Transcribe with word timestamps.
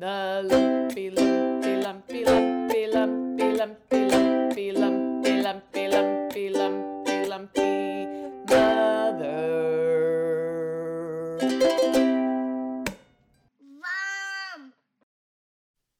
The 0.00 0.40
lumpy, 0.48 1.10
lumpy, 1.10 1.76
lumpy, 1.76 2.24
lumpy, 2.24 2.86
lumpy, 2.86 3.52
lumpy, 3.52 4.06
lumpy, 4.08 4.72
lumpy, 4.72 5.42
lumpy, 5.42 5.88
lumpy, 5.90 6.48
lumpy, 6.48 7.26
lumpy 7.28 8.06
mother. 8.48 9.60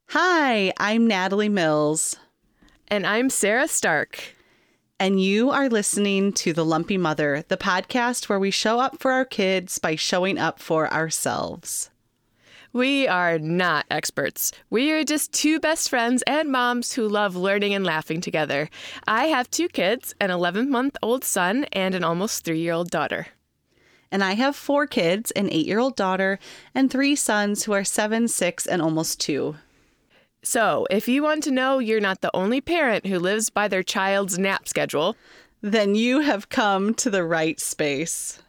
Hi, 0.09 0.73
I'm 0.79 1.07
Natalie 1.07 1.51
Mills, 1.51 2.17
And 2.89 3.07
I'm 3.07 3.29
Sarah 3.29 3.69
Stark. 3.69 4.35
and 4.99 5.23
you 5.23 5.51
are 5.51 5.69
listening 5.69 6.33
to 6.33 6.55
The 6.55 6.65
Lumpy 6.65 6.97
Mother, 6.97 7.45
the 7.49 7.59
podcast 7.59 8.31
where 8.31 8.41
we 8.41 8.51
show 8.51 8.81
up 8.81 8.99
for 8.99 9.13
our 9.13 9.27
kids 9.27 9.79
by 9.79 9.95
showing 9.95 10.39
up 10.39 10.59
for 10.59 10.91
ourselves. 10.91 11.90
We 12.73 13.09
are 13.09 13.39
not 13.41 13.87
experts. 13.91 14.53
We 14.71 14.93
are 14.93 15.03
just 15.03 15.33
two 15.33 15.59
best 15.59 15.89
friends 15.91 16.23
and 16.25 16.53
moms 16.53 16.93
who 16.93 17.09
love 17.09 17.35
learning 17.35 17.75
and 17.75 17.85
laughing 17.85 18.21
together. 18.21 18.71
I 19.09 19.27
have 19.27 19.51
two 19.51 19.69
kids 19.69 20.15
an 20.21 20.31
11 20.31 20.71
month 20.71 20.97
old 21.03 21.25
son 21.25 21.65
and 21.73 21.97
an 21.97 22.05
almost 22.05 22.45
three 22.45 22.61
year 22.61 22.73
old 22.73 22.89
daughter. 22.89 23.27
And 24.13 24.23
I 24.23 24.35
have 24.35 24.55
four 24.55 24.87
kids 24.87 25.33
an 25.33 25.49
eight 25.51 25.67
year 25.67 25.81
old 25.81 25.97
daughter 25.97 26.39
and 26.73 26.89
three 26.89 27.17
sons 27.17 27.65
who 27.65 27.73
are 27.73 27.83
seven, 27.83 28.29
six, 28.29 28.67
and 28.67 28.81
almost 28.81 29.19
two. 29.19 29.57
So, 30.43 30.87
if 30.91 31.09
you 31.09 31.25
want 31.25 31.43
to 31.45 31.51
know 31.51 31.81
you're 31.81 32.01
not 32.01 32.21
the 32.21 32.35
only 32.35 32.61
parent 32.61 33.07
who 33.07 33.19
lives 33.19 33.51
by 33.51 33.67
their 33.67 33.83
child's 33.83 34.39
nap 34.39 34.69
schedule, 34.69 35.17
Then 35.61 35.95
you 35.95 36.21
have 36.21 36.49
come 36.49 36.95
to 36.95 37.11
the 37.11 37.25
right 37.25 37.61
space. 37.61 38.41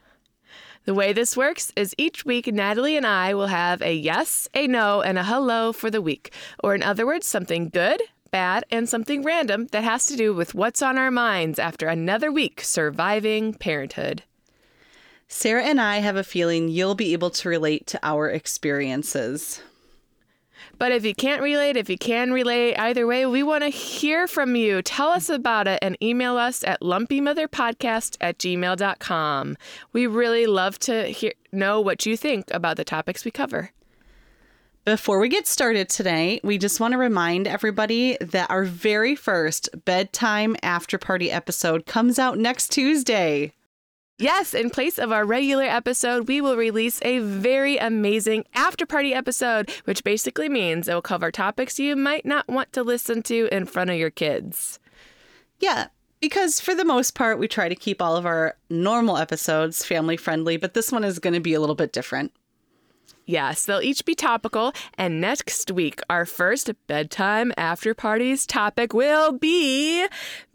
The 0.85 0.93
way 0.93 1.13
this 1.13 1.37
works 1.37 1.71
is 1.75 1.93
each 1.97 2.25
week 2.25 2.47
Natalie 2.47 2.97
and 2.97 3.05
I 3.05 3.33
will 3.33 3.47
have 3.47 3.81
a 3.81 3.93
yes, 3.93 4.47
a 4.53 4.67
no, 4.67 5.01
and 5.01 5.17
a 5.17 5.23
hello 5.23 5.71
for 5.71 5.91
the 5.91 6.01
week. 6.01 6.33
Or, 6.63 6.73
in 6.73 6.81
other 6.81 7.05
words, 7.05 7.27
something 7.27 7.69
good, 7.69 8.01
bad, 8.31 8.65
and 8.71 8.89
something 8.89 9.23
random 9.23 9.67
that 9.67 9.83
has 9.83 10.05
to 10.07 10.15
do 10.15 10.33
with 10.33 10.55
what's 10.55 10.81
on 10.81 10.97
our 10.97 11.11
minds 11.11 11.59
after 11.59 11.87
another 11.87 12.31
week 12.31 12.61
surviving 12.61 13.53
parenthood. 13.53 14.23
Sarah 15.27 15.63
and 15.63 15.79
I 15.79 15.99
have 15.99 16.15
a 16.15 16.23
feeling 16.23 16.67
you'll 16.67 16.95
be 16.95 17.13
able 17.13 17.29
to 17.29 17.49
relate 17.49 17.87
to 17.87 17.99
our 18.01 18.29
experiences. 18.29 19.61
But 20.81 20.91
if 20.91 21.05
you 21.05 21.13
can't 21.13 21.43
relate, 21.43 21.77
if 21.77 21.91
you 21.91 21.97
can 21.99 22.33
relate, 22.33 22.75
either 22.75 23.05
way, 23.05 23.27
we 23.27 23.43
want 23.43 23.63
to 23.63 23.69
hear 23.69 24.25
from 24.25 24.55
you. 24.55 24.81
Tell 24.81 25.09
us 25.09 25.29
about 25.29 25.67
it 25.67 25.77
and 25.79 25.95
email 26.01 26.37
us 26.37 26.63
at 26.63 26.81
lumpymotherpodcast 26.81 28.17
at 28.19 28.39
gmail.com. 28.39 29.57
We 29.93 30.07
really 30.07 30.47
love 30.47 30.79
to 30.79 31.03
hear, 31.03 31.33
know 31.51 31.79
what 31.79 32.07
you 32.07 32.17
think 32.17 32.45
about 32.49 32.77
the 32.77 32.83
topics 32.83 33.23
we 33.23 33.29
cover. 33.29 33.69
Before 34.83 35.19
we 35.19 35.29
get 35.29 35.45
started 35.45 35.87
today, 35.87 36.39
we 36.43 36.57
just 36.57 36.79
want 36.79 36.93
to 36.93 36.97
remind 36.97 37.47
everybody 37.47 38.17
that 38.19 38.49
our 38.49 38.63
very 38.63 39.13
first 39.13 39.69
bedtime 39.85 40.55
after 40.63 40.97
party 40.97 41.29
episode 41.29 41.85
comes 41.85 42.17
out 42.17 42.39
next 42.39 42.69
Tuesday. 42.71 43.53
Yes, 44.21 44.53
in 44.53 44.69
place 44.69 44.99
of 44.99 45.11
our 45.11 45.25
regular 45.25 45.63
episode, 45.63 46.27
we 46.27 46.41
will 46.41 46.55
release 46.55 46.99
a 47.01 47.17
very 47.17 47.77
amazing 47.77 48.45
after 48.53 48.85
party 48.85 49.15
episode, 49.15 49.71
which 49.85 50.03
basically 50.03 50.47
means 50.47 50.87
it 50.87 50.93
will 50.93 51.01
cover 51.01 51.31
topics 51.31 51.79
you 51.79 51.95
might 51.95 52.23
not 52.23 52.47
want 52.47 52.71
to 52.73 52.83
listen 52.83 53.23
to 53.23 53.49
in 53.51 53.65
front 53.65 53.89
of 53.89 53.95
your 53.95 54.11
kids. 54.11 54.77
Yeah, 55.59 55.87
because 56.19 56.59
for 56.59 56.75
the 56.75 56.85
most 56.85 57.15
part, 57.15 57.39
we 57.39 57.47
try 57.47 57.67
to 57.67 57.73
keep 57.73 57.99
all 57.99 58.15
of 58.15 58.27
our 58.27 58.55
normal 58.69 59.17
episodes 59.17 59.83
family 59.83 60.17
friendly, 60.17 60.55
but 60.55 60.75
this 60.75 60.91
one 60.91 61.03
is 61.03 61.17
going 61.17 61.33
to 61.33 61.39
be 61.39 61.55
a 61.55 61.59
little 61.59 61.73
bit 61.73 61.91
different. 61.91 62.31
Yes, 63.25 63.65
they'll 63.65 63.81
each 63.81 64.03
be 64.03 64.15
topical, 64.15 64.73
and 64.97 65.21
next 65.21 65.71
week, 65.71 66.01
our 66.09 66.25
first 66.25 66.69
bedtime 66.87 67.53
after 67.55 67.93
parties 67.93 68.45
topic 68.45 68.93
will 68.93 69.31
be 69.31 70.05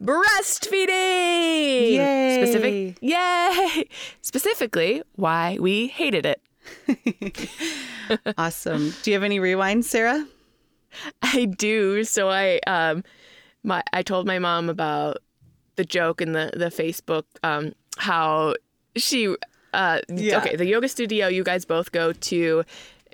breastfeeding. 0.03 0.89
Yay. 1.97 2.43
Specific, 2.43 2.99
yay! 3.01 3.89
Specifically, 4.21 5.03
why 5.15 5.57
we 5.61 5.87
hated 5.87 6.27
it. 6.27 6.43
Awesome. 8.39 8.95
Do 9.03 9.11
you 9.11 9.15
have 9.15 9.25
any 9.25 9.41
rewind, 9.41 9.85
Sarah? 9.85 10.27
I 11.23 11.47
do. 11.47 12.05
So 12.05 12.29
I 12.31 12.61
um 12.67 13.03
my 13.65 13.83
I 13.93 14.03
told 14.03 14.27
my 14.27 14.39
mom 14.39 14.69
about 14.69 15.19
the 15.77 15.85
joke 15.85 16.21
in 16.21 16.33
the 16.33 16.51
the 16.55 16.67
Facebook 16.67 17.25
um 17.43 17.73
how 17.99 18.55
she 18.97 19.35
uh 19.75 20.01
Yeah. 20.09 20.39
okay, 20.39 20.57
the 20.57 20.67
yoga 20.67 20.89
studio 20.89 21.29
you 21.29 21.45
guys 21.45 21.65
both 21.65 21.93
go 21.93 22.13
to 22.13 22.65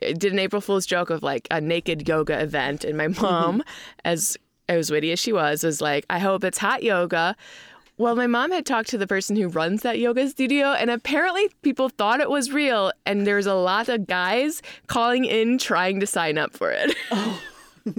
did 0.01 0.33
an 0.33 0.39
April 0.39 0.61
Fool's 0.61 0.87
joke 0.87 1.11
of 1.11 1.23
like 1.23 1.47
a 1.51 1.61
naked 1.61 2.09
yoga 2.09 2.41
event 2.41 2.85
and 2.85 2.97
my 2.99 3.09
mom 3.09 3.63
as 4.05 4.37
as 4.69 4.91
witty 4.91 5.13
as 5.13 5.19
she 5.21 5.33
was 5.33 5.63
was 5.63 5.81
like 5.81 6.05
I 6.11 6.19
hope 6.19 6.45
it's 6.45 6.59
hot 6.59 6.83
yoga. 6.83 7.37
Well, 7.99 8.17
my 8.17 8.27
mom 8.27 8.51
had 8.51 8.65
talked 8.67 8.89
to 8.89 8.99
the 8.99 9.07
person 9.07 9.37
who 9.37 9.49
runs 9.49 9.83
that 9.83 9.99
yoga 9.99 10.29
studio, 10.29 10.69
and 10.73 10.91
apparently 10.91 11.51
people 11.61 11.89
thought 11.91 12.21
it 12.21 12.31
was 12.31 12.51
real, 12.51 12.91
and 13.05 13.27
there's 13.27 13.47
a 13.47 13.55
lot 13.55 13.89
of 13.91 14.07
guys 14.07 14.63
calling 14.87 15.25
in 15.27 15.59
trying 15.59 16.01
to 16.01 16.07
sign 16.07 16.39
up 16.39 16.53
for 16.55 16.71
it. 16.73 16.97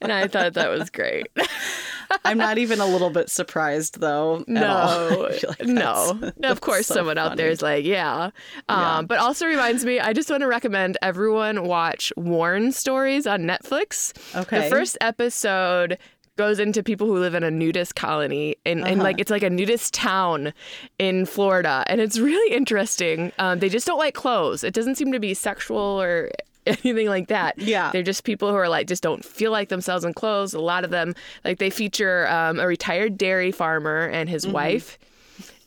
and 0.00 0.12
I 0.12 0.26
thought 0.28 0.54
that 0.54 0.70
was 0.70 0.90
great. 0.90 1.26
I'm 2.24 2.38
not 2.38 2.58
even 2.58 2.80
a 2.80 2.86
little 2.86 3.10
bit 3.10 3.30
surprised, 3.30 4.00
though. 4.00 4.44
at 4.48 4.62
all. 4.64 5.08
No, 5.18 5.28
like 5.48 5.64
no. 5.66 6.12
that's- 6.14 6.50
Of 6.52 6.60
course, 6.60 6.86
so 6.86 6.94
someone 6.94 7.18
out 7.18 7.36
there 7.36 7.48
is 7.48 7.62
like, 7.62 7.84
yeah. 7.84 8.30
Um, 8.68 8.78
Yeah. 8.80 9.02
But 9.02 9.18
also 9.18 9.46
reminds 9.46 9.84
me, 9.84 10.00
I 10.00 10.12
just 10.12 10.30
want 10.30 10.42
to 10.42 10.46
recommend 10.46 10.96
everyone 11.02 11.66
watch 11.66 12.12
Worn 12.16 12.72
Stories 12.72 13.26
on 13.26 13.42
Netflix. 13.42 14.12
Okay. 14.36 14.64
The 14.64 14.70
first 14.70 14.98
episode 15.00 15.98
goes 16.36 16.58
into 16.58 16.82
people 16.82 17.06
who 17.06 17.18
live 17.18 17.34
in 17.34 17.44
a 17.44 17.50
nudist 17.50 17.94
colony 17.94 18.56
and, 18.66 18.80
and 18.80 18.94
Uh-huh. 18.94 19.02
like 19.04 19.20
it's 19.20 19.30
like 19.30 19.44
a 19.44 19.50
nudist 19.50 19.94
town 19.94 20.52
in 20.98 21.26
Florida 21.26 21.84
and 21.86 22.00
it's 22.00 22.18
really 22.18 22.52
interesting. 22.54 23.30
Um, 23.38 23.60
they 23.60 23.68
just 23.68 23.86
don't 23.86 23.98
like 24.00 24.14
clothes. 24.14 24.64
It 24.64 24.74
doesn't 24.74 24.96
seem 24.96 25.12
to 25.12 25.20
be 25.20 25.32
sexual 25.32 25.78
or 25.78 26.30
anything 26.84 27.08
like 27.08 27.28
that. 27.28 27.58
Yeah. 27.58 27.90
They're 27.92 28.02
just 28.02 28.24
people 28.24 28.50
who 28.50 28.56
are 28.56 28.68
like 28.68 28.86
just 28.86 29.02
don't 29.02 29.24
feel 29.24 29.50
like 29.50 29.68
themselves 29.68 30.04
in 30.04 30.14
clothes. 30.14 30.54
A 30.54 30.60
lot 30.60 30.84
of 30.84 30.90
them 30.90 31.14
like 31.44 31.58
they 31.58 31.70
feature 31.70 32.28
um, 32.28 32.58
a 32.60 32.66
retired 32.66 33.16
dairy 33.18 33.52
farmer 33.52 34.06
and 34.06 34.28
his 34.28 34.44
Mm-hmm. 34.44 34.52
wife. 34.54 34.98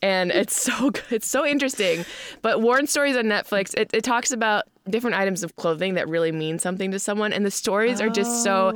And 0.02 0.30
it's 0.32 0.62
so 0.62 0.92
good. 0.92 1.04
It's 1.10 1.28
so 1.28 1.44
interesting. 1.46 2.06
But 2.44 2.62
Worn 2.62 2.86
Stories 2.86 3.18
on 3.18 3.26
Netflix, 3.26 3.74
it, 3.76 3.90
it 3.94 4.04
talks 4.04 4.30
about 4.32 4.66
different 4.88 5.16
items 5.18 5.44
of 5.44 5.56
clothing 5.56 5.96
that 5.96 6.08
really 6.08 6.32
mean 6.32 6.60
something 6.60 6.92
to 6.92 7.00
someone. 7.00 7.34
And 7.34 7.44
the 7.46 7.50
stories 7.52 8.00
are 8.00 8.10
just 8.10 8.44
so, 8.44 8.74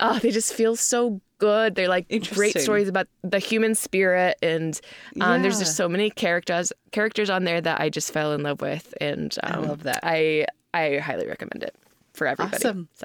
oh, 0.00 0.18
they 0.18 0.30
just 0.32 0.52
feel 0.52 0.74
so 0.74 1.20
good. 1.38 1.76
They're 1.76 1.88
like 1.88 2.08
great 2.34 2.58
stories 2.58 2.88
about 2.88 3.06
the 3.22 3.38
human 3.38 3.76
spirit. 3.76 4.36
And 4.42 4.78
um, 5.20 5.42
there's 5.42 5.60
just 5.60 5.76
so 5.76 5.88
many 5.88 6.10
characters 6.10 6.72
characters 6.90 7.30
on 7.30 7.44
there 7.44 7.60
that 7.60 7.80
I 7.80 7.88
just 7.88 8.12
fell 8.12 8.32
in 8.32 8.42
love 8.42 8.60
with. 8.60 8.92
And 9.00 9.34
um, 9.44 9.52
I 9.52 9.58
love 9.68 9.82
that. 9.84 10.00
I, 10.02 10.46
I 10.74 10.98
highly 10.98 11.26
recommend 11.26 11.62
it 11.62 11.74
for 12.12 12.26
everybody. 12.26 12.56
Awesome. 12.56 12.88
So, 12.94 13.04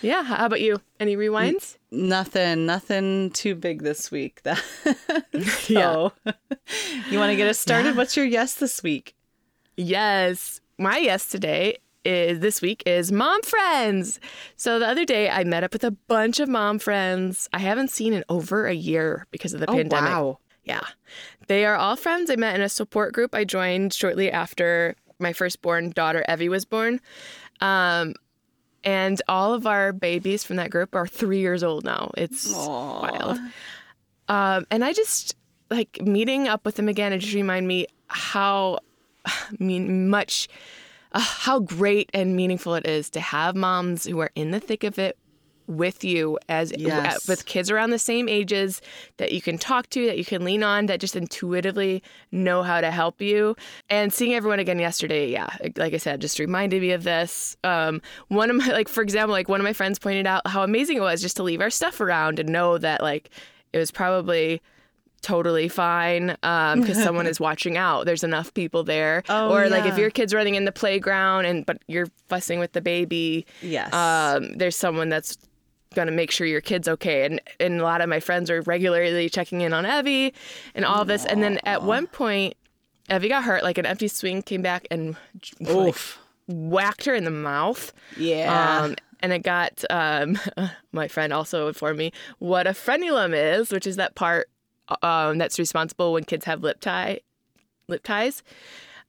yeah. 0.00 0.22
How 0.22 0.46
about 0.46 0.60
you? 0.60 0.80
Any 0.98 1.16
rewinds? 1.16 1.76
Nothing, 1.90 2.66
nothing 2.66 3.30
too 3.30 3.54
big 3.54 3.82
this 3.82 4.10
week. 4.10 4.42
That 4.42 4.62
Yeah. 5.68 6.08
so, 6.08 6.12
you 7.10 7.18
want 7.18 7.30
to 7.30 7.36
get 7.36 7.46
us 7.46 7.58
started? 7.58 7.96
What's 7.96 8.16
your 8.16 8.26
yes 8.26 8.54
this 8.54 8.82
week? 8.82 9.14
Yes. 9.76 10.60
My 10.78 10.96
yes 10.96 11.28
today 11.28 11.78
is 12.04 12.40
this 12.40 12.62
week 12.62 12.82
is 12.86 13.12
mom 13.12 13.42
friends. 13.42 14.18
So 14.56 14.78
the 14.78 14.88
other 14.88 15.04
day 15.04 15.28
I 15.28 15.44
met 15.44 15.64
up 15.64 15.72
with 15.72 15.84
a 15.84 15.90
bunch 15.90 16.40
of 16.40 16.48
mom 16.48 16.78
friends 16.78 17.48
I 17.52 17.58
haven't 17.58 17.90
seen 17.90 18.12
in 18.12 18.24
over 18.28 18.66
a 18.66 18.74
year 18.74 19.26
because 19.30 19.54
of 19.54 19.60
the 19.60 19.70
oh, 19.70 19.74
pandemic. 19.74 20.10
Oh, 20.10 20.26
wow. 20.26 20.38
Yeah. 20.64 20.86
They 21.48 21.66
are 21.66 21.76
all 21.76 21.96
friends 21.96 22.30
I 22.30 22.36
met 22.36 22.54
in 22.54 22.62
a 22.62 22.68
support 22.68 23.12
group 23.12 23.34
I 23.34 23.44
joined 23.44 23.92
shortly 23.92 24.30
after 24.30 24.96
my 25.18 25.32
firstborn 25.32 25.90
daughter 25.90 26.24
Evie 26.28 26.48
was 26.48 26.64
born. 26.64 27.00
Um 27.60 28.14
and 28.84 29.20
all 29.28 29.54
of 29.54 29.66
our 29.66 29.92
babies 29.92 30.44
from 30.44 30.56
that 30.56 30.70
group 30.70 30.94
are 30.94 31.06
three 31.06 31.40
years 31.40 31.62
old 31.62 31.84
now. 31.84 32.10
It's 32.18 32.54
wild. 32.54 33.38
Um, 34.28 34.66
and 34.70 34.84
I 34.84 34.92
just 34.92 35.36
like 35.70 36.00
meeting 36.02 36.48
up 36.48 36.64
with 36.66 36.76
them 36.76 36.88
again. 36.88 37.12
It 37.12 37.18
just 37.18 37.34
remind 37.34 37.66
me 37.66 37.86
how 38.08 38.80
I 39.24 39.32
mean 39.58 40.08
much 40.08 40.48
uh, 41.12 41.20
how 41.20 41.60
great 41.60 42.10
and 42.12 42.36
meaningful 42.36 42.74
it 42.74 42.86
is 42.86 43.08
to 43.10 43.20
have 43.20 43.54
moms 43.54 44.04
who 44.04 44.18
are 44.20 44.30
in 44.34 44.50
the 44.50 44.60
thick 44.60 44.84
of 44.84 44.98
it 44.98 45.16
with 45.66 46.04
you 46.04 46.38
as 46.48 46.72
Yes. 46.76 47.26
with 47.28 47.46
kids 47.46 47.70
around 47.70 47.90
the 47.90 47.98
same 47.98 48.28
ages 48.28 48.82
that 49.16 49.32
you 49.32 49.40
can 49.40 49.56
talk 49.58 49.88
to 49.90 50.06
that 50.06 50.18
you 50.18 50.24
can 50.24 50.44
lean 50.44 50.62
on 50.62 50.86
that 50.86 51.00
just 51.00 51.16
intuitively 51.16 52.02
know 52.30 52.62
how 52.62 52.80
to 52.80 52.90
help 52.90 53.22
you 53.22 53.56
and 53.88 54.12
seeing 54.12 54.34
everyone 54.34 54.58
again 54.58 54.78
yesterday 54.78 55.30
yeah 55.30 55.48
like 55.76 55.94
i 55.94 55.96
said 55.96 56.20
just 56.20 56.38
reminded 56.38 56.82
me 56.82 56.90
of 56.90 57.04
this 57.04 57.56
um, 57.64 58.02
one 58.28 58.50
of 58.50 58.56
my 58.56 58.66
like 58.72 58.88
for 58.88 59.02
example 59.02 59.32
like 59.32 59.48
one 59.48 59.60
of 59.60 59.64
my 59.64 59.72
friends 59.72 59.98
pointed 59.98 60.26
out 60.26 60.46
how 60.46 60.62
amazing 60.62 60.96
it 60.98 61.00
was 61.02 61.22
just 61.22 61.36
to 61.36 61.42
leave 61.42 61.60
our 61.60 61.70
stuff 61.70 62.00
around 62.00 62.38
and 62.38 62.48
know 62.50 62.76
that 62.76 63.00
like 63.00 63.30
it 63.72 63.78
was 63.78 63.90
probably 63.90 64.60
totally 65.22 65.68
fine 65.68 66.26
because 66.42 67.02
someone 67.02 67.26
is 67.26 67.40
watching 67.40 67.78
out. 67.78 68.04
There's 68.04 68.22
enough 68.22 68.52
people 68.52 68.84
there. 68.84 69.22
Oh, 69.30 69.54
or 69.54 69.70
like 69.70 69.86
if 69.86 69.96
your 69.96 70.10
kid's 70.10 70.34
running 70.34 70.54
in 70.54 70.66
the 70.66 70.70
playground 70.72 71.46
and 71.46 71.64
but 71.64 71.78
you're 71.88 72.08
fussing 72.28 72.58
with 72.58 72.72
the 72.72 72.82
baby, 72.82 73.46
Yes. 73.62 73.90
um, 73.94 74.52
there's 74.58 74.76
someone 74.76 75.08
that's 75.08 75.38
gonna 75.94 76.12
make 76.12 76.30
sure 76.30 76.46
your 76.46 76.60
kid's 76.60 76.88
okay. 76.88 77.24
And 77.24 77.40
and 77.60 77.80
a 77.80 77.84
lot 77.84 78.00
of 78.00 78.08
my 78.08 78.20
friends 78.20 78.50
are 78.50 78.62
regularly 78.62 79.28
checking 79.28 79.60
in 79.60 79.72
on 79.72 79.86
Evie 79.86 80.34
and 80.74 80.84
all 80.84 81.04
this. 81.04 81.24
And 81.24 81.42
then 81.42 81.58
at 81.64 81.82
one 81.82 82.06
point, 82.06 82.54
Evie 83.10 83.28
got 83.28 83.44
hurt. 83.44 83.62
Like 83.62 83.78
an 83.78 83.86
empty 83.86 84.08
swing 84.08 84.42
came 84.42 84.62
back 84.62 84.86
and 84.90 85.16
like, 85.60 85.96
whacked 86.46 87.04
her 87.04 87.14
in 87.14 87.24
the 87.24 87.30
mouth. 87.30 87.92
Yeah. 88.16 88.82
Um, 88.82 88.96
and 89.20 89.32
it 89.32 89.42
got 89.42 89.84
um, 89.90 90.38
my 90.92 91.08
friend 91.08 91.32
also 91.32 91.68
informed 91.68 91.98
me 91.98 92.12
what 92.38 92.66
a 92.66 92.70
frenulum 92.70 93.34
is, 93.34 93.70
which 93.70 93.86
is 93.86 93.96
that 93.96 94.14
part 94.14 94.48
um, 95.02 95.38
that's 95.38 95.58
responsible 95.58 96.12
when 96.12 96.24
kids 96.24 96.44
have 96.44 96.62
lip 96.62 96.80
tie, 96.80 97.20
lip 97.88 98.02
ties. 98.02 98.42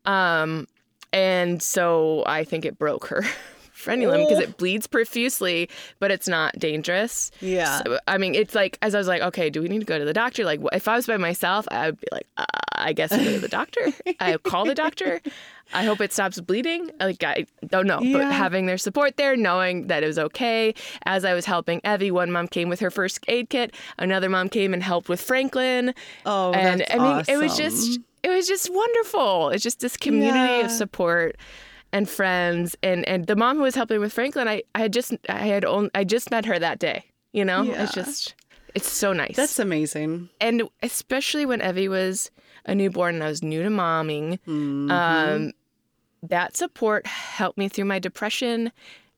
Um, 0.05 0.67
and 1.11 1.61
so 1.61 2.23
I 2.25 2.43
think 2.43 2.65
it 2.65 2.77
broke 2.77 3.07
her 3.07 3.23
frenulum 3.85 4.27
because 4.27 4.39
it 4.43 4.57
bleeds 4.57 4.87
profusely, 4.87 5.69
but 5.99 6.11
it's 6.11 6.27
not 6.27 6.57
dangerous. 6.57 7.31
Yeah. 7.41 7.81
So, 7.83 7.99
I 8.07 8.17
mean, 8.17 8.33
it's 8.35 8.55
like 8.55 8.77
as 8.81 8.95
I 8.95 8.97
was 8.97 9.07
like, 9.07 9.21
okay, 9.21 9.49
do 9.49 9.61
we 9.61 9.67
need 9.67 9.79
to 9.79 9.85
go 9.85 9.99
to 9.99 10.05
the 10.05 10.13
doctor? 10.13 10.43
Like, 10.43 10.59
if 10.73 10.87
I 10.87 10.95
was 10.95 11.05
by 11.07 11.17
myself, 11.17 11.67
I 11.71 11.87
would 11.87 11.99
be 11.99 12.07
like, 12.11 12.27
uh, 12.37 12.45
I 12.77 12.93
guess 12.93 13.11
I 13.11 13.17
go 13.23 13.31
to 13.31 13.39
the 13.39 13.47
doctor. 13.47 13.81
I 14.19 14.37
call 14.37 14.65
the 14.65 14.75
doctor. 14.75 15.21
I 15.73 15.83
hope 15.83 15.99
it 16.01 16.13
stops 16.13 16.39
bleeding. 16.41 16.91
Like, 16.99 17.23
I 17.23 17.45
don't 17.67 17.87
know, 17.87 17.99
Yeah. 18.01 18.17
but 18.19 18.31
having 18.31 18.65
their 18.67 18.77
support 18.77 19.17
there, 19.17 19.35
knowing 19.35 19.87
that 19.87 20.03
it 20.03 20.07
was 20.07 20.19
okay. 20.19 20.73
As 21.05 21.25
I 21.25 21.33
was 21.33 21.45
helping 21.45 21.81
Evie, 21.85 22.11
one 22.11 22.31
mom 22.31 22.47
came 22.47 22.69
with 22.69 22.79
her 22.81 22.91
first 22.91 23.19
aid 23.27 23.49
kit. 23.49 23.73
Another 23.97 24.29
mom 24.29 24.49
came 24.49 24.73
and 24.73 24.83
helped 24.83 25.09
with 25.09 25.21
Franklin. 25.21 25.93
Oh, 26.25 26.51
and 26.53 26.83
I 26.91 26.97
mean, 26.97 27.23
it 27.27 27.37
was 27.37 27.57
just, 27.57 27.99
it 28.23 28.29
was 28.29 28.47
just 28.47 28.71
wonderful. 28.71 29.49
It's 29.49 29.63
just 29.63 29.79
this 29.79 29.97
community 29.97 30.37
Yeah. 30.59 30.65
of 30.65 30.71
support 30.71 31.35
and 31.95 32.09
friends 32.09 32.75
and 32.83 33.07
and 33.07 33.27
the 33.27 33.35
mom 33.35 33.57
who 33.57 33.63
was 33.63 33.75
helping 33.75 33.99
with 33.99 34.11
Franklin 34.13 34.47
I 34.47 34.63
I 34.75 34.79
had 34.85 34.93
just 34.93 35.13
I 35.29 35.45
had 35.53 35.63
only, 35.65 35.89
I 35.95 36.03
just 36.03 36.29
met 36.31 36.45
her 36.45 36.57
that 36.59 36.77
day 36.79 37.05
you 37.31 37.45
know 37.45 37.61
Yeah. 37.63 37.83
it's 37.83 37.93
just 37.93 38.35
it's 38.75 38.89
so 38.89 39.13
nice 39.13 39.35
That's 39.35 39.57
amazing. 39.59 40.29
and 40.41 40.63
especially 40.83 41.45
when 41.45 41.61
Evie 41.61 41.87
was 41.89 42.29
a 42.65 42.75
newborn 42.75 43.15
and 43.15 43.23
I 43.23 43.27
was 43.27 43.41
new 43.43 43.63
to 43.63 43.69
momming 43.69 44.39
Mm-hmm. 44.47 44.91
um 44.91 45.51
that 46.23 46.57
support 46.57 47.05
helped 47.07 47.57
me 47.57 47.69
through 47.69 47.85
my 47.85 47.99
depression 47.99 48.71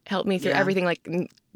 helped 0.05 0.27
me 0.27 0.37
through 0.39 0.51
Yeah. 0.51 0.59
everything 0.59 0.85
like 0.85 1.01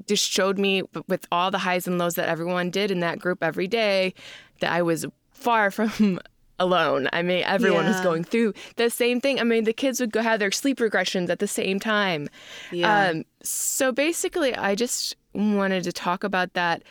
just 0.07 0.27
showed 0.29 0.57
me 0.57 0.83
with 1.07 1.27
all 1.31 1.51
the 1.51 1.59
highs 1.59 1.87
and 1.87 1.97
lows 1.99 2.15
that 2.15 2.27
everyone 2.29 2.69
did 2.71 2.89
in 2.89 3.01
that 3.01 3.19
group 3.19 3.43
every 3.43 3.67
day 3.67 4.13
that 4.61 4.71
I 4.71 4.81
was 4.81 5.05
far 5.31 5.69
from 5.77 6.19
alone. 6.61 7.09
I 7.11 7.21
mean, 7.23 7.43
everyone 7.45 7.85
was 7.85 7.99
going 8.01 8.23
through 8.23 8.53
the 8.75 8.89
same 8.89 9.19
thing. 9.19 9.39
I 9.39 9.43
mean, 9.43 9.65
the 9.65 9.73
kids 9.73 9.99
would 9.99 10.11
go 10.11 10.21
have 10.21 10.39
their 10.39 10.51
sleep 10.51 10.77
regressions 10.77 11.29
at 11.29 11.39
the 11.39 11.47
same 11.47 11.79
time. 11.79 12.29
Yeah. 12.71 13.09
Um, 13.09 13.23
so 13.43 13.91
basically, 13.91 14.55
I 14.55 14.75
just 14.75 15.15
wanted 15.33 15.83
to 15.83 15.91
talk 15.91 16.23
about 16.23 16.53
that. 16.53 16.83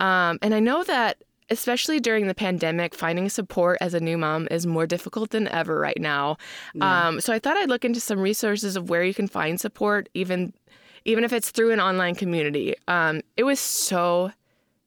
Um, 0.00 0.38
and 0.42 0.54
I 0.54 0.60
know 0.60 0.82
that, 0.84 1.22
especially 1.50 2.00
during 2.00 2.26
the 2.26 2.34
pandemic, 2.34 2.94
finding 2.94 3.28
support 3.28 3.78
as 3.80 3.94
a 3.94 4.00
new 4.00 4.16
mom 4.18 4.48
is 4.50 4.66
more 4.66 4.86
difficult 4.86 5.30
than 5.30 5.48
ever 5.48 5.78
right 5.78 6.00
now. 6.00 6.36
Um, 6.80 7.20
so 7.20 7.32
I 7.32 7.38
thought 7.38 7.56
I'd 7.56 7.68
look 7.68 7.84
into 7.84 8.00
some 8.00 8.18
resources 8.18 8.76
of 8.76 8.88
where 8.88 9.04
you 9.04 9.14
can 9.14 9.28
find 9.28 9.60
support, 9.60 10.08
even 10.14 10.52
even 11.04 11.24
if 11.24 11.32
it's 11.32 11.50
through 11.50 11.72
an 11.72 11.80
online 11.80 12.14
community. 12.14 12.74
Um, 12.86 13.22
it 13.36 13.44
was 13.44 13.60
so 13.60 14.30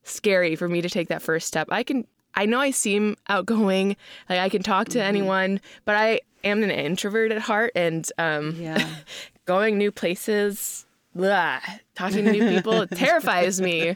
scary 0.04 0.56
for 0.56 0.68
me 0.68 0.82
to 0.82 0.90
take 0.90 1.08
that 1.08 1.22
first 1.22 1.48
step. 1.48 1.68
I 1.72 1.84
can 1.84 2.06
I 2.36 2.46
know 2.46 2.60
I 2.60 2.72
seem 2.72 3.16
outgoing, 3.30 3.96
like 4.30 4.40
I 4.40 4.50
can 4.50 4.64
talk 4.64 4.88
to 4.90 5.00
Mm-hmm. 5.00 5.08
anyone, 5.08 5.62
but 5.86 5.96
I 5.96 6.22
am 6.44 6.64
an 6.64 6.72
introvert 6.72 7.32
at 7.32 7.42
heart 7.42 7.72
and 7.76 8.10
um 8.18 8.56
Yeah. 8.60 8.88
going 9.46 9.78
new 9.78 9.92
places, 9.92 10.86
blah, 11.14 11.60
talking 11.96 12.24
to 12.26 12.32
new 12.32 12.44
people 12.44 12.88
terrifies 12.96 13.60
me. 13.62 13.96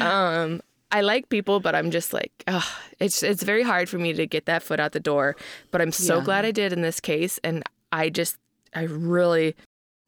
Um 0.00 0.60
I 0.94 1.00
like 1.00 1.30
people, 1.30 1.58
but 1.58 1.74
I'm 1.74 1.90
just 1.90 2.12
like, 2.12 2.44
ugh, 2.46 2.62
it's 3.00 3.22
it's 3.22 3.42
very 3.42 3.62
hard 3.62 3.88
for 3.88 3.98
me 3.98 4.12
to 4.12 4.26
get 4.26 4.44
that 4.46 4.62
foot 4.62 4.78
out 4.78 4.92
the 4.92 5.00
door. 5.00 5.36
But 5.70 5.80
I'm 5.80 5.92
so 5.92 6.18
Yeah. 6.18 6.24
glad 6.24 6.44
I 6.44 6.50
did 6.50 6.72
in 6.72 6.82
this 6.82 7.00
case, 7.00 7.38
and 7.42 7.62
I 7.92 8.10
just 8.10 8.36
I 8.74 8.82
really 8.82 9.54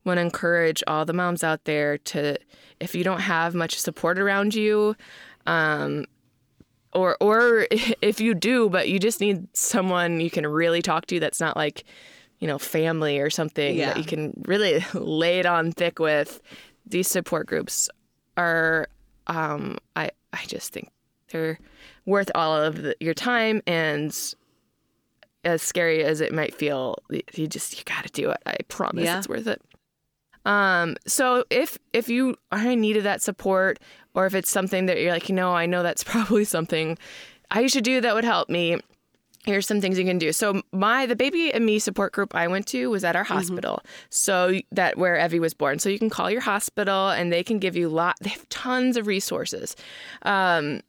want 0.05 0.19
to 0.19 0.23
encourage 0.23 0.83
all 0.87 1.07
the 1.07 1.15
moms 1.15 1.43
out 1.43 1.65
there 1.65 1.97
to, 1.97 2.37
if 2.79 2.95
you 2.95 3.03
don't 3.03 3.21
have 3.23 3.55
much 3.55 3.79
support 3.81 4.19
around 4.19 4.55
you, 4.55 4.95
um, 5.47 6.05
or 6.95 7.17
or 7.21 7.67
if 8.03 8.21
you 8.21 8.35
do, 8.35 8.69
but 8.69 8.89
you 8.89 8.99
just 8.99 9.21
need 9.21 9.47
someone 9.57 10.21
you 10.21 10.31
can 10.31 10.47
really 10.47 10.83
talk 10.83 11.07
to 11.07 11.21
that's 11.21 11.41
not 11.41 11.57
like, 11.57 11.85
you 12.39 12.47
know, 12.47 12.59
family 12.59 13.19
or 13.19 13.31
something 13.31 13.77
Yeah. 13.77 13.95
that 13.95 13.99
you 13.99 14.05
can 14.05 14.33
really 14.47 14.85
lay 14.95 15.39
it 15.39 15.47
on 15.47 15.73
thick 15.73 15.99
with. 15.99 16.41
These 16.87 17.09
support 17.09 17.47
groups 17.47 17.89
are, 18.37 18.89
um, 19.27 19.79
I 19.97 20.11
I 20.33 20.45
just 20.47 20.73
think 20.73 20.91
they're 21.31 21.59
worth 22.07 22.31
all 22.35 22.55
of 22.57 22.83
the, 22.83 22.97
your 23.01 23.15
time 23.15 23.63
and 23.67 24.15
as 25.45 25.63
scary 25.63 26.03
as 26.05 26.21
it 26.21 26.33
might 26.33 26.55
feel, 26.55 26.97
you 27.35 27.47
just 27.47 27.77
you 27.79 27.85
got 27.85 28.05
to 28.07 28.13
do 28.13 28.31
it. 28.31 28.39
I 28.47 28.57
promise 28.69 29.05
Yeah. 29.05 29.19
it's 29.19 29.29
worth 29.29 29.47
it. 29.47 29.61
Um, 30.45 30.97
so 31.07 31.45
if 31.51 31.79
if 31.93 32.09
you 32.09 32.37
are 32.53 32.71
in 32.71 32.81
need 32.81 32.97
of 32.97 33.05
that 33.05 33.23
support, 33.23 33.79
or 34.15 34.27
if 34.27 34.35
it's 34.35 34.51
something 34.51 34.87
that 34.87 35.01
you're 35.01 35.13
like, 35.13 35.29
you 35.29 35.35
know, 35.35 35.53
I 35.53 35.67
know 35.67 35.83
that's 35.83 36.05
probably 36.13 36.45
something 36.45 36.99
I 37.51 37.67
should 37.67 37.85
do 37.85 38.01
that 38.01 38.15
would 38.15 38.25
help 38.25 38.49
me. 38.49 38.79
Here's 39.47 39.67
some 39.67 39.83
things 39.83 39.99
you 39.99 40.07
can 40.07 40.17
do. 40.17 40.33
So 40.33 40.63
my 40.73 41.05
the 41.05 41.15
baby 41.17 41.53
and 41.53 41.67
me 41.67 41.79
support 41.79 42.13
group 42.15 42.35
I 42.35 42.49
went 42.49 42.67
to 42.69 42.89
was 42.89 43.05
at 43.05 43.15
our 43.15 43.25
hospital. 43.25 43.83
So 44.09 44.59
that 44.73 44.97
where 44.97 45.17
Evie 45.23 45.39
was 45.39 45.53
born. 45.53 45.79
So 45.79 45.91
you 45.91 45.99
can 45.99 46.09
call 46.09 46.31
your 46.31 46.41
hospital 46.41 47.11
and 47.11 47.31
they 47.31 47.43
can 47.45 47.59
give 47.59 47.77
you 47.77 47.91
lot. 47.91 48.17
They 48.23 48.31
have 48.31 48.49
tons 48.49 48.97
of 48.97 49.07
resources. 49.07 49.77
Um, 50.23 50.81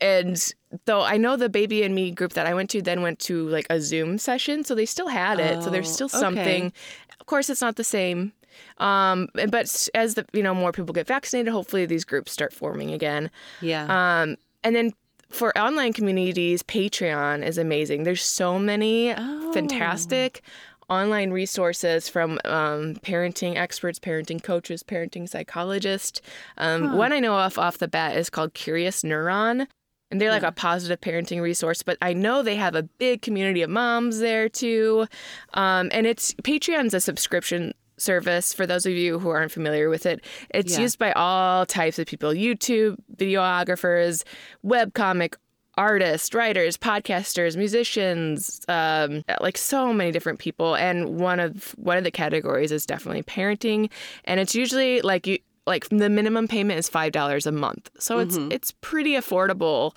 and 0.00 0.52
though 0.86 1.02
I 1.02 1.16
know 1.16 1.36
the 1.36 1.48
baby 1.48 1.84
and 1.84 1.94
me 1.94 2.10
group 2.10 2.32
that 2.32 2.44
I 2.44 2.54
went 2.54 2.70
to 2.70 2.82
then 2.82 3.02
went 3.02 3.20
to 3.20 3.48
like 3.48 3.68
a 3.70 3.80
Zoom 3.80 4.18
session, 4.18 4.64
so 4.64 4.74
they 4.74 4.84
still 4.86 5.06
had 5.08 5.38
it. 5.38 5.62
so 5.62 5.70
there's 5.70 5.88
Oh, 5.88 5.92
still 5.92 6.06
okay. 6.06 6.18
something. 6.18 6.72
Of 7.20 7.26
course, 7.26 7.48
it's 7.50 7.60
not 7.60 7.76
the 7.76 7.84
same. 7.84 8.32
Um, 8.78 9.28
but 9.34 9.88
as 9.94 10.14
the 10.14 10.24
you 10.32 10.42
know 10.42 10.54
more 10.54 10.72
people 10.72 10.92
get 10.92 11.06
vaccinated, 11.06 11.52
hopefully 11.52 11.86
these 11.86 12.04
groups 12.04 12.32
start 12.32 12.52
forming 12.52 12.90
again. 12.92 13.30
Yeah. 13.60 13.84
Um, 14.22 14.36
and 14.64 14.74
then 14.76 14.92
for 15.30 15.56
online 15.58 15.92
communities, 15.92 16.62
Patreon 16.62 17.44
is 17.46 17.56
amazing. 17.58 18.02
There's 18.04 18.22
so 18.24 18.58
many 18.58 19.12
Oh. 19.16 19.52
fantastic 19.52 20.42
online 20.90 21.30
resources 21.30 22.08
from 22.08 22.38
um, 22.44 22.96
parenting 22.96 23.56
experts, 23.56 23.98
parenting 23.98 24.42
coaches, 24.42 24.82
parenting 24.82 25.26
psychologists. 25.28 26.20
Um, 26.58 26.96
One 26.98 27.12
I 27.12 27.20
know 27.20 27.32
off 27.32 27.56
off 27.56 27.78
the 27.78 27.88
bat 27.88 28.16
is 28.16 28.28
called 28.28 28.52
Curious 28.52 29.02
Neuron. 29.02 29.66
And 30.10 30.20
they're 30.20 30.30
like 30.30 30.42
a 30.42 30.52
positive 30.52 31.00
parenting 31.00 31.40
resource, 31.40 31.82
but 31.82 31.96
I 32.02 32.12
know 32.12 32.42
they 32.42 32.56
have 32.56 32.74
a 32.74 32.82
big 32.82 33.22
community 33.22 33.62
of 33.62 33.70
moms 33.70 34.18
there 34.18 34.46
too. 34.46 35.06
Um, 35.54 35.88
and 35.90 36.06
it's 36.06 36.34
Patreon's 36.34 36.92
a 36.92 37.00
subscription 37.00 37.72
service 38.02 38.52
for 38.52 38.66
those 38.66 38.84
of 38.86 38.92
you 38.92 39.18
who 39.18 39.30
aren't 39.30 39.52
familiar 39.52 39.88
with 39.88 40.04
it. 40.06 40.22
It's 40.50 40.74
Yeah. 40.74 40.80
used 40.80 40.98
by 40.98 41.12
all 41.12 41.64
types 41.66 41.98
of 41.98 42.06
people 42.06 42.30
YouTube 42.30 42.96
videographers, 43.16 44.24
webcomic 44.64 45.34
artists, 45.78 46.34
writers, 46.34 46.76
podcasters, 46.76 47.56
musicians, 47.56 48.60
um, 48.68 49.24
like 49.40 49.56
so 49.56 49.92
many 49.92 50.10
different 50.12 50.38
people. 50.38 50.74
And 50.76 51.18
one 51.18 51.40
of 51.40 51.72
one 51.78 51.96
of 51.96 52.04
the 52.04 52.10
categories 52.10 52.72
is 52.72 52.84
definitely 52.86 53.22
parenting, 53.22 53.90
and 54.24 54.38
it's 54.40 54.54
usually 54.54 55.00
like 55.00 55.26
you 55.26 55.38
like 55.66 55.88
the 55.88 56.10
minimum 56.10 56.48
payment 56.48 56.78
is 56.78 56.88
five 56.88 57.12
dollars 57.12 57.46
a 57.46 57.52
month, 57.52 57.90
so 57.98 58.18
it's 58.18 58.36
it's 58.50 58.72
pretty 58.80 59.12
affordable. 59.12 59.92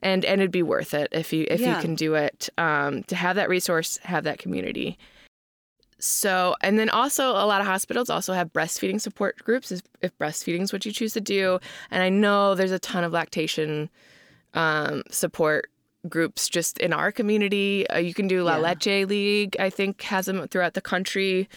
And, 0.00 0.24
and 0.24 0.40
it'd 0.40 0.52
be 0.52 0.62
worth 0.62 0.94
it 0.94 1.08
if 1.10 1.32
you 1.32 1.44
if 1.50 1.58
Yeah. 1.60 1.74
you 1.74 1.82
can 1.82 1.96
do 1.96 2.14
it 2.14 2.48
um, 2.56 3.02
to 3.08 3.16
have 3.16 3.34
that 3.34 3.48
resource, 3.48 3.98
have 4.04 4.22
that 4.24 4.38
community. 4.38 4.96
So, 5.98 6.54
and 6.62 6.78
then 6.78 6.90
also 6.90 7.30
a 7.30 7.46
lot 7.46 7.60
of 7.60 7.66
hospitals 7.66 8.08
also 8.08 8.32
have 8.32 8.52
breastfeeding 8.52 9.00
support 9.00 9.42
groups 9.42 9.72
if, 9.72 9.82
if 10.00 10.16
breastfeeding 10.18 10.62
is 10.62 10.72
what 10.72 10.86
you 10.86 10.92
choose 10.92 11.12
to 11.14 11.20
do. 11.20 11.58
And 11.90 12.02
I 12.02 12.08
know 12.08 12.54
there's 12.54 12.70
a 12.70 12.78
ton 12.78 13.02
of 13.04 13.12
lactation 13.12 13.90
um, 14.54 15.02
support 15.10 15.70
groups 16.08 16.48
just 16.48 16.78
in 16.78 16.92
our 16.92 17.10
community. 17.10 17.88
Uh, 17.90 17.98
you 17.98 18.14
can 18.14 18.28
do 18.28 18.42
La 18.42 18.56
Yeah. 18.56 18.74
Leche 18.74 19.08
League, 19.08 19.56
I 19.58 19.70
think, 19.70 20.00
has 20.02 20.26
them 20.26 20.46
throughout 20.48 20.74
the 20.74 20.80
country. 20.80 21.48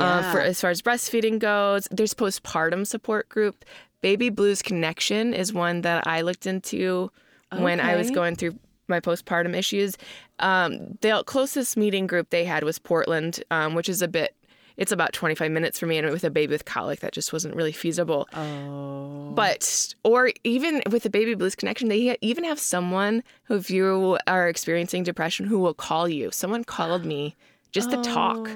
Uh, 0.00 0.32
for 0.32 0.40
as 0.40 0.58
far 0.58 0.70
as 0.70 0.80
breastfeeding 0.80 1.38
goes, 1.38 1.86
there's 1.90 2.14
postpartum 2.14 2.86
support 2.86 3.28
group. 3.28 3.62
Baby 4.00 4.30
Blues 4.30 4.62
Connection 4.62 5.34
is 5.34 5.52
one 5.52 5.82
that 5.82 6.06
I 6.06 6.22
looked 6.22 6.46
into 6.46 7.10
when 7.50 7.78
I 7.78 7.96
was 7.96 8.10
going 8.10 8.36
through 8.36 8.58
my 8.92 9.00
postpartum 9.00 9.56
issues. 9.56 9.96
Um, 10.38 10.98
the 11.00 11.24
closest 11.26 11.76
meeting 11.76 12.06
group 12.06 12.30
they 12.30 12.44
had 12.44 12.62
was 12.62 12.78
Portland, 12.78 13.42
um, 13.50 13.74
which 13.74 13.88
is 13.88 14.02
a 14.02 14.08
bit. 14.08 14.36
it's 14.76 14.92
about 14.92 15.12
25 15.12 15.50
minutes 15.50 15.78
for 15.78 15.86
me, 15.86 15.98
and 15.98 16.08
with 16.10 16.24
a 16.24 16.30
baby 16.30 16.52
with 16.52 16.64
colic, 16.64 17.00
that 17.00 17.12
just 17.12 17.32
wasn't 17.32 17.54
really 17.54 17.72
feasible. 17.72 18.28
Oh. 18.34 19.32
But 19.34 19.94
or 20.02 20.30
even 20.44 20.82
with 20.90 21.02
the 21.02 21.10
Baby 21.10 21.34
Blues 21.34 21.54
Connection, 21.54 21.88
they 21.88 22.16
even 22.20 22.44
have 22.44 22.58
someone 22.58 23.22
who, 23.44 23.56
if 23.56 23.70
you 23.70 24.18
are 24.26 24.48
experiencing 24.48 25.02
depression, 25.02 25.46
who 25.46 25.58
will 25.58 25.74
call 25.74 26.08
you. 26.08 26.30
Someone 26.30 26.64
called 26.64 27.04
me 27.04 27.34
just 27.70 27.90
to 27.90 27.96
talk. 28.02 28.48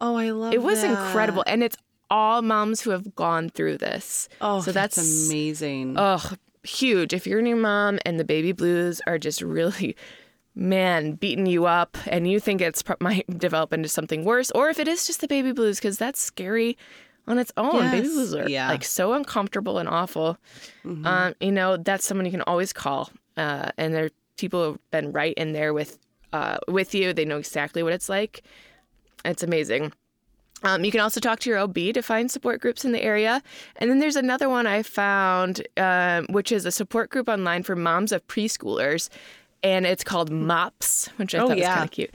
Oh, 0.00 0.16
I 0.16 0.30
love 0.30 0.52
It 0.52 0.56
It 0.56 0.62
was 0.62 0.82
incredible, 0.82 1.44
and 1.46 1.62
it's 1.62 1.76
all 2.10 2.42
moms 2.42 2.82
who 2.82 2.90
have 2.90 3.14
gone 3.14 3.48
through 3.48 3.78
this. 3.78 4.28
Oh, 4.40 4.60
so 4.60 4.72
that's, 4.72 4.96
that's 4.96 5.28
amazing. 5.30 5.96
Ugh, 5.96 6.36
huge. 6.64 7.12
If 7.12 7.26
you're 7.26 7.40
a 7.40 7.42
new 7.42 7.56
mom 7.56 7.98
and 8.04 8.18
the 8.18 8.24
baby 8.24 8.52
blues 8.52 9.00
are 9.06 9.18
just 9.18 9.42
really, 9.42 9.96
man, 10.54 11.12
beating 11.12 11.46
you 11.46 11.66
up, 11.66 11.96
and 12.06 12.30
you 12.30 12.40
think 12.40 12.60
it's 12.60 12.82
might 13.00 13.26
develop 13.38 13.72
into 13.72 13.88
something 13.88 14.24
worse, 14.24 14.50
or 14.52 14.68
if 14.68 14.78
it 14.78 14.88
is 14.88 15.06
just 15.06 15.20
the 15.20 15.28
baby 15.28 15.52
blues, 15.52 15.78
because 15.78 15.98
that's 15.98 16.20
scary 16.20 16.76
on 17.26 17.38
its 17.38 17.52
own. 17.56 17.90
Baby 17.90 18.08
blues 18.08 18.34
are 18.34 18.48
yeah. 18.48 18.68
like 18.68 18.84
so 18.84 19.12
uncomfortable 19.14 19.78
and 19.78 19.88
awful. 19.88 20.38
Um, 20.84 21.34
you 21.40 21.52
know, 21.52 21.76
that's 21.76 22.04
someone 22.04 22.26
you 22.26 22.32
can 22.32 22.42
always 22.42 22.72
call, 22.72 23.10
uh, 23.36 23.70
and 23.76 23.94
there 23.94 24.10
people 24.36 24.72
who've 24.72 24.90
been 24.90 25.12
right 25.12 25.34
in 25.34 25.52
there 25.52 25.72
with 25.72 25.98
uh, 26.32 26.58
with 26.68 26.94
you. 26.94 27.12
They 27.12 27.24
know 27.24 27.38
exactly 27.38 27.82
what 27.82 27.92
it's 27.92 28.08
like. 28.08 28.42
It's 29.24 29.42
amazing. 29.42 29.92
Um, 30.64 30.84
you 30.84 30.90
can 30.90 31.00
also 31.00 31.20
talk 31.20 31.40
to 31.40 31.50
your 31.50 31.58
OB 31.58 31.74
to 31.94 32.02
find 32.02 32.30
support 32.30 32.60
groups 32.60 32.84
in 32.84 32.92
the 32.92 33.02
area. 33.02 33.42
And 33.76 33.90
then 33.90 33.98
there's 33.98 34.16
another 34.16 34.48
one 34.48 34.66
I 34.66 34.82
found, 34.82 35.66
um, 35.76 36.26
which 36.30 36.52
is 36.52 36.64
a 36.66 36.70
support 36.72 37.10
group 37.10 37.28
online 37.28 37.62
for 37.62 37.74
moms 37.76 38.12
of 38.12 38.26
preschoolers. 38.28 39.08
And 39.62 39.86
it's 39.86 40.04
called 40.04 40.30
MOPS, 40.30 41.08
which 41.16 41.34
I 41.34 41.38
Oh, 41.38 41.48
thought 41.48 41.58
yeah. 41.58 41.68
was 41.70 41.74
kind 41.76 41.84
of 41.84 41.90
cute. 41.92 42.10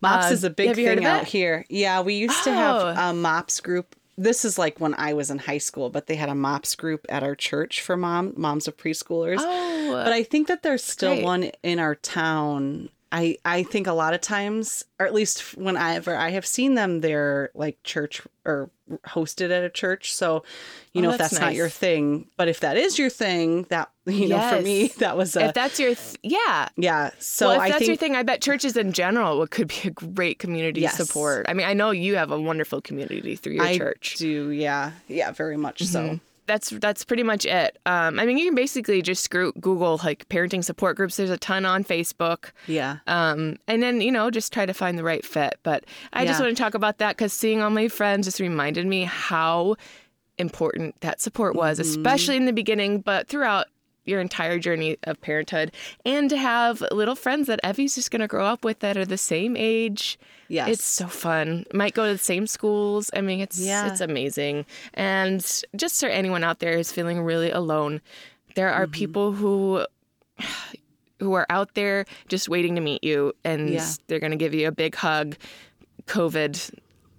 Mops 0.00 0.30
Uh, 0.30 0.34
is 0.34 0.44
a 0.44 0.50
big 0.50 0.68
have 0.68 0.78
you 0.78 0.86
heard 0.88 0.98
thing 0.98 1.06
out 1.06 1.24
here. 1.24 1.64
Yeah, 1.68 2.00
we 2.00 2.14
used 2.14 2.42
to 2.44 2.52
have 2.52 2.76
Oh. 2.76 2.88
a 3.10 3.12
Mops 3.14 3.60
group. 3.60 3.94
This 4.18 4.44
is 4.44 4.58
like 4.58 4.78
when 4.80 4.94
I 4.98 5.14
was 5.14 5.30
in 5.30 5.38
high 5.38 5.58
school, 5.58 5.88
but 5.88 6.06
they 6.06 6.16
had 6.16 6.28
a 6.28 6.34
Mops 6.34 6.74
group 6.74 7.06
at 7.08 7.22
our 7.22 7.34
church 7.34 7.80
for 7.80 7.96
mom 7.96 8.34
moms 8.36 8.68
of 8.68 8.76
preschoolers. 8.76 9.38
Oh, 9.40 9.90
But 9.92 10.12
I 10.12 10.22
think 10.22 10.48
that 10.48 10.62
there's 10.62 10.84
still 10.84 11.14
great. 11.14 11.24
one 11.24 11.50
in 11.62 11.78
our 11.78 11.94
town. 11.94 12.90
I 13.12 13.36
I 13.44 13.62
think 13.62 13.86
a 13.86 13.92
lot 13.92 14.14
of 14.14 14.20
times, 14.22 14.84
or 14.98 15.06
at 15.06 15.12
least 15.14 15.56
whenever 15.56 16.16
I 16.16 16.30
have 16.30 16.46
seen 16.46 16.74
them, 16.74 17.00
they're 17.02 17.50
like 17.54 17.82
church 17.84 18.22
or 18.44 18.70
hosted 19.06 19.50
at 19.50 19.62
a 19.62 19.70
church. 19.70 20.14
So, 20.14 20.44
you 20.92 21.00
Oh, 21.00 21.04
know, 21.04 21.10
if 21.12 21.18
that's 21.18 21.30
that's 21.32 21.40
not 21.40 21.54
your 21.54 21.68
thing, 21.68 22.26
but 22.36 22.48
if 22.48 22.60
that 22.60 22.76
is 22.76 22.98
your 22.98 23.10
thing, 23.10 23.64
that 23.68 23.90
you 24.06 24.28
know, 24.28 24.40
for 24.56 24.60
me, 24.62 24.88
that 24.98 25.16
was 25.16 25.36
a 25.36 25.46
if 25.46 25.54
that's 25.54 25.78
your, 25.78 25.94
th- 25.94 26.16
yeah. 26.22 26.68
yeah. 26.76 27.10
So 27.18 27.48
well, 27.48 27.56
if 27.56 27.60
I 27.62 27.68
that's 27.68 27.78
think 27.80 27.88
your 27.88 27.96
thing, 27.96 28.16
I 28.16 28.22
bet 28.22 28.40
churches 28.42 28.76
in 28.76 28.92
general 28.92 29.46
could 29.46 29.68
be 29.68 29.76
a 29.88 29.90
great 29.90 30.38
community 30.38 30.80
Yes. 30.80 30.96
support. 30.96 31.46
I 31.48 31.54
mean, 31.54 31.66
I 31.66 31.74
know 31.74 31.90
you 31.90 32.16
have 32.16 32.30
a 32.32 32.40
wonderful 32.40 32.80
community 32.80 33.36
through 33.36 33.54
your 33.54 33.64
I 33.64 33.78
church. 33.78 34.16
do. 34.16 34.50
Yeah, 34.50 34.92
yeah, 35.06 35.30
very 35.32 35.56
much 35.56 35.82
so. 35.84 36.00
Mm-hmm. 36.00 36.14
That's 36.52 36.68
that's 36.70 37.04
pretty 37.04 37.22
much 37.22 37.46
it. 37.46 37.78
Um, 37.86 38.20
I 38.20 38.26
mean, 38.26 38.36
you 38.36 38.44
can 38.44 38.54
basically 38.54 39.00
just 39.02 39.24
screw, 39.24 39.52
Google 39.60 39.98
like 40.04 40.28
parenting 40.28 40.62
support 40.62 40.96
groups. 40.96 41.16
There's 41.16 41.30
a 41.30 41.38
ton 41.38 41.64
on 41.64 41.82
Facebook. 41.84 42.50
Yeah. 42.66 42.98
Um, 43.06 43.56
and 43.66 43.82
then, 43.82 44.00
you 44.02 44.12
know, 44.12 44.30
just 44.30 44.52
try 44.52 44.66
to 44.66 44.74
find 44.74 44.98
the 44.98 45.04
right 45.04 45.24
fit. 45.24 45.54
But 45.62 45.84
I 46.12 46.26
just 46.26 46.40
want 46.40 46.54
to 46.56 46.62
talk 46.62 46.74
about 46.74 46.98
that 46.98 47.16
because 47.16 47.32
seeing 47.32 47.62
all 47.62 47.70
my 47.70 47.88
friends 47.88 48.26
just 48.26 48.38
reminded 48.40 48.86
me 48.86 49.04
how 49.04 49.76
important 50.38 51.00
that 51.00 51.20
support 51.20 51.54
was, 51.54 51.78
Mm-hmm. 51.78 51.88
especially 51.90 52.36
in 52.36 52.44
the 52.46 52.52
beginning, 52.52 53.00
but 53.00 53.28
throughout 53.28 53.66
your 54.04 54.20
entire 54.20 54.58
journey 54.58 54.96
of 55.04 55.20
parenthood. 55.20 55.72
And 56.04 56.28
to 56.30 56.36
have 56.36 56.82
little 56.90 57.14
friends 57.14 57.46
that 57.46 57.60
Evie's 57.62 57.94
just 57.94 58.10
going 58.10 58.20
to 58.20 58.26
grow 58.28 58.44
up 58.46 58.64
with 58.64 58.80
that 58.80 58.96
are 58.96 59.04
the 59.06 59.16
same 59.18 59.56
age. 59.56 60.18
Yes. 60.48 60.68
It's 60.68 60.84
so 60.84 61.06
fun. 61.06 61.64
Might 61.72 61.94
go 61.94 62.06
to 62.06 62.12
the 62.12 62.18
same 62.18 62.46
schools. 62.46 63.10
I 63.14 63.20
mean, 63.20 63.40
it's 63.40 63.58
Yeah. 63.58 63.90
it's 63.90 64.00
amazing. 64.00 64.66
And 64.94 65.40
just 65.76 66.00
for 66.00 66.08
anyone 66.08 66.44
out 66.44 66.58
there 66.58 66.76
who's 66.76 66.90
feeling 66.92 67.20
really 67.22 67.50
alone, 67.50 68.00
there 68.54 68.70
are 68.70 68.84
Mm-hmm. 68.84 68.92
people 68.92 69.32
who 69.32 69.86
who 71.20 71.34
are 71.34 71.46
out 71.50 71.74
there 71.74 72.04
just 72.28 72.48
waiting 72.48 72.74
to 72.74 72.80
meet 72.80 73.04
you 73.04 73.32
and 73.44 73.70
Yeah. 73.70 73.86
they're 74.08 74.18
going 74.18 74.32
to 74.32 74.36
give 74.36 74.54
you 74.54 74.66
a 74.66 74.72
big 74.72 74.94
hug 74.96 75.36
covid 76.06 76.74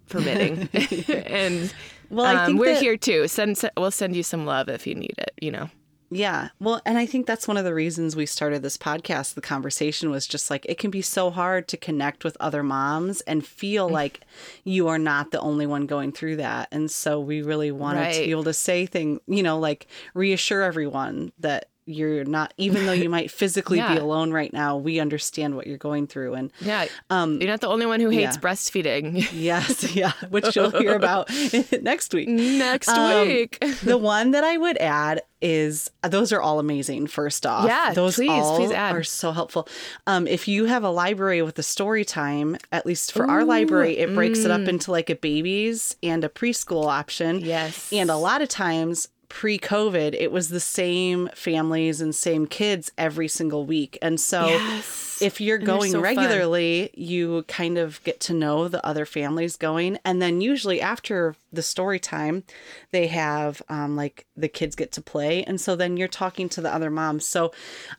permitting 0.09 0.67
and 1.25 1.73
Well, 2.09 2.25
I 2.25 2.35
um, 2.35 2.45
think 2.47 2.59
we're 2.59 2.73
that- 2.73 2.81
here 2.83 2.97
too 2.97 3.29
send 3.29 3.57
we'll 3.77 3.91
send 3.91 4.15
you 4.15 4.23
some 4.23 4.45
love 4.45 4.67
if 4.67 4.85
you 4.85 4.93
need 4.95 5.13
it 5.17 5.31
you 5.39 5.51
know 5.51 5.69
Yeah. 6.15 6.49
Well, 6.59 6.81
and 6.85 6.97
I 6.97 7.05
think 7.05 7.25
that's 7.25 7.47
one 7.47 7.57
of 7.57 7.65
the 7.65 7.73
reasons 7.73 8.15
we 8.15 8.25
started 8.25 8.61
this 8.61 8.77
podcast. 8.77 9.33
The 9.33 9.41
conversation 9.41 10.09
was 10.11 10.27
just 10.27 10.49
like 10.49 10.65
it 10.67 10.77
can 10.77 10.91
be 10.91 11.01
so 11.01 11.29
hard 11.31 11.67
to 11.69 11.77
connect 11.77 12.23
with 12.23 12.37
other 12.39 12.61
moms 12.63 13.21
and 13.21 13.45
feel 13.45 13.89
Mm. 13.89 13.93
like 13.93 14.21
you 14.63 14.87
are 14.87 14.99
not 14.99 15.31
the 15.31 15.39
only 15.39 15.65
one 15.65 15.85
going 15.87 16.11
through 16.11 16.35
that. 16.37 16.67
And 16.71 16.89
so 16.91 17.19
we 17.19 17.41
really 17.41 17.71
wanted 17.71 18.13
to 18.13 18.19
be 18.25 18.31
able 18.31 18.43
to 18.45 18.53
say 18.53 18.85
things, 18.85 19.19
you 19.27 19.43
know, 19.43 19.57
like 19.59 19.87
reassure 20.13 20.61
everyone 20.61 21.31
that 21.39 21.69
you're 21.85 22.23
not 22.25 22.53
even 22.57 22.85
though 22.85 22.91
you 22.93 23.09
might 23.09 23.29
physically 23.31 23.77
be 23.79 23.97
alone 23.97 24.31
right 24.31 24.53
now, 24.53 24.77
we 24.77 24.99
understand 24.99 25.55
what 25.55 25.67
you're 25.67 25.77
going 25.77 26.07
through 26.07 26.33
and 26.33 26.51
yeah 26.61 26.85
um 27.09 27.39
you're 27.41 27.49
not 27.49 27.61
the 27.61 27.67
only 27.67 27.85
one 27.85 27.99
who 27.99 28.09
hates 28.09 28.35
yeah. 28.35 28.41
breastfeeding 28.41 29.27
yes, 29.33 29.95
yeah, 29.95 30.11
which 30.29 30.55
you'll 30.55 30.71
hear 30.71 30.95
about 30.95 31.29
next 31.81 32.13
week. 32.13 32.27
next 32.29 32.87
Um, 32.89 33.27
week 33.27 33.59
the 33.83 33.97
one 33.97 34.31
that 34.31 34.43
I 34.43 34.57
would 34.57 34.77
add 34.77 35.21
is 35.41 35.91
those 36.03 36.31
are 36.31 36.41
all 36.41 36.57
amazing. 36.57 37.05
First 37.05 37.45
off, 37.45 37.65
Yeah, 37.67 37.91
those 37.93 38.15
please, 38.15 38.29
all 38.29 38.55
please 38.55 38.71
add. 38.71 38.95
are 38.95 39.03
so 39.03 39.33
helpful. 39.33 39.67
Um, 40.07 40.25
if 40.25 40.47
you 40.47 40.65
have 40.67 40.85
a 40.85 40.89
library 40.89 41.41
with 41.41 41.59
a 41.59 41.63
story 41.63 42.05
time, 42.05 42.55
at 42.71 42.85
least 42.85 43.11
for 43.11 43.29
our 43.29 43.43
library, 43.43 43.97
it 43.97 44.13
breaks 44.13 44.39
it 44.45 44.51
up 44.51 44.61
into 44.69 44.89
like 44.91 45.09
a 45.09 45.15
babies 45.15 45.97
and 46.01 46.23
a 46.23 46.29
preschool 46.29 46.85
option. 46.85 47.41
mm. 47.41 47.45
Yes. 47.45 47.91
and 47.91 48.09
a 48.09 48.15
lot 48.15 48.41
of 48.41 48.47
times 48.47 49.09
pre-COVID, 49.33 50.13
it 50.13 50.31
was 50.31 50.49
the 50.49 50.59
same 50.59 51.27
families 51.33 52.01
and 52.01 52.13
same 52.13 52.45
kids 52.45 52.91
every 52.99 53.27
single 53.27 53.65
week, 53.65 53.97
and 54.01 54.19
so 54.19 54.47
yes 54.47 55.03
if 55.23 55.39
you're 55.41 55.57
going 55.57 55.91
so 55.91 55.97
fun. 55.97 56.03
regularly, 56.03 56.91
you 56.95 57.43
kind 57.47 57.77
of 57.77 58.03
get 58.03 58.19
to 58.19 58.33
know 58.33 58.67
the 58.67 58.85
other 58.85 59.05
families 59.05 59.55
going. 59.55 59.97
And 60.03 60.21
then 60.21 60.41
usually 60.41 60.81
after 60.81 61.35
the 61.53 61.61
story 61.61 61.99
time, 61.99 62.43
they 62.91 63.07
have 63.07 63.61
um, 63.69 63.95
like 63.95 64.25
the 64.35 64.47
kids 64.47 64.75
get 64.75 64.91
to 64.93 65.01
play. 65.01 65.43
And 65.43 65.59
so 65.61 65.75
then 65.75 65.97
you're 65.97 66.07
talking 66.07 66.49
to 66.49 66.61
the 66.61 66.73
other 66.73 66.89
moms. 66.89 67.25
So 67.25 67.51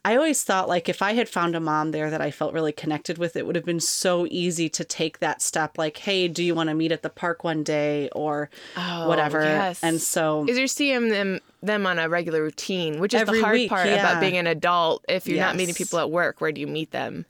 I 0.03 0.15
always 0.15 0.43
thought 0.43 0.67
like 0.67 0.89
if 0.89 1.01
I 1.01 1.13
had 1.13 1.29
found 1.29 1.55
a 1.55 1.59
mom 1.59 1.91
there 1.91 2.09
that 2.09 2.21
I 2.21 2.31
felt 2.31 2.53
really 2.53 2.71
connected 2.71 3.17
with, 3.17 3.35
it 3.35 3.45
would 3.45 3.55
have 3.55 3.65
been 3.65 3.79
so 3.79 4.27
easy 4.29 4.69
to 4.69 4.83
take 4.83 5.19
that 5.19 5.41
step 5.41 5.77
like, 5.77 5.97
hey, 5.97 6.27
do 6.27 6.43
you 6.43 6.53
want 6.55 6.69
to 6.69 6.75
meet 6.75 6.91
at 6.91 7.01
the 7.01 7.09
park 7.09 7.43
one 7.43 7.63
day 7.63 8.09
or 8.13 8.49
Oh, 8.77 9.07
whatever? 9.07 9.41
yes. 9.41 9.83
And 9.83 10.01
so 10.01 10.45
is 10.47 10.57
you're 10.57 10.67
seeing 10.67 11.09
them 11.09 11.39
them 11.61 11.87
on 11.87 11.97
a 11.97 12.07
regular 12.07 12.43
routine, 12.43 12.99
which 12.99 13.13
is 13.13 13.23
the 13.23 13.41
hard 13.41 13.53
week, 13.53 13.69
part 13.69 13.87
yeah. 13.87 13.95
about 13.95 14.21
being 14.21 14.37
an 14.37 14.45
adult. 14.47 15.03
If 15.09 15.27
you're 15.27 15.39
not 15.39 15.55
meeting 15.55 15.73
people 15.73 15.99
at 15.99 16.11
work, 16.11 16.39
where 16.41 16.51
do 16.51 16.61
you 16.61 16.67
meet 16.67 16.91
them? 16.91 17.25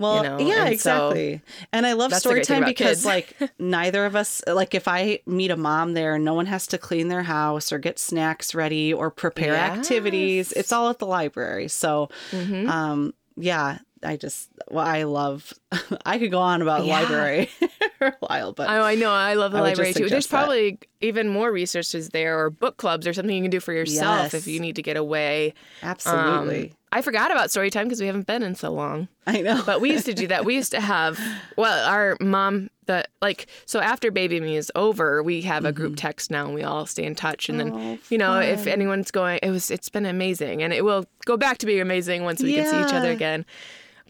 Well, 0.00 0.24
know, 0.24 0.38
yeah, 0.38 0.64
and 0.66 0.80
so- 0.80 1.10
exactly. 1.10 1.42
and 1.72 1.86
I 1.86 1.92
love 1.92 2.12
story 2.14 2.42
time 2.42 2.64
because 2.64 2.98
kids. 2.98 3.04
like 3.04 3.36
neither 3.58 4.06
of 4.06 4.16
us 4.16 4.42
like 4.46 4.74
if 4.74 4.88
I 4.88 5.20
meet 5.26 5.50
a 5.50 5.56
mom 5.56 5.92
there, 5.94 6.18
no 6.18 6.34
one 6.34 6.46
has 6.46 6.66
to 6.68 6.78
clean 6.78 7.08
their 7.08 7.22
house 7.22 7.70
or 7.72 7.78
get 7.78 7.98
snacks 7.98 8.54
ready 8.54 8.92
or 8.92 9.10
prepare 9.10 9.54
activities. 9.54 10.52
It's 10.52 10.72
all 10.72 10.88
at 10.90 10.98
the 10.98 11.06
library. 11.06 11.68
So 11.68 12.08
Mm-hmm. 12.32 12.68
um 12.68 13.14
yeah, 13.36 13.78
I 14.02 14.16
just 14.16 14.48
well, 14.70 14.86
I 14.86 15.02
love 15.04 15.52
I 16.06 16.18
could 16.18 16.30
go 16.30 16.40
on 16.40 16.62
about 16.62 16.84
Yeah. 16.86 17.00
library 17.00 17.50
for 18.00 18.06
a 18.08 18.16
while, 18.20 18.52
but 18.52 18.68
Oh, 18.70 18.82
I 18.82 18.94
know. 18.94 19.10
I 19.12 19.34
love 19.34 19.52
the 19.52 19.58
I 19.58 19.60
library 19.60 19.92
too. 19.92 20.08
There's 20.08 20.26
that. 20.26 20.30
probably 20.36 20.78
even 21.02 21.28
more 21.28 21.52
resources 21.52 22.08
there, 22.08 22.38
or 22.38 22.48
book 22.50 22.76
clubs, 22.78 23.06
or 23.06 23.12
something 23.12 23.36
you 23.36 23.42
can 23.42 23.50
do 23.50 23.60
for 23.60 23.72
yourself 23.74 24.32
Yes. 24.32 24.34
if 24.34 24.46
you 24.46 24.58
need 24.58 24.76
to 24.76 24.82
get 24.82 24.96
away. 24.96 25.54
Um, 25.82 25.90
absolutely. 25.90 26.72
I 26.92 27.02
forgot 27.02 27.30
about 27.30 27.50
story 27.50 27.70
time 27.70 27.84
because 27.86 28.00
we 28.00 28.06
haven't 28.06 28.26
been 28.26 28.42
in 28.42 28.54
so 28.56 28.70
long. 28.72 29.06
I 29.26 29.42
know. 29.42 29.62
But 29.64 29.80
we 29.80 29.92
used 29.92 30.06
to 30.06 30.14
do 30.14 30.26
that. 30.28 30.44
We 30.44 30.56
used 30.56 30.72
to 30.72 30.80
have, 30.80 31.20
well, 31.56 31.88
our 31.88 32.16
mom, 32.20 32.68
the 32.86 33.04
like, 33.22 33.46
so 33.64 33.78
after 33.80 34.10
Baby 34.10 34.40
Me 34.40 34.56
is 34.56 34.72
over, 34.74 35.22
we 35.22 35.42
have 35.42 35.64
a 35.64 35.70
group 35.72 35.94
text 35.96 36.30
now 36.32 36.46
and 36.46 36.54
we 36.54 36.64
all 36.64 36.86
stay 36.86 37.04
in 37.04 37.14
touch. 37.14 37.48
And 37.48 37.60
then, 37.60 37.70
Mm-hmm. 37.70 37.78
Oh, 37.78 37.98
you 38.08 38.18
know, 38.18 38.40
if 38.40 38.66
anyone's 38.66 39.10
going, 39.12 39.38
it 39.42 39.50
was, 39.50 39.70
it's 39.70 39.88
been 39.88 40.04
amazing 40.06 40.62
and 40.64 40.72
it 40.72 40.84
will 40.84 41.04
go 41.26 41.36
back 41.36 41.58
to 41.58 41.66
being 41.66 41.80
amazing 41.80 42.24
once 42.24 42.42
we 42.42 42.54
can 42.54 42.66
see 42.66 42.80
each 42.80 42.92
other 42.94 43.12
again. 43.12 43.44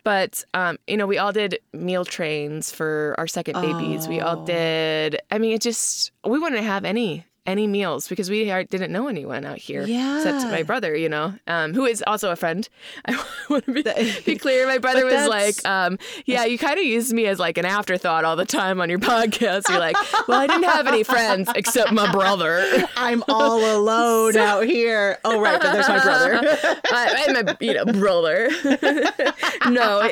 But, 0.04 0.44
um, 0.54 0.78
you 0.86 0.96
know, 0.96 1.06
we 1.06 1.18
all 1.18 1.32
did 1.32 1.58
meal 1.72 2.04
trains 2.04 2.70
for 2.72 3.14
our 3.18 3.26
second 3.26 3.60
babies. 3.60 4.08
We 4.08 4.20
all 4.20 4.40
Oh. 4.42 4.46
did, 4.46 5.20
I 5.30 5.38
mean, 5.38 5.52
it 5.52 5.60
just, 5.60 6.12
we 6.24 6.38
wouldn't 6.38 6.62
have 6.62 6.84
any 6.84 7.26
any 7.46 7.66
meals 7.66 8.06
because 8.08 8.28
we 8.28 8.44
didn't 8.44 8.92
know 8.92 9.08
anyone 9.08 9.44
out 9.44 9.58
here 9.58 9.82
except 9.82 10.44
my 10.50 10.62
brother, 10.62 10.94
you 10.94 11.08
know, 11.08 11.34
um, 11.46 11.72
who 11.74 11.86
is 11.86 12.02
also 12.06 12.30
a 12.30 12.36
friend. 12.36 12.68
I 13.06 13.22
want 13.48 13.64
to 13.64 13.72
be, 13.72 13.82
be 14.24 14.36
clear. 14.36 14.66
My 14.66 14.78
brother 14.78 15.04
was 15.06 15.26
like, 15.28 15.66
um, 15.66 15.98
"Yeah, 16.26 16.44
you 16.44 16.58
kind 16.58 16.78
of 16.78 16.84
used 16.84 17.12
me 17.12 17.26
as 17.26 17.38
like 17.38 17.58
an 17.58 17.64
afterthought 17.64 18.24
all 18.24 18.36
the 18.36 18.44
time 18.44 18.80
on 18.80 18.90
your 18.90 18.98
podcast." 19.12 19.68
You're 19.68 19.78
like, 19.78 19.96
"Well, 20.28 20.40
I 20.40 20.46
didn't 20.46 20.64
have 20.64 20.86
any 20.86 21.02
friends 21.02 21.50
except 21.54 21.92
my 21.92 22.10
brother." 22.12 22.64
I'm 22.96 23.24
all 23.28 23.78
alone 23.78 24.36
out 24.36 24.64
here. 24.66 25.18
Oh, 25.24 25.40
right, 25.40 25.60
but 25.60 25.72
there's 25.72 25.88
my 25.88 26.02
brother. 26.02 26.40
I, 26.42 27.24
I'm 27.28 27.48
a 27.48 27.56
you 27.60 27.74
know 27.74 27.84
brother. 27.86 28.50
no, 29.68 30.08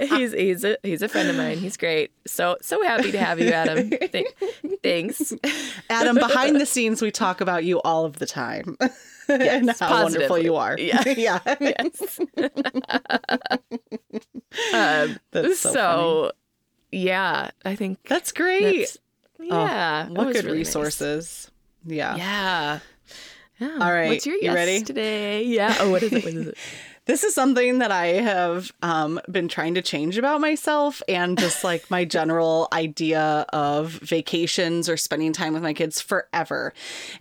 he's 0.00 0.32
he's 0.32 0.64
a 0.64 0.76
he's 0.82 1.02
a 1.02 1.08
friend 1.08 1.28
of 1.28 1.36
mine. 1.36 1.58
He's 1.58 1.76
great. 1.76 2.12
So 2.26 2.56
so 2.62 2.82
happy 2.82 3.10
to 3.12 3.18
have 3.18 3.40
you, 3.40 3.50
Adam. 3.50 3.90
Th- 3.90 4.26
thanks. 4.82 5.32
Adam, 5.88 6.14
behind 6.16 6.59
the 6.60 6.66
scenes, 6.66 7.02
we 7.02 7.10
talk 7.10 7.40
about 7.40 7.64
you 7.64 7.80
all 7.80 8.04
of 8.04 8.18
the 8.18 8.26
time. 8.26 8.76
and 9.28 9.70
how 9.80 10.04
wonderful 10.04 10.38
you 10.38 10.54
are. 10.56 10.76
Yeah. 10.78 11.02
yeah. 11.16 11.40
Yes. 11.60 12.20
um, 14.74 15.18
That's 15.32 15.58
so, 15.58 15.72
so 15.72 16.32
yeah, 16.92 17.50
I 17.64 17.74
think 17.76 17.98
That's 18.08 18.32
great. 18.32 18.80
that's 18.80 18.98
yeah. 19.40 20.04
that 20.04 20.10
what 20.12 20.32
good 20.32 20.44
really 20.44 20.58
nice. 20.58 20.68
resources. 20.68 21.50
Yeah. 21.84 22.16
Yeah. 22.16 22.78
Yeah. 23.58 23.78
All 23.80 23.92
right, 23.92 24.08
What's 24.08 24.26
your 24.26 24.36
you 24.36 24.42
yes 24.44 24.54
ready? 24.54 24.82
today? 24.82 25.44
Yeah. 25.44 25.76
Oh, 25.80 25.90
what 25.90 26.02
is 26.02 26.12
it? 26.12 26.24
What 26.24 26.34
is 26.34 26.46
it? 26.48 26.58
This 27.06 27.24
is 27.24 27.34
something 27.34 27.78
that 27.78 27.90
I 27.90 28.06
have 28.06 28.72
um, 28.82 29.20
been 29.30 29.48
trying 29.48 29.74
to 29.74 29.82
change 29.82 30.18
about 30.18 30.40
myself 30.40 31.02
and 31.08 31.38
just 31.38 31.64
like 31.64 31.90
my 31.90 32.04
general 32.04 32.68
idea 32.72 33.46
of 33.52 33.90
vacations 33.90 34.88
or 34.88 34.96
spending 34.96 35.32
time 35.32 35.54
with 35.54 35.62
my 35.62 35.72
kids 35.72 36.00
forever. 36.00 36.72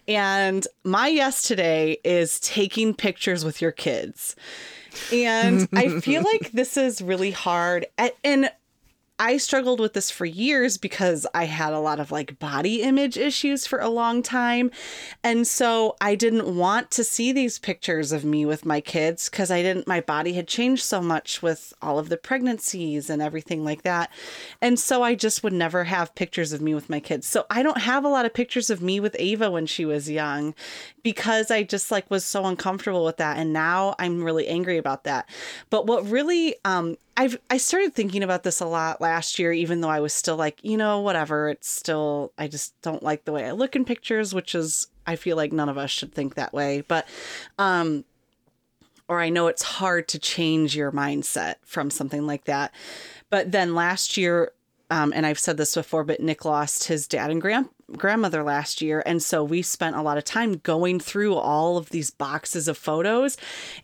And 0.07 0.67
my 0.83 1.07
yes 1.07 1.43
today 1.43 1.98
is 2.03 2.39
taking 2.41 2.93
pictures 2.93 3.43
with 3.43 3.62
your 3.62 3.71
kids. 3.71 4.36
And 5.13 5.67
I 5.74 6.00
feel 6.01 6.24
like 6.33 6.51
this 6.51 6.77
is 6.77 7.01
really 7.01 7.31
hard. 7.31 7.86
And 8.24 8.51
I 9.20 9.36
struggled 9.36 9.82
with 9.82 9.94
this 9.94 10.10
for 10.10 10.26
years 10.26 10.78
because 10.78 11.28
I 11.34 11.44
had 11.44 11.74
a 11.74 11.80
lot 11.80 12.00
of 12.00 12.10
like 12.10 12.40
body 12.40 12.82
image 12.82 13.18
issues 13.18 13.68
for 13.68 13.80
a 13.80 13.90
long 13.90 14.24
time. 14.24 14.72
And 15.24 15.46
so 15.46 15.98
I 16.00 16.16
didn't 16.16 16.56
want 16.56 16.90
to 16.92 17.04
see 17.04 17.34
these 17.34 17.60
pictures 17.60 18.14
of 18.14 18.24
me 18.24 18.46
with 18.46 18.66
my 18.66 18.80
kids 18.80 19.30
because 19.30 19.52
I 19.52 19.62
didn't, 19.62 19.88
my 19.88 20.00
body 20.00 20.34
had 20.34 20.48
changed 20.48 20.84
so 20.84 21.02
much 21.02 21.42
with 21.42 21.74
all 21.82 22.00
of 22.00 22.08
the 22.08 22.16
pregnancies 22.16 23.10
and 23.10 23.22
everything 23.22 23.66
like 23.66 23.82
that. 23.82 24.10
And 24.62 24.80
so 24.80 25.04
I 25.04 25.16
just 25.16 25.44
would 25.44 25.54
never 25.54 25.84
have 25.84 26.16
pictures 26.16 26.54
of 26.54 26.62
me 26.62 26.74
with 26.74 26.90
my 26.90 27.02
kids. 27.02 27.28
So 27.28 27.46
I 27.50 27.62
don't 27.62 27.82
have 27.82 28.06
a 28.06 28.10
lot 28.10 28.26
of 28.26 28.34
pictures 28.34 28.70
of 28.70 28.82
me 28.82 29.02
with 29.02 29.18
Ava 29.20 29.52
when 29.52 29.66
she 29.66 29.84
was 29.84 30.10
young 30.10 30.56
because 31.04 31.52
I 31.52 31.64
just 31.64 31.92
like 31.92 32.10
was 32.10 32.24
so 32.24 32.46
uncomfortable 32.46 33.04
with 33.04 33.18
that. 33.18 33.38
And 33.38 33.52
now 33.52 33.96
I'm 34.00 34.24
really 34.24 34.48
angry 34.48 34.78
about 34.78 35.04
that. 35.04 35.30
But 35.70 35.88
what 35.88 36.06
really, 36.06 36.56
um, 36.64 36.96
I've 37.20 37.38
I 37.50 37.58
started 37.58 37.94
thinking 37.94 38.24
about 38.24 38.44
this 38.44 38.62
a 38.62 38.66
lot 38.66 39.02
last 39.02 39.40
year, 39.40 39.52
even 39.52 39.82
though 39.82 39.90
I 39.90 40.00
was 40.00 40.14
still 40.14 40.38
like, 40.38 40.64
you 40.64 40.78
know, 40.78 41.02
whatever. 41.02 41.50
It's 41.50 41.68
still 41.68 42.32
I 42.38 42.48
just 42.48 42.82
don't 42.82 43.04
like 43.04 43.26
the 43.26 43.34
way 43.34 43.46
I 43.46 43.52
look 43.52 43.76
in 43.76 43.84
pictures, 43.84 44.34
which 44.34 44.56
is 44.56 44.88
I 45.06 45.18
feel 45.18 45.36
like 45.36 45.52
none 45.52 45.68
of 45.68 45.78
us 45.78 45.92
should 45.92 46.14
think 46.14 46.36
that 46.36 46.54
way. 46.54 46.80
But 46.88 47.06
um 47.58 48.06
or 49.10 49.20
I 49.20 49.28
know 49.28 49.48
it's 49.48 49.64
hard 49.64 50.08
to 50.10 50.18
change 50.20 50.78
your 50.78 50.94
mindset 50.94 51.56
from 51.66 51.90
something 51.90 52.26
like 52.26 52.46
that. 52.46 52.74
But 53.30 53.52
then 53.52 53.76
last 53.76 54.16
year, 54.16 54.54
um, 54.89 55.13
and 55.15 55.25
I've 55.25 55.39
said 55.39 55.58
this 55.58 55.75
before, 55.75 56.03
but 56.03 56.19
Nick 56.19 56.46
lost 56.46 56.86
his 56.86 57.08
dad 57.08 57.31
and 57.31 57.41
grand 57.41 57.69
grandmother 57.98 58.43
last 58.43 58.81
year, 58.81 59.01
and 59.05 59.22
so 59.22 59.43
we 59.43 59.62
spent 59.62 59.96
a 59.96 60.01
lot 60.01 60.17
of 60.17 60.24
time 60.24 60.58
going 60.58 61.00
through 61.00 61.36
all 61.36 61.77
of 61.77 61.89
these 61.89 62.12
boxes 62.12 62.67
of 62.67 62.77
photos, 62.77 63.38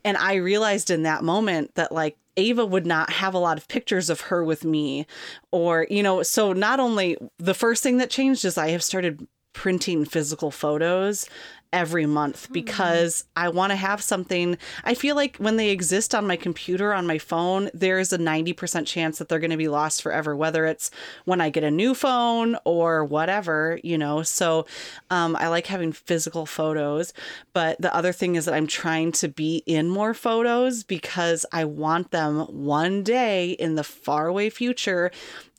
and 0.03 0.17
I 0.17 0.35
realized 0.35 0.89
in 0.89 1.03
that 1.03 1.24
moment 1.24 1.75
that 1.75 1.91
like 1.91 2.17
Ava 2.38 2.65
would 2.65 2.85
not 2.85 3.09
have 3.12 3.33
a 3.33 3.39
lot 3.39 3.57
of 3.57 3.67
pictures 3.67 4.09
of 4.09 4.21
her 4.21 4.43
with 4.43 4.65
me, 4.65 5.07
or 5.51 5.88
you 5.89 6.03
know, 6.03 6.24
so 6.24 6.53
not 6.53 6.79
only 6.79 7.17
the 7.39 7.53
first 7.53 7.83
thing 7.83 7.97
that 7.97 8.09
changed 8.09 8.45
is 8.45 8.57
I 8.57 8.69
have 8.69 8.83
started 8.83 9.27
printing 9.53 10.03
physical 10.03 10.51
photos 10.51 11.29
every 11.75 12.05
month 12.05 12.51
because 12.53 13.25
I 13.36 13.50
want 13.50 13.72
to 13.72 13.75
have 13.75 14.01
something. 14.01 14.58
I 14.86 14.94
feel 14.94 15.17
like 15.17 15.36
when 15.38 15.58
they 15.58 15.72
exist 15.72 16.15
on 16.15 16.25
my 16.25 16.38
computer, 16.38 16.94
on 16.94 17.05
my 17.05 17.17
phone, 17.17 17.70
there 17.74 18.00
is 18.00 18.13
a 18.13 18.17
90% 18.17 18.88
chance 18.88 19.17
that 19.20 19.27
they're 19.27 19.39
going 19.39 19.51
to 19.51 19.58
be 19.58 19.67
lost 19.67 20.01
forever, 20.01 20.38
whether 20.38 20.65
it's 20.65 20.89
when 21.25 21.41
I 21.41 21.50
get 21.50 21.65
a 21.65 21.70
new 21.70 21.94
phone 21.94 22.55
or 22.63 23.03
whatever, 23.03 23.77
you 23.84 23.98
know. 23.98 24.24
So 24.24 24.65
um, 25.10 25.36
I 25.36 25.50
like 25.50 25.67
having 25.67 25.91
physical 25.91 26.46
photos. 26.46 27.12
But 27.51 27.82
the 27.82 27.94
other 27.94 28.13
thing 28.13 28.36
is 28.36 28.46
that 28.46 28.53
I'm 28.53 28.67
trying 28.67 29.12
to 29.13 29.27
be 29.27 29.62
in 29.65 29.89
more 29.89 30.13
photos 30.13 30.84
because 30.84 31.46
I 31.51 31.65
want 31.65 32.12
them 32.12 32.39
one 32.48 33.03
day 33.03 33.51
in 33.51 33.75
the 33.75 33.84
faraway 33.84 34.50
future 34.50 35.12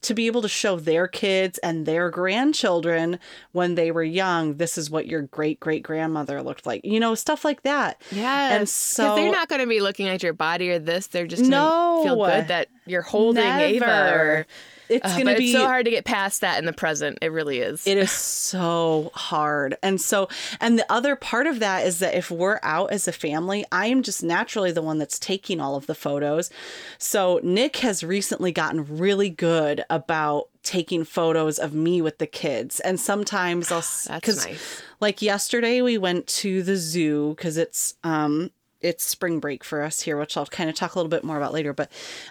to 0.03 0.15
be 0.15 0.27
able 0.27 0.43
to 0.43 0.49
show 0.49 0.79
their 0.79 1.09
kids 1.09 1.59
and 1.59 1.87
their 1.87 2.11
grandchildren 2.11 3.19
when 3.53 3.75
they 3.75 3.91
were 3.91 4.03
young, 4.05 4.57
this 4.57 4.79
is 4.79 4.91
what 4.91 5.07
your 5.07 5.23
great 5.23 5.59
great 5.61 5.83
grandmother 5.83 6.43
looked 6.43 6.67
like. 6.67 6.85
You 6.85 7.01
know, 7.01 7.15
stuff 7.15 7.45
like 7.45 7.63
that. 7.63 8.01
Yeah. 8.13 8.57
And 8.57 8.69
so 8.69 9.17
they're 9.17 9.33
not 9.33 9.49
going 9.49 9.61
to 9.63 9.67
be 9.67 9.81
looking 9.81 10.07
at 10.09 10.23
your 10.23 10.33
body 10.33 10.71
or 10.71 10.79
this. 10.79 11.09
They're 11.09 11.27
just 11.27 11.43
going 11.43 11.53
to 11.53 11.57
No. 11.59 12.01
feel 12.05 12.17
good 12.25 12.49
that 12.49 12.69
you're 12.87 13.03
holding 13.03 13.45
Ava. 13.45 13.87
Never. 13.87 14.31
Or, 14.41 14.47
it's 14.89 15.13
uh, 15.13 15.15
going 15.15 15.27
to 15.27 15.37
be 15.37 15.51
it's 15.51 15.53
so 15.53 15.67
hard 15.67 15.85
to 15.85 15.91
get 15.91 16.05
past 16.05 16.41
that 16.41 16.59
in 16.59 16.65
the 16.65 16.73
present. 16.73 17.19
It 17.23 17.33
really 17.33 17.59
is. 17.59 17.87
It 17.87 17.99
is 17.99 18.11
so 18.11 19.11
hard. 19.15 19.77
And 19.83 20.01
so, 20.01 20.29
and 20.61 20.79
the 20.79 20.91
other 20.91 21.17
part 21.17 21.47
of 21.47 21.61
that 21.61 21.87
is 21.87 21.99
that 22.01 22.15
if 22.15 22.31
we're 22.31 22.61
out 22.63 22.93
as 22.93 23.09
a 23.09 23.13
family, 23.13 23.65
I 23.73 23.87
am 23.87 24.03
just 24.03 24.23
naturally 24.23 24.73
the 24.73 24.83
one 24.83 24.99
that's 24.99 25.19
taking 25.19 25.61
all 25.61 25.77
of 25.77 25.87
the 25.87 25.95
photos. 25.95 26.51
So, 26.99 27.41
Nick 27.43 27.77
has 27.79 28.03
recently 28.03 28.53
gotten 28.53 28.99
really 28.99 29.31
good 29.31 29.85
about 29.91 30.49
taking 30.63 31.05
photos 31.05 31.59
of 31.59 31.73
me 31.73 32.03
with 32.03 32.19
the 32.19 32.27
kids. 32.27 32.81
And 32.81 32.99
sometimes 32.99 33.71
I'll, 33.71 33.85
because 34.15 34.47
nice. 34.47 34.83
like 35.01 35.23
yesterday, 35.23 35.81
we 35.81 35.97
went 35.97 36.27
to 36.29 36.63
the 36.63 36.77
zoo 36.77 37.35
because 37.37 37.57
it's, 37.57 37.95
um, 38.03 38.51
it's 38.87 39.05
spring 39.05 39.41
break 39.41 39.65
for 39.65 39.83
us 39.83 40.03
here, 40.03 40.17
which 40.17 40.37
I'll 40.37 40.47
kind 40.47 40.71
of 40.71 40.77
talk 40.77 40.95
a 40.95 40.99
little 40.99 41.11
bit 41.11 41.25
more 41.25 41.37
about 41.37 41.53
later. 41.53 41.73
But, 41.73 41.91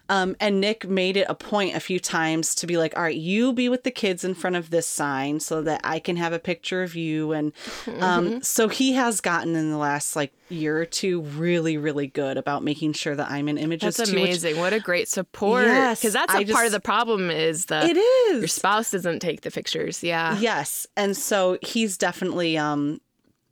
um, 0.09 0.35
and 0.39 0.61
Nick 0.61 0.87
made 0.87 1.17
it 1.17 1.25
a 1.29 1.35
point 1.35 1.75
a 1.75 1.79
few 1.79 1.99
times 1.99 2.55
to 2.55 2.67
be 2.67 2.77
like, 2.77 2.95
all 2.95 3.03
right, 3.03 3.15
you 3.15 3.53
be 3.53 3.69
with 3.69 3.83
the 3.83 3.91
kids 3.91 4.23
in 4.23 4.33
front 4.33 4.55
of 4.55 4.69
this 4.69 4.87
sign 4.87 5.39
so 5.39 5.61
that 5.63 5.81
I 5.83 5.99
can 5.99 6.15
have 6.17 6.33
a 6.33 6.39
picture 6.39 6.83
of 6.83 6.95
you. 6.95 7.31
And, 7.33 7.51
um, 7.99 8.41
so 8.41 8.67
he 8.69 8.93
has 8.93 9.21
gotten 9.21 9.55
in 9.55 9.69
the 9.71 9.77
last 9.77 10.15
like 10.15 10.33
year 10.49 10.79
or 10.79 10.85
two 10.85 11.21
really, 11.21 11.75
really 11.77 12.05
good 12.07 12.37
about 12.37 12.63
making 12.63 12.93
sure 12.93 13.15
that 13.15 13.31
I'm 13.31 13.49
in 13.49 13.57
images 13.57 13.97
That's 13.97 14.09
too. 14.11 14.15
which- 14.15 14.23
amazing. 14.29 14.57
what 14.57 14.73
a 14.73 14.79
great 14.79 15.07
support. 15.07 15.65
Yes, 15.65 15.99
Because 15.99 16.13
that's 16.13 16.33
a 16.33 16.37
I 16.37 16.43
part 16.43 16.47
just- 16.47 16.65
of 16.67 16.71
the 16.71 16.79
problem 16.79 17.29
is 17.31 17.65
that 17.65 17.89
it 17.89 17.97
is. 17.97 18.39
your 18.39 18.47
spouse 18.47 18.91
doesn't 18.91 19.19
take 19.19 19.41
the 19.41 19.51
pictures. 19.51 20.03
Yeah. 20.03 20.37
Yes. 20.39 20.85
And 20.95 21.17
so 21.17 21.57
he's 21.61 21.97
definitely 21.97 22.57
um 22.57 23.01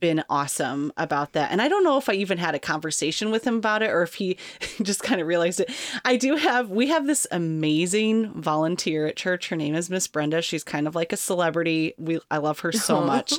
been 0.04 0.22
awesome 0.28 0.92
about 0.98 1.32
that. 1.32 1.50
And 1.50 1.62
I 1.62 1.68
don't 1.68 1.82
know 1.82 1.96
if 1.96 2.10
I 2.10 2.12
even 2.12 2.36
had 2.36 2.54
a 2.54 2.58
conversation 2.58 3.30
with 3.30 3.46
him 3.46 3.54
about 3.56 3.80
it 3.80 3.88
or 3.88 4.02
if 4.02 4.12
he 4.12 4.36
just 4.82 5.02
kind 5.02 5.18
of 5.18 5.26
realized 5.26 5.60
it. 5.60 5.70
I 6.04 6.18
do 6.18 6.36
have 6.36 6.68
we 6.68 6.88
have 6.88 7.06
this 7.06 7.26
amazing 7.30 8.28
volunteer 8.38 9.06
at 9.06 9.16
church. 9.16 9.48
Her 9.48 9.56
name 9.56 9.74
is 9.74 9.88
Miss 9.88 10.06
Brenda. 10.06 10.42
She's 10.42 10.62
kind 10.62 10.86
of 10.86 10.94
like 10.94 11.14
a 11.14 11.16
celebrity. 11.16 11.94
We 11.96 12.20
I 12.30 12.36
love 12.36 12.58
her 12.58 12.70
so 12.70 13.00
much. 13.00 13.32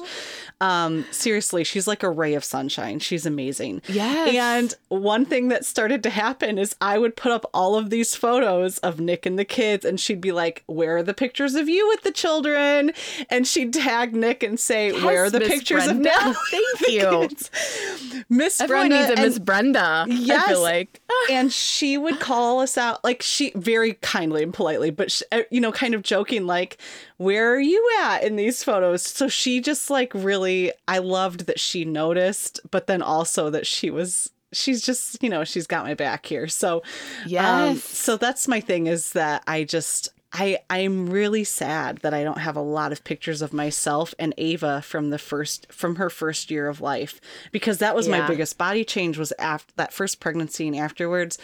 Um 0.59 1.05
seriously, 1.11 1.63
she's 1.63 1.85
like 1.85 2.01
a 2.01 2.09
ray 2.09 2.33
of 2.33 2.43
sunshine. 2.43 2.97
She's 2.97 3.27
amazing. 3.27 3.83
Yes. 3.87 4.33
And 4.33 4.73
one 4.87 5.23
thing 5.25 5.49
that 5.49 5.65
started 5.65 6.01
to 6.01 6.09
happen 6.09 6.57
is 6.57 6.75
I 6.81 6.97
would 6.97 7.15
put 7.15 7.31
up 7.31 7.45
all 7.53 7.75
of 7.75 7.91
these 7.91 8.15
photos 8.15 8.79
of 8.79 8.99
Nick 8.99 9.27
and 9.27 9.37
the 9.37 9.45
kids, 9.45 9.85
and 9.85 9.99
she'd 9.99 10.19
be 10.19 10.31
like, 10.31 10.63
Where 10.65 10.97
are 10.97 11.03
the 11.03 11.13
pictures 11.13 11.53
of 11.53 11.69
you 11.69 11.87
with 11.89 12.01
the 12.01 12.11
children? 12.11 12.91
And 13.29 13.45
she'd 13.45 13.71
tag 13.71 14.15
Nick 14.15 14.41
and 14.41 14.59
say, 14.59 14.91
Where 15.03 15.25
are 15.25 15.29
the 15.29 15.41
Miss 15.41 15.49
pictures 15.49 15.85
Brenda. 15.85 16.09
of 16.09 16.25
Nick? 16.25 16.35
Thank 16.77 16.89
you. 16.91 18.23
Miss 18.29 18.59
Everyone 18.61 18.89
Brenda. 18.89 19.07
needs 19.07 19.09
a 19.09 19.13
and- 19.23 19.29
Miss 19.29 19.39
Brenda. 19.39 19.79
I 19.79 20.05
Yes. 20.09 20.47
feel 20.47 20.61
like. 20.61 21.01
and 21.31 21.51
she 21.51 21.97
would 21.97 22.19
call 22.19 22.59
us 22.59 22.77
out 22.77 23.03
like 23.03 23.21
she 23.21 23.51
very 23.55 23.93
kindly 23.95 24.43
and 24.43 24.53
politely 24.53 24.89
but 24.91 25.11
sh 25.11 25.23
uh, 25.31 25.41
you 25.49 25.59
know 25.61 25.71
kind 25.71 25.93
of 25.95 26.01
joking 26.03 26.45
like 26.45 26.77
where 27.17 27.51
are 27.53 27.59
you 27.59 27.83
at 28.01 28.23
in 28.23 28.35
these 28.35 28.63
photos 28.63 29.01
so 29.01 29.27
she 29.27 29.59
just 29.61 29.89
like 29.89 30.11
really 30.13 30.71
i 30.87 30.97
loved 30.99 31.47
that 31.47 31.59
she 31.59 31.83
noticed 31.85 32.59
but 32.69 32.85
then 32.87 33.01
also 33.01 33.49
that 33.49 33.65
she 33.65 33.89
was 33.89 34.29
she's 34.53 34.81
just 34.81 35.21
you 35.23 35.29
know 35.29 35.43
she's 35.43 35.65
got 35.67 35.85
my 35.85 35.93
back 35.95 36.25
here 36.25 36.47
so 36.47 36.77
um, 36.77 36.83
Yes. 37.25 37.83
so 37.83 38.17
that's 38.17 38.47
my 38.47 38.59
thing 38.59 38.85
is 38.87 39.11
that 39.13 39.41
i 39.47 39.63
just 39.63 40.09
I, 40.37 40.59
I'm 40.69 41.09
really 41.09 41.45
sad 41.45 41.99
that 41.99 42.13
I 42.13 42.23
don't 42.23 42.39
have 42.39 42.57
a 42.57 42.61
lot 42.61 42.91
of 42.91 43.05
pictures 43.05 43.41
of 43.41 43.53
myself 43.53 44.13
and 44.19 44.33
Ava 44.37 44.81
from 44.81 45.09
the 45.09 45.17
first 45.17 45.71
from 45.71 45.95
her 45.95 46.09
first 46.09 46.51
year 46.51 46.67
of 46.67 46.81
life 46.81 47.21
because 47.53 47.77
that 47.77 47.95
was 47.95 48.09
my 48.09 48.27
biggest 48.27 48.57
body 48.57 48.83
change 48.83 49.17
was 49.17 49.31
after 49.39 49.71
that 49.77 49.93
first 49.93 50.19
pregnancy 50.19 50.67
and 50.67 50.75
afterwards 50.75 51.37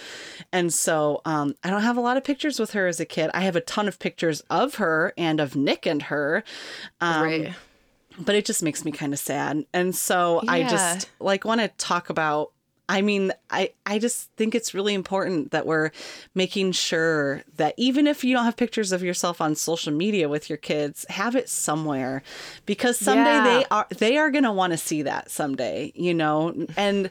and 0.51 0.73
so 0.73 1.21
um, 1.25 1.55
i 1.63 1.69
don't 1.69 1.83
have 1.83 1.97
a 1.97 2.01
lot 2.01 2.17
of 2.17 2.23
pictures 2.23 2.59
with 2.59 2.71
her 2.71 2.87
as 2.87 2.99
a 2.99 3.05
kid 3.05 3.29
i 3.33 3.41
have 3.41 3.55
a 3.55 3.61
ton 3.61 3.87
of 3.87 3.97
pictures 3.99 4.41
of 4.49 4.75
her 4.75 5.13
and 5.17 5.39
of 5.39 5.55
nick 5.55 5.85
and 5.85 6.03
her 6.03 6.43
um, 6.99 7.23
right. 7.23 7.53
but 8.19 8.35
it 8.35 8.45
just 8.45 8.61
makes 8.63 8.83
me 8.85 8.91
kind 8.91 9.13
of 9.13 9.19
sad. 9.19 9.65
And 9.73 9.95
so 9.95 10.41
I 10.47 10.63
just 10.63 11.09
like 11.19 11.45
want 11.45 11.61
to 11.61 11.69
talk 11.77 12.09
about 12.09 12.51
I 12.91 13.01
mean, 13.01 13.31
I 13.49 13.71
I 13.85 13.99
just 13.99 14.29
think 14.35 14.53
it's 14.53 14.73
really 14.73 14.93
important 14.93 15.51
that 15.51 15.65
we're 15.65 15.91
making 16.35 16.73
sure 16.73 17.41
that 17.55 17.73
even 17.77 18.05
if 18.05 18.23
you 18.23 18.33
don't 18.35 18.43
have 18.43 18.57
pictures 18.57 18.91
of 18.91 19.01
yourself 19.01 19.39
on 19.39 19.55
social 19.55 19.93
media 19.93 20.27
with 20.27 20.49
your 20.49 20.57
kids, 20.57 21.05
have 21.09 21.35
it 21.35 21.47
somewhere 21.47 22.21
because 22.65 22.97
someday 22.99 23.31
Yeah. 23.31 23.43
they 23.59 23.65
are 23.71 23.87
they 23.97 24.17
are 24.17 24.29
going 24.29 24.43
to 24.43 24.51
want 24.51 24.71
to 24.73 24.77
see 24.77 25.03
that 25.03 25.31
someday, 25.31 25.93
you 25.95 26.13
know. 26.13 26.53
And 26.75 27.09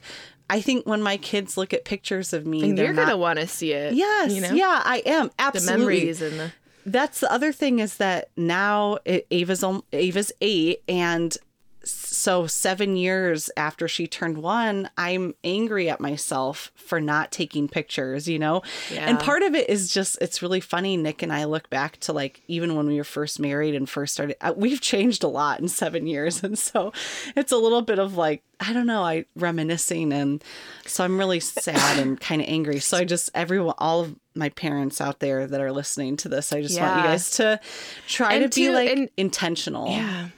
I 0.50 0.60
think 0.60 0.84
when 0.86 1.00
my 1.02 1.16
kids 1.16 1.56
look 1.56 1.72
at 1.72 1.84
pictures 1.84 2.32
of 2.32 2.44
me, 2.44 2.62
And 2.62 2.76
they're 2.76 2.86
you're 2.86 2.94
not, 2.94 3.06
gonna 3.06 3.16
want 3.16 3.38
to 3.38 3.46
see 3.46 3.72
it. 3.72 3.94
Yes, 3.94 4.32
you 4.32 4.40
know? 4.42 4.52
yeah, 4.52 4.82
I 4.84 4.98
am 5.06 5.30
absolutely. 5.38 5.76
The 5.76 5.78
memories 5.78 6.22
and 6.22 6.40
the 6.40 6.52
that's 6.86 7.20
the 7.20 7.30
other 7.32 7.52
thing 7.52 7.78
is 7.78 7.96
that 7.98 8.28
now 8.36 8.98
Ava's 9.06 9.64
Ava's 9.92 10.32
eight, 10.40 10.82
and 10.88 11.36
so 11.82 12.46
seven 12.46 12.96
years 12.96 13.50
after 13.56 13.88
she 13.88 14.06
turned 14.06 14.38
one, 14.38 14.90
I'm 14.98 15.34
angry 15.42 15.88
at 15.88 16.00
myself 16.00 16.72
for 16.74 17.00
not 17.00 17.32
taking 17.32 17.68
pictures, 17.68 18.28
you 18.28 18.38
know? 18.38 18.62
And 18.94 19.18
part 19.18 19.42
of 19.42 19.54
it 19.54 19.68
is 19.70 19.92
just, 19.92 20.18
it's 20.20 20.42
really 20.42 20.60
funny. 20.60 20.96
Nick 20.96 21.22
and 21.22 21.32
I 21.32 21.44
look 21.44 21.70
back 21.70 21.98
to 22.00 22.12
like 22.12 22.42
even 22.48 22.76
when 22.76 22.86
we 22.86 22.96
were 22.96 23.04
first 23.04 23.40
married 23.40 23.74
and 23.74 23.88
first 23.88 24.12
started, 24.12 24.36
uh, 24.40 24.52
we've 24.54 24.80
changed 24.80 25.22
a 25.24 25.28
lot 25.28 25.60
in 25.60 25.68
seven 25.68 26.06
years. 26.06 26.42
And 26.50 26.58
so 26.58 26.92
it's 27.36 27.52
a 27.52 27.56
little 27.56 27.82
bit 27.82 27.98
of 27.98 28.16
like, 28.16 28.42
I 28.58 28.72
don't 28.72 28.86
know, 28.86 29.02
I 29.04 29.24
reminiscing. 29.36 30.12
And 30.12 30.42
so 30.84 31.04
I'm 31.04 31.16
really 31.18 31.38
sad 31.40 31.98
and 31.98 32.20
kind 32.20 32.42
of 32.42 32.48
angry. 32.48 32.80
So 32.80 32.96
I 32.98 33.04
just, 33.04 33.30
everyone, 33.34 33.74
all 33.78 34.00
of 34.00 34.16
my 34.34 34.48
parents 34.48 35.00
out 35.00 35.20
there 35.20 35.46
that 35.46 35.60
are 35.60 35.70
listening 35.72 36.16
to 36.18 36.28
this, 36.28 36.52
I 36.52 36.60
just 36.62 36.78
want 36.80 36.96
you 36.96 37.02
guys 37.04 37.30
to 37.32 37.60
try 38.08 38.34
And 38.34 38.50
to 38.52 38.60
be 38.60 38.70
like 38.70 38.90
and- 38.90 39.10
intentional. 39.16 39.88
Yeah. 39.90 40.28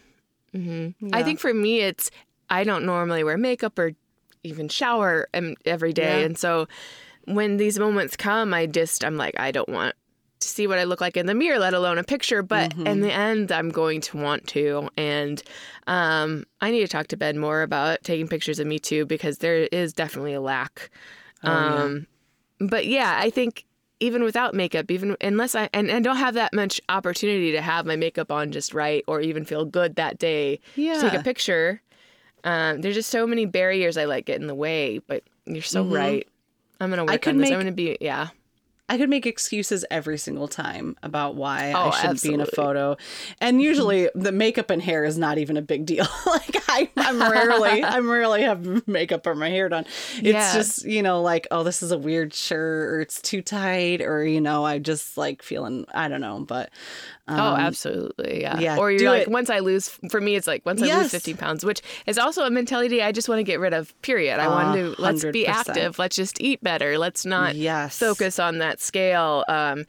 Hmm 0.52 0.90
Yeah. 1.00 1.16
I 1.16 1.22
think 1.22 1.40
for 1.40 1.52
me, 1.54 1.80
it's 1.80 2.10
I 2.50 2.64
don't 2.64 2.84
normally 2.84 3.24
wear 3.24 3.36
makeup 3.38 3.78
or 3.78 3.92
even 4.42 4.68
shower 4.68 5.28
every 5.64 5.92
day, 5.92 6.20
Yeah. 6.20 6.26
and 6.26 6.36
so 6.36 6.66
when 7.24 7.56
these 7.56 7.78
moments 7.78 8.16
come, 8.16 8.52
I 8.52 8.66
just 8.66 9.04
I'm 9.04 9.16
like 9.16 9.38
I 9.38 9.50
don't 9.52 9.68
want 9.68 9.94
to 10.40 10.48
see 10.48 10.66
what 10.66 10.78
I 10.78 10.84
look 10.84 11.00
like 11.00 11.16
in 11.16 11.26
the 11.26 11.34
mirror, 11.34 11.58
let 11.60 11.72
alone 11.72 11.98
a 11.98 12.02
picture. 12.04 12.42
But 12.42 12.70
Mm-hmm. 12.72 12.86
in 12.86 13.00
the 13.00 13.12
end, 13.12 13.52
I'm 13.52 13.68
going 13.70 14.00
to 14.02 14.16
want 14.16 14.48
to, 14.48 14.88
and 14.96 15.40
um, 15.86 16.44
I 16.60 16.70
need 16.72 16.80
to 16.80 16.88
talk 16.88 17.06
to 17.08 17.16
Ben 17.16 17.38
more 17.38 17.62
about 17.62 18.02
taking 18.02 18.26
pictures 18.26 18.58
of 18.58 18.66
me 18.66 18.78
too 18.80 19.06
because 19.06 19.38
there 19.38 19.68
is 19.70 19.92
definitely 19.92 20.34
a 20.34 20.40
lack. 20.40 20.90
Oh, 21.44 21.48
yeah. 21.48 21.84
um, 21.84 22.06
But 22.58 22.86
yeah, 22.86 23.18
I 23.20 23.30
think 23.30 23.64
even 24.02 24.22
without 24.24 24.54
makeup, 24.54 24.90
even 24.90 25.16
unless 25.20 25.54
I 25.54 25.68
and, 25.72 25.88
and 25.90 26.04
don't 26.04 26.16
have 26.16 26.34
that 26.34 26.52
much 26.52 26.80
opportunity 26.88 27.52
to 27.52 27.60
have 27.62 27.86
my 27.86 27.96
makeup 27.96 28.30
on 28.32 28.50
just 28.52 28.74
right 28.74 29.04
or 29.06 29.20
even 29.20 29.44
feel 29.44 29.64
good 29.64 29.96
that 29.96 30.18
day 30.18 30.60
to 30.76 31.10
take 31.10 31.20
a 31.20 31.22
picture. 31.22 31.80
Um, 32.44 32.80
there's 32.80 32.96
just 32.96 33.10
so 33.10 33.26
many 33.26 33.46
barriers 33.46 33.96
I 33.96 34.04
let 34.06 34.24
get 34.26 34.40
in 34.40 34.48
the 34.48 34.54
way, 34.54 34.98
but 34.98 35.22
you're 35.46 35.62
so 35.62 35.84
right. 35.84 36.26
I'm 36.80 36.90
gonna 36.90 37.04
work 37.04 37.10
Mm-hmm. 37.12 37.22
could 37.22 37.30
on 37.34 37.38
this. 37.38 37.50
make- 37.50 37.54
I'm 37.54 37.60
gonna 37.60 37.72
be 37.72 37.96
yeah. 38.00 38.28
I 38.92 38.98
could 38.98 39.08
make 39.08 39.24
excuses 39.26 39.86
every 39.90 40.18
single 40.18 40.48
time 40.48 40.96
about 41.02 41.34
why 41.34 41.72
Oh, 41.74 41.88
I 41.88 41.90
shouldn't 41.98 42.22
be 42.22 42.34
in 42.34 42.40
a 42.42 42.46
photo. 42.46 42.98
And 43.40 43.62
usually 43.62 44.10
the 44.14 44.32
makeup 44.32 44.68
and 44.68 44.82
hair 44.82 45.04
is 45.06 45.16
not 45.16 45.38
even 45.38 45.56
a 45.56 45.62
big 45.62 45.86
deal. 45.86 46.04
like 46.26 46.56
I, 46.68 46.90
I'm 46.98 47.18
rarely, 47.18 47.82
I'm 47.94 48.10
rarely 48.10 48.42
have 48.42 48.86
makeup 48.86 49.26
or 49.26 49.34
my 49.34 49.48
hair 49.48 49.70
done. 49.70 49.86
It's 50.16 50.22
Yeah. 50.22 50.52
just, 50.52 50.84
you 50.84 51.02
know, 51.02 51.22
like, 51.22 51.46
oh, 51.50 51.62
this 51.62 51.82
is 51.82 51.90
a 51.90 51.96
weird 51.96 52.34
shirt 52.34 52.90
or 52.90 53.00
it's 53.00 53.22
too 53.22 53.40
tight 53.40 54.02
or, 54.02 54.24
you 54.24 54.42
know, 54.42 54.62
I 54.64 54.78
just 54.78 55.16
like 55.16 55.42
feeling, 55.42 55.86
I 55.94 56.08
don't 56.08 56.20
know, 56.20 56.40
but 56.40 56.68
oh, 57.28 57.34
um, 57.34 57.60
absolutely, 57.60 58.42
yeah. 58.42 58.58
yeah, 58.58 58.76
or 58.76 58.90
you're 58.90 59.08
like 59.10 59.22
it. 59.22 59.30
once 59.30 59.48
I 59.48 59.60
lose. 59.60 59.88
For 60.10 60.20
me, 60.20 60.34
it's 60.36 60.46
like 60.46 60.66
once 60.66 60.82
I 60.82 60.86
Yes. 60.86 61.04
lose 61.04 61.10
15 61.12 61.36
pounds, 61.38 61.64
which 61.64 61.80
is 62.06 62.18
also 62.18 62.44
a 62.44 62.50
mentality 62.50 63.00
I 63.02 63.10
just 63.12 63.26
want 63.28 63.38
to 63.38 63.42
get 63.44 63.58
rid 63.58 63.72
of. 63.72 63.94
Period. 64.02 64.38
I 64.38 64.48
want 64.48 64.76
to 64.76 64.94
let's 64.98 65.24
be 65.24 65.44
100%. 65.44 65.48
active. 65.48 65.98
Let's 65.98 66.16
just 66.16 66.42
eat 66.42 66.62
better. 66.62 66.98
Let's 66.98 67.24
not 67.24 67.56
Yes. 67.56 67.96
focus 67.98 68.38
on 68.38 68.58
that 68.58 68.80
scale. 68.82 69.44
Um, 69.48 69.86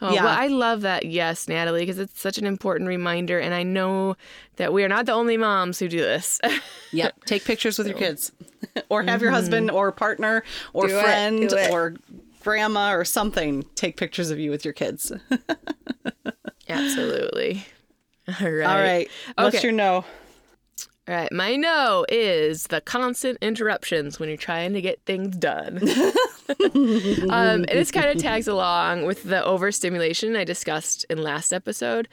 oh, 0.00 0.12
Yeah. 0.12 0.24
Well, 0.24 0.36
I 0.38 0.46
love 0.48 0.82
that. 0.82 1.06
Yes, 1.06 1.48
Natalie, 1.48 1.80
because 1.82 1.98
it's 1.98 2.20
such 2.20 2.38
an 2.38 2.46
important 2.46 2.88
reminder, 2.88 3.38
and 3.40 3.52
I 3.54 3.62
know 3.62 4.16
that 4.56 4.72
we 4.72 4.84
are 4.84 4.88
not 4.88 5.06
the 5.06 5.12
only 5.12 5.36
moms 5.36 5.78
who 5.78 5.88
do 5.88 5.98
this. 5.98 6.40
Yep. 6.92 7.24
Take 7.26 7.44
pictures 7.44 7.76
with 7.78 7.88
your 7.88 7.98
kids 7.98 8.32
or 8.88 9.02
have 9.02 9.20
your 9.20 9.30
husband 9.32 9.70
or 9.70 9.92
partner 9.92 10.42
or 10.72 10.84
Mm-hmm. 10.84 10.94
Do 10.96 11.02
friend 11.02 11.48
do 11.50 11.56
it. 11.56 11.70
or 11.70 11.94
grandma 12.42 12.92
or 12.94 13.04
something 13.04 13.64
take 13.74 13.96
pictures 13.96 14.30
of 14.30 14.38
you 14.38 14.50
with 14.50 14.64
your 14.64 14.72
kids. 14.72 15.12
Absolutely. 16.68 17.66
All 18.28 18.50
right. 18.50 18.64
All 18.66 18.80
right. 18.80 19.08
What's 19.36 19.56
Okay. 19.56 19.66
your 19.66 19.72
no? 19.72 20.04
All 21.08 21.14
right. 21.14 21.30
My 21.30 21.54
no 21.54 22.04
is 22.08 22.64
the 22.64 22.80
constant 22.80 23.38
interruptions 23.40 24.18
when 24.18 24.28
you're 24.28 24.36
trying 24.36 24.72
to 24.72 24.80
get 24.80 25.00
things 25.06 25.36
done. 25.36 25.78
um, 27.30 27.30
and 27.30 27.68
this 27.68 27.92
kind 27.92 28.08
of 28.08 28.18
tags 28.18 28.48
along 28.48 29.04
with 29.06 29.22
the 29.22 29.44
overstimulation 29.44 30.34
I 30.34 30.42
discussed 30.42 31.06
in 31.08 31.22
last 31.22 31.52
episode. 31.52 32.08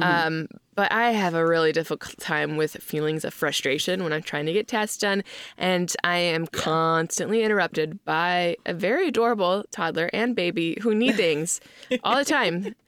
Um, 0.00 0.46
but 0.76 0.92
I 0.92 1.10
have 1.10 1.34
a 1.34 1.44
really 1.44 1.72
difficult 1.72 2.18
time 2.18 2.56
with 2.56 2.74
feelings 2.74 3.24
of 3.24 3.34
frustration 3.34 4.04
when 4.04 4.12
I'm 4.12 4.22
trying 4.22 4.46
to 4.46 4.52
get 4.52 4.68
tasks 4.68 4.98
done. 4.98 5.24
And 5.58 5.92
I 6.04 6.18
am 6.18 6.46
constantly 6.46 7.42
interrupted 7.42 8.04
by 8.04 8.58
a 8.64 8.74
very 8.74 9.08
adorable 9.08 9.64
toddler 9.72 10.08
and 10.12 10.36
baby 10.36 10.78
who 10.82 10.94
need 10.94 11.16
things 11.16 11.60
all 12.04 12.16
the 12.16 12.24
time 12.24 12.76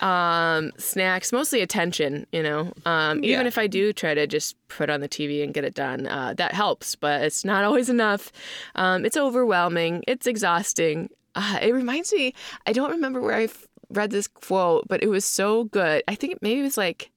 um 0.00 0.72
snacks 0.78 1.32
mostly 1.32 1.60
attention 1.60 2.26
you 2.32 2.42
know? 2.42 2.72
Um 2.86 3.18
even 3.24 3.42
Yeah. 3.42 3.46
if 3.46 3.58
i 3.58 3.66
do 3.66 3.92
try 3.92 4.14
to 4.14 4.26
just 4.26 4.56
put 4.68 4.90
on 4.90 5.00
the 5.00 5.08
tv 5.08 5.42
and 5.44 5.54
get 5.54 5.64
it 5.64 5.74
done 5.74 6.06
uh 6.06 6.34
that 6.36 6.52
helps 6.52 6.94
but 6.94 7.22
it's 7.22 7.44
not 7.44 7.64
always 7.68 7.88
enough. 7.88 8.32
Um 8.74 9.04
it's 9.04 9.16
overwhelming 9.16 10.02
it's 10.06 10.26
exhausting. 10.26 11.10
Uh, 11.34 11.58
it 11.62 11.72
reminds 11.72 12.12
me 12.12 12.34
i 12.66 12.72
don't 12.72 12.90
remember 12.90 13.20
where 13.20 13.34
i 13.36 13.44
f- 13.44 13.66
read 13.90 14.10
this 14.10 14.26
quote 14.26 14.86
but 14.88 15.02
it 15.02 15.08
was 15.08 15.24
so 15.24 15.64
good. 15.64 16.02
I 16.08 16.14
think 16.14 16.38
maybe 16.42 16.60
it 16.60 16.64
was 16.64 16.76
like 16.76 17.10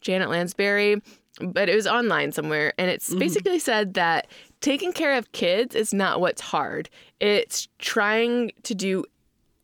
janet 0.00 0.30
lansbury 0.30 1.02
but 1.40 1.68
it 1.68 1.74
was 1.74 1.86
online 1.86 2.32
somewhere 2.32 2.72
and 2.78 2.90
it's 2.90 3.12
basically 3.14 3.58
said 3.58 3.92
that 3.94 4.26
taking 4.62 4.92
care 4.92 5.18
of 5.18 5.30
kids 5.32 5.74
is 5.74 5.92
not 5.92 6.18
what's 6.20 6.40
hard. 6.40 6.88
It's 7.20 7.68
trying 7.78 8.52
to 8.62 8.74
do 8.74 9.04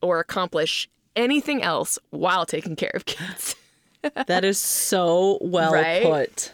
or 0.02 0.20
accomplish 0.20 0.88
anything 1.16 1.62
else 1.62 1.98
while 2.10 2.44
taking 2.46 2.76
care 2.76 2.92
of 2.94 3.04
kids. 3.04 3.54
That 4.26 4.44
is 4.44 4.58
so 4.58 5.38
well 5.40 5.72
Right? 5.72 6.02
put. 6.02 6.52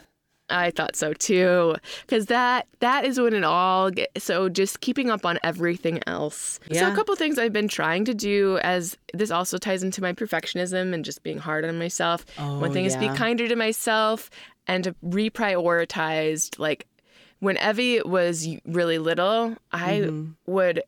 I 0.51 0.71
thought 0.71 0.97
so 0.97 1.14
too, 1.14 1.77
because 2.07 2.27
that 2.27 2.66
that 2.81 3.07
is 3.07 3.18
when 3.18 3.33
it 3.33 3.42
all 3.44 3.90
gets. 3.90 4.25
So 4.25 4.51
just 4.51 4.81
keeping 4.81 5.09
up 5.11 5.25
on 5.25 5.38
everything 5.42 6.01
else. 6.07 6.61
Yeah. 6.68 6.81
So 6.81 6.92
a 6.92 6.94
couple 6.94 7.14
things 7.16 7.38
I've 7.38 7.53
been 7.55 7.68
trying 7.68 8.05
to 8.07 8.12
do, 8.14 8.59
as 8.62 8.99
this 9.14 9.31
also 9.31 9.57
ties 9.59 9.83
into 9.83 10.03
my 10.03 10.12
perfectionism 10.12 10.92
and 10.92 11.05
just 11.07 11.23
being 11.23 11.38
hard 11.38 11.64
on 11.64 11.79
myself. 11.79 12.27
Oh, 12.38 12.59
One 12.61 12.73
thing 12.73 12.85
is 12.85 12.97
be 12.97 13.09
kinder 13.09 13.49
to 13.49 13.57
myself 13.57 14.29
and 14.66 14.85
to 14.85 14.94
reprioritize. 15.03 16.59
Like 16.59 16.87
when 17.40 17.57
Evie 17.59 18.01
was 18.03 18.47
really 18.66 18.99
little, 18.99 19.57
I 19.73 20.01
Mm-hmm. 20.01 20.31
would 20.53 20.83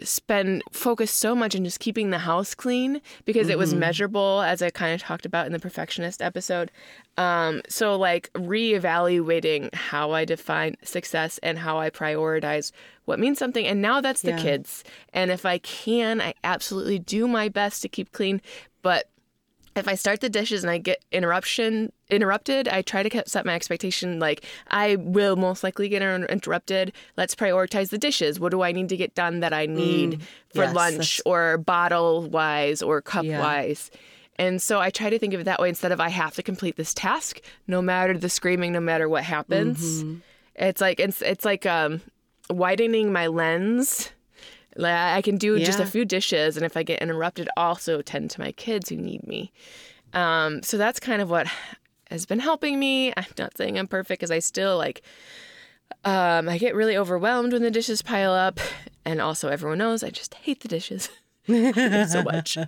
spend 0.00 0.62
focus 0.72 1.10
so 1.10 1.34
much 1.34 1.56
on 1.56 1.64
just 1.64 1.80
keeping 1.80 2.10
the 2.10 2.18
house 2.18 2.54
clean 2.54 3.00
because 3.24 3.48
it 3.48 3.58
was 3.58 3.70
Mm-hmm. 3.70 3.80
measurable 3.80 4.42
as 4.42 4.62
i 4.62 4.70
kind 4.70 4.94
of 4.94 5.00
talked 5.00 5.26
about 5.26 5.46
in 5.46 5.52
the 5.52 5.58
perfectionist 5.58 6.22
episode 6.22 6.70
um, 7.16 7.62
so 7.68 7.96
like 7.96 8.30
reevaluating 8.34 9.74
how 9.74 10.12
i 10.12 10.24
define 10.24 10.76
success 10.82 11.38
and 11.42 11.58
how 11.58 11.78
i 11.78 11.90
prioritize 11.90 12.70
what 13.06 13.18
means 13.18 13.38
something 13.38 13.66
and 13.66 13.82
now 13.82 14.00
that's 14.00 14.22
the 14.22 14.30
Yeah. 14.30 14.38
kids 14.42 14.84
and 15.12 15.30
if 15.30 15.44
i 15.44 15.58
can 15.58 16.20
i 16.20 16.34
absolutely 16.44 16.98
do 16.98 17.26
my 17.26 17.48
best 17.48 17.82
to 17.82 17.88
keep 17.88 18.12
clean 18.12 18.40
but 18.82 19.08
if 19.78 19.88
I 19.88 19.94
start 19.94 20.20
the 20.20 20.28
dishes 20.28 20.62
and 20.64 20.70
I 20.70 20.78
get 20.78 21.04
interruption 21.12 21.92
interrupted, 22.10 22.68
I 22.68 22.82
try 22.82 23.02
to 23.02 23.22
set 23.26 23.44
my 23.46 23.54
expectation 23.54 24.18
like 24.18 24.44
I 24.70 24.96
will 24.96 25.36
most 25.36 25.62
likely 25.64 25.88
get 25.88 26.02
interrupted. 26.02 26.92
Let's 27.16 27.34
prioritize 27.34 27.90
the 27.90 27.98
dishes. 27.98 28.38
What 28.40 28.50
do 28.50 28.62
I 28.62 28.72
need 28.72 28.88
to 28.90 28.96
get 28.96 29.14
done 29.14 29.40
that 29.40 29.52
I 29.52 29.66
need 29.66 30.22
for 30.54 30.62
Mm, 30.62 30.66
yes, 30.66 30.74
lunch 30.74 30.94
that's- 30.96 31.20
or 31.26 31.58
bottle 31.58 32.28
wise 32.28 32.82
or 32.82 33.00
cup 33.02 33.24
Yeah. 33.24 33.40
wise? 33.40 33.90
And 34.36 34.62
so 34.62 34.80
I 34.80 34.90
try 34.90 35.10
to 35.10 35.18
think 35.18 35.34
of 35.34 35.40
it 35.40 35.44
that 35.44 35.60
way 35.60 35.68
instead 35.68 35.90
of 35.92 36.00
I 36.00 36.08
have 36.10 36.34
to 36.36 36.42
complete 36.42 36.76
this 36.76 36.94
task 36.94 37.40
no 37.66 37.82
matter 37.82 38.16
the 38.16 38.28
screaming, 38.28 38.72
no 38.72 38.80
matter 38.80 39.08
what 39.08 39.24
happens. 39.24 40.02
Mm-hmm. 40.04 40.14
It's 40.56 40.80
like 40.80 41.00
it's 41.00 41.22
it's 41.22 41.44
like 41.44 41.66
um 41.66 42.00
widening 42.50 43.12
my 43.12 43.26
lens. 43.26 44.10
Like 44.78 44.94
I 44.94 45.22
can 45.22 45.36
do 45.36 45.58
just 45.58 45.80
a 45.80 45.86
few 45.86 46.04
dishes, 46.04 46.56
and 46.56 46.64
if 46.64 46.76
I 46.76 46.84
get 46.84 47.02
interrupted, 47.02 47.48
also 47.56 48.00
tend 48.00 48.30
to 48.30 48.40
my 48.40 48.52
kids 48.52 48.88
who 48.88 48.96
need 48.96 49.26
me. 49.26 49.52
Um, 50.12 50.62
so 50.62 50.78
that's 50.78 51.00
kind 51.00 51.20
of 51.20 51.28
what 51.28 51.48
has 52.10 52.26
been 52.26 52.38
helping 52.38 52.78
me. 52.78 53.12
I'm 53.16 53.26
not 53.36 53.56
saying 53.56 53.76
I'm 53.76 53.88
perfect, 53.88 54.20
because 54.20 54.30
I 54.30 54.38
still 54.38 54.78
like. 54.78 55.02
Um, 56.04 56.48
I 56.48 56.58
get 56.58 56.74
really 56.74 56.96
overwhelmed 56.96 57.52
when 57.54 57.62
the 57.62 57.70
dishes 57.70 58.02
pile 58.02 58.32
up, 58.32 58.60
and 59.04 59.20
also 59.20 59.48
everyone 59.48 59.78
knows 59.78 60.04
I 60.04 60.10
just 60.10 60.34
hate 60.34 60.60
the 60.60 60.68
dishes. 60.68 61.08
I 61.48 61.52
hate 61.52 61.74
them 61.74 62.08
so 62.08 62.22
much, 62.22 62.58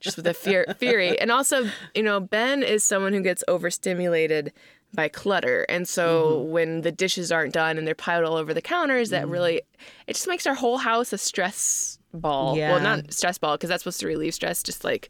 just 0.00 0.16
with 0.16 0.26
a 0.26 0.32
fear, 0.32 0.64
fury, 0.78 1.20
and 1.20 1.30
also, 1.30 1.68
you 1.94 2.04
know, 2.04 2.20
Ben 2.20 2.62
is 2.62 2.84
someone 2.84 3.12
who 3.12 3.20
gets 3.20 3.42
overstimulated 3.48 4.52
by 4.94 5.08
clutter. 5.08 5.64
And 5.68 5.88
so 5.88 6.42
when 6.42 6.82
the 6.82 6.92
dishes 6.92 7.32
aren't 7.32 7.52
done 7.54 7.78
and 7.78 7.86
they're 7.86 7.94
piled 7.94 8.24
all 8.24 8.36
over 8.36 8.52
the 8.52 8.62
counters, 8.62 9.10
that 9.10 9.26
really 9.28 9.62
it 10.06 10.14
just 10.14 10.28
makes 10.28 10.46
our 10.46 10.54
whole 10.54 10.78
house 10.78 11.12
a 11.12 11.18
stress 11.18 11.98
ball. 12.14 12.58
Yeah. 12.58 12.72
Well, 12.72 12.80
not 12.82 13.10
stress 13.10 13.38
ball 13.38 13.54
because 13.56 13.68
that's 13.70 13.84
supposed 13.84 14.00
to 14.00 14.06
relieve 14.06 14.34
stress, 14.34 14.62
just 14.62 14.84
like 14.84 15.08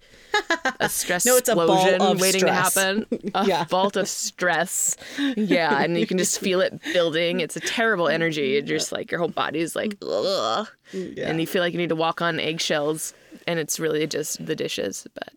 a 0.78 0.88
stress 0.88 1.26
No, 1.26 1.36
it's 1.36 1.48
a 1.48 1.56
ball 1.56 1.70
of 2.02 2.20
waiting 2.20 2.42
stress. 2.42 2.74
to 2.74 2.80
happen. 2.80 3.06
A 3.34 3.44
Yeah. 3.44 3.64
vault 3.64 3.96
of 3.96 4.06
stress. 4.06 4.96
Yeah, 5.36 5.82
and 5.82 5.98
you 5.98 6.06
can 6.06 6.16
just 6.16 6.38
feel 6.38 6.60
it 6.60 6.80
building. 6.92 7.40
It's 7.40 7.56
a 7.56 7.60
terrible 7.60 8.06
energy. 8.06 8.50
You're 8.50 8.62
just 8.62 8.92
like 8.92 9.10
your 9.10 9.18
whole 9.18 9.28
body's 9.30 9.74
like 9.74 9.96
ugh. 10.00 10.68
And 10.92 11.40
you 11.40 11.46
feel 11.48 11.60
like 11.60 11.72
you 11.72 11.78
need 11.80 11.88
to 11.88 11.96
walk 11.96 12.22
on 12.22 12.38
eggshells 12.38 13.14
and 13.48 13.58
it's 13.58 13.80
really 13.80 14.06
just 14.06 14.44
the 14.46 14.54
dishes, 14.54 15.04
but 15.14 15.30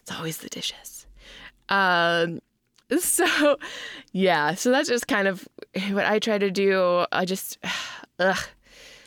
it's 0.00 0.12
always 0.12 0.38
the 0.38 0.48
dishes. 0.48 1.06
Um 1.68 2.40
so 2.98 3.56
yeah, 4.12 4.54
so 4.54 4.70
that's 4.70 4.88
just 4.88 5.06
kind 5.08 5.28
of 5.28 5.46
what 5.90 6.06
I 6.06 6.18
try 6.18 6.38
to 6.38 6.50
do. 6.50 7.06
I 7.12 7.24
just 7.24 7.58
ugh. 8.18 8.38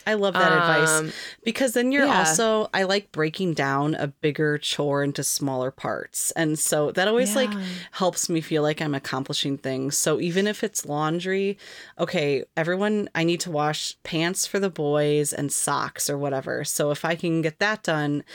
I 0.06 0.16
love 0.16 0.34
that 0.34 0.52
advice 0.52 1.00
Um, 1.00 1.14
because 1.46 1.74
then 1.74 1.94
you're 1.94 2.06
yeah. 2.06 2.18
also 2.20 2.70
I 2.74 2.84
like 2.84 3.14
breaking 3.14 3.54
down 3.54 3.96
a 3.96 4.08
bigger 4.08 4.58
chore 4.58 5.02
into 5.02 5.24
smaller 5.24 5.72
parts. 5.72 6.32
And 6.32 6.60
so 6.60 6.92
that 6.92 7.08
always 7.08 7.38
like 7.38 7.52
helps 7.92 8.28
me 8.30 8.42
feel 8.42 8.64
like 8.64 8.82
I'm 8.82 8.96
accomplishing 8.96 9.58
things. 9.58 9.98
So 9.98 10.20
even 10.20 10.46
if 10.46 10.62
it's 10.62 10.86
laundry, 10.86 11.58
okay, 11.98 12.44
everyone 12.58 13.10
I 13.16 13.24
need 13.24 13.40
to 13.42 13.52
wash 13.52 13.96
pants 14.04 14.46
for 14.46 14.60
the 14.60 14.70
boys 14.70 15.32
and 15.32 15.52
socks 15.54 16.10
or 16.10 16.18
whatever. 16.18 16.66
So 16.66 16.92
if 16.92 17.06
I 17.06 17.16
can 17.16 17.42
get 17.42 17.60
that 17.60 17.84
done, 17.84 18.26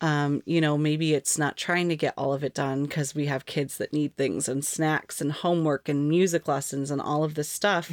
um, 0.00 0.42
you 0.44 0.60
know, 0.60 0.76
maybe 0.76 1.14
it's 1.14 1.38
not 1.38 1.56
trying 1.56 1.88
to 1.88 1.96
get 1.96 2.14
all 2.16 2.32
of 2.32 2.44
it 2.44 2.54
done 2.54 2.84
because 2.84 3.14
we 3.14 3.26
have 3.26 3.46
kids 3.46 3.78
that 3.78 3.92
need 3.92 4.16
things 4.16 4.48
and 4.48 4.64
snacks 4.64 5.20
and 5.20 5.32
homework 5.32 5.88
and 5.88 6.08
music 6.08 6.46
lessons 6.48 6.90
and 6.90 7.00
all 7.00 7.24
of 7.24 7.34
this 7.34 7.48
stuff. 7.48 7.90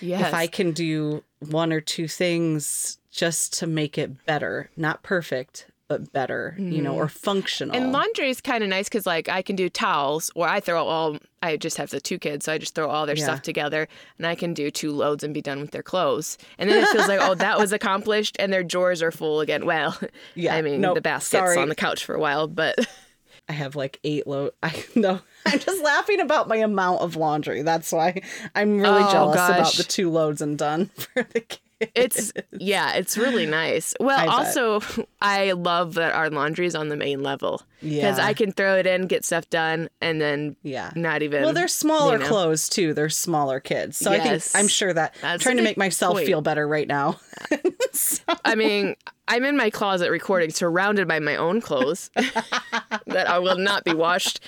Yes. 0.00 0.28
If 0.28 0.34
I 0.34 0.46
can 0.46 0.72
do 0.72 1.22
one 1.40 1.72
or 1.72 1.80
two 1.80 2.08
things 2.08 2.98
just 3.10 3.58
to 3.58 3.66
make 3.66 3.96
it 3.96 4.24
better, 4.26 4.70
not 4.76 5.02
perfect, 5.02 5.66
but 5.88 6.12
better, 6.12 6.56
you 6.58 6.80
know, 6.80 6.94
or 6.94 7.06
mm-hmm. 7.06 7.18
functional. 7.18 7.76
And 7.76 7.92
laundry 7.92 8.30
is 8.30 8.40
kind 8.40 8.62
of 8.64 8.70
nice 8.70 8.88
because, 8.88 9.06
like, 9.06 9.28
I 9.28 9.42
can 9.42 9.54
do 9.54 9.68
towels, 9.68 10.30
or 10.34 10.48
I 10.48 10.60
throw 10.60 10.86
all. 10.86 11.18
I 11.42 11.56
just 11.58 11.76
have 11.76 11.90
the 11.90 12.00
two 12.00 12.18
kids, 12.18 12.46
so 12.46 12.52
I 12.54 12.58
just 12.58 12.74
throw 12.74 12.88
all 12.88 13.04
their 13.04 13.16
Yeah. 13.16 13.24
stuff 13.24 13.42
together, 13.42 13.86
and 14.16 14.26
I 14.26 14.34
can 14.34 14.54
do 14.54 14.70
two 14.70 14.92
loads 14.92 15.22
and 15.22 15.34
be 15.34 15.42
done 15.42 15.60
with 15.60 15.72
their 15.72 15.82
clothes. 15.82 16.38
And 16.58 16.70
then 16.70 16.82
it 16.82 16.88
feels 16.88 17.06
like, 17.06 17.20
oh, 17.20 17.34
that 17.34 17.58
was 17.58 17.72
accomplished, 17.80 18.36
and 18.38 18.50
their 18.52 18.64
drawers 18.64 19.02
are 19.02 19.12
full 19.12 19.40
again. 19.40 19.66
Well, 19.66 19.98
Yeah, 20.34 20.54
I 20.54 20.62
mean, 20.62 20.80
nope, 20.80 20.94
the 20.94 21.00
basket's 21.02 21.30
sorry. 21.32 21.58
on 21.58 21.68
the 21.68 21.74
couch 21.74 22.04
for 22.04 22.14
a 22.14 22.20
while, 22.20 22.48
but 22.48 22.76
I 23.48 23.52
have 23.52 23.76
like 23.76 24.00
eight 24.04 24.26
load. 24.26 24.52
I 24.62 24.84
know. 24.94 25.20
I'm 25.44 25.58
just 25.58 25.82
laughing 25.84 26.20
about 26.20 26.48
my 26.48 26.56
amount 26.56 27.02
of 27.02 27.14
laundry. 27.16 27.60
That's 27.60 27.92
why 27.92 28.22
I'm 28.54 28.80
really 28.80 29.02
Oh, 29.04 29.12
jealous 29.12 29.34
about 29.36 29.74
the 29.74 29.82
two 29.84 30.08
loads 30.10 30.40
and 30.40 30.56
done 30.56 30.86
for 30.96 31.22
the 31.24 31.40
kids. 31.40 31.60
It's 31.94 32.32
yeah, 32.52 32.92
it's 32.94 33.16
really 33.18 33.46
nice. 33.46 33.94
Well, 34.00 34.18
I 34.18 34.24
bet. 34.26 34.34
also, 34.34 34.80
I 35.20 35.52
love 35.52 35.94
that 35.94 36.12
our 36.14 36.30
laundry 36.30 36.66
is 36.66 36.74
on 36.74 36.88
the 36.88 36.96
main 36.96 37.22
level 37.22 37.62
because 37.80 38.18
Yeah. 38.18 38.26
I 38.26 38.34
can 38.34 38.52
throw 38.52 38.76
it 38.76 38.86
in, 38.86 39.06
get 39.06 39.24
stuff 39.24 39.48
done, 39.50 39.88
and 40.00 40.20
then 40.20 40.56
Yeah. 40.62 40.90
not 40.94 41.22
even. 41.22 41.42
Well, 41.42 41.52
they're 41.52 41.68
smaller 41.68 42.14
you 42.14 42.18
know. 42.20 42.26
clothes 42.28 42.68
too. 42.68 42.94
They're 42.94 43.08
smaller 43.10 43.60
kids. 43.60 43.96
So 43.98 44.10
I 44.12 44.18
think 44.20 44.42
I'm 44.54 44.68
sure 44.68 44.92
that 44.92 45.14
I'm 45.16 45.32
That's 45.32 45.42
trying 45.42 45.56
to 45.58 45.62
make 45.62 45.76
myself 45.76 46.14
point. 46.14 46.26
feel 46.26 46.40
better 46.42 46.66
right 46.66 46.88
now. 46.88 47.20
I 48.44 48.54
mean, 48.54 48.96
I'm 49.28 49.44
in 49.44 49.56
my 49.56 49.70
closet 49.70 50.10
recording, 50.10 50.50
surrounded 50.50 51.06
by 51.08 51.18
my 51.18 51.36
own 51.36 51.60
clothes 51.60 52.10
that 52.14 53.28
I 53.28 53.38
will 53.38 53.58
not 53.58 53.84
be 53.84 53.94
washed. 53.94 54.40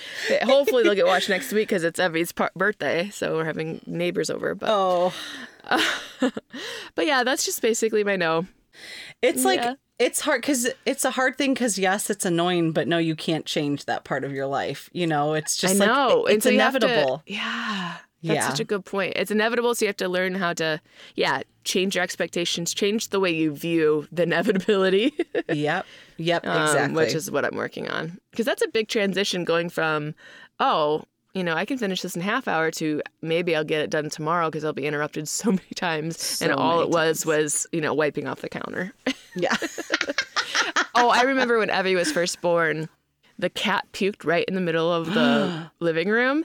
Hopefully, 0.43 0.83
they'll 0.83 0.95
get 0.95 1.05
washed 1.05 1.29
next 1.29 1.51
week 1.51 1.67
because 1.69 1.83
it's 1.83 1.99
Evie's 1.99 2.31
par- 2.31 2.51
birthday, 2.55 3.09
so 3.09 3.35
we're 3.35 3.45
having 3.45 3.81
neighbors 3.85 4.29
over. 4.29 4.55
But 4.55 4.69
Oh, 4.71 5.13
but 6.95 7.05
yeah, 7.05 7.23
that's 7.23 7.45
just 7.45 7.61
basically 7.61 8.03
my 8.03 8.15
no. 8.15 8.45
it's 9.21 9.43
like 9.45 9.59
Yeah. 9.59 9.73
it's 9.99 10.21
hard 10.21 10.41
because 10.41 10.69
it's 10.85 11.05
a 11.05 11.11
hard 11.11 11.37
thing 11.37 11.53
because 11.53 11.77
yes, 11.79 12.09
it's 12.09 12.25
annoying, 12.25 12.71
but 12.71 12.87
no, 12.87 12.97
you 12.97 13.15
can't 13.15 13.45
change 13.45 13.85
that 13.85 14.03
part 14.03 14.23
of 14.23 14.31
your 14.31 14.47
life. 14.47 14.89
You 14.93 15.07
know, 15.07 15.33
it's 15.33 15.57
just 15.57 15.81
I 15.81 15.85
know, 15.85 16.21
like 16.25 16.35
it's 16.35 16.43
so 16.43 16.51
have 16.57 16.73
to- 16.79 16.85
inevitable. 16.87 17.23
yeah, 17.25 17.97
that's 18.23 18.35
Yeah. 18.35 18.49
such 18.49 18.59
a 18.59 18.63
good 18.63 18.85
point. 18.85 19.13
It's 19.15 19.31
inevitable, 19.31 19.73
so 19.75 19.85
you 19.85 19.87
have 19.89 19.97
to 19.97 20.09
learn 20.09 20.35
how 20.35 20.53
to, 20.53 20.81
yeah, 21.15 21.41
change 21.63 21.95
your 21.95 22.03
expectations, 22.03 22.73
change 22.73 23.09
the 23.09 23.19
way 23.19 23.31
you 23.31 23.53
view 23.53 24.07
the 24.11 24.23
inevitability. 24.23 25.13
yep, 25.51 25.85
yep, 26.17 26.45
um, 26.47 26.63
exactly. 26.63 26.95
which 27.05 27.13
is 27.13 27.29
what 27.29 27.45
I'm 27.45 27.55
working 27.55 27.87
on. 27.89 28.19
Because 28.31 28.45
that's 28.45 28.61
a 28.63 28.67
big 28.69 28.87
transition 28.87 29.43
going 29.43 29.69
from, 29.69 30.15
oh, 30.59 31.03
you 31.37 31.43
know, 31.43 31.53
I 31.53 31.65
can 31.65 31.77
finish 31.77 32.01
this 32.01 32.15
in 32.15 32.21
half 32.23 32.47
hour 32.47 32.71
to 32.71 33.01
maybe 33.21 33.55
I'll 33.55 33.63
get 33.63 33.81
it 33.81 33.91
done 33.91 34.09
tomorrow 34.09 34.47
because 34.47 34.65
I'll 34.65 34.73
be 34.73 34.87
interrupted 34.87 35.27
so 35.27 35.51
many 35.51 35.73
times. 35.75 36.41
and 36.41 36.51
So 36.51 36.55
all 36.55 36.77
many 36.77 36.89
it 36.89 36.93
was 36.93 37.25
was, 37.25 37.67
you 37.71 37.79
know, 37.79 37.93
wiping 37.93 38.27
off 38.27 38.41
the 38.41 38.49
counter. 38.49 38.91
yeah. 39.35 39.55
oh, 40.95 41.09
I 41.09 41.21
remember 41.21 41.59
when 41.59 41.69
Evie 41.69 41.95
was 41.95 42.11
first 42.11 42.41
born, 42.41 42.89
the 43.37 43.51
cat 43.51 43.85
puked 43.93 44.25
right 44.25 44.45
in 44.45 44.55
the 44.55 44.61
middle 44.61 44.91
of 44.91 45.13
the 45.13 45.69
living 45.79 46.09
room. 46.09 46.43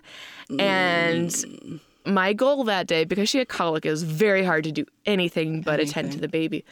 And 0.59 1.31
mm. 1.31 1.81
my 2.05 2.35
goal 2.35 2.65
that 2.65 2.87
day, 2.87 3.05
because 3.05 3.31
she 3.31 3.39
had 3.39 3.49
colic, 3.49 3.87
it 3.87 3.91
was 3.91 4.03
very 4.03 4.45
hard 4.45 4.65
to 4.65 4.73
do 4.73 4.85
anything 5.07 5.63
but 5.63 5.81
attend 5.81 6.13
to 6.13 6.19
the 6.19 6.29
baby. 6.29 6.67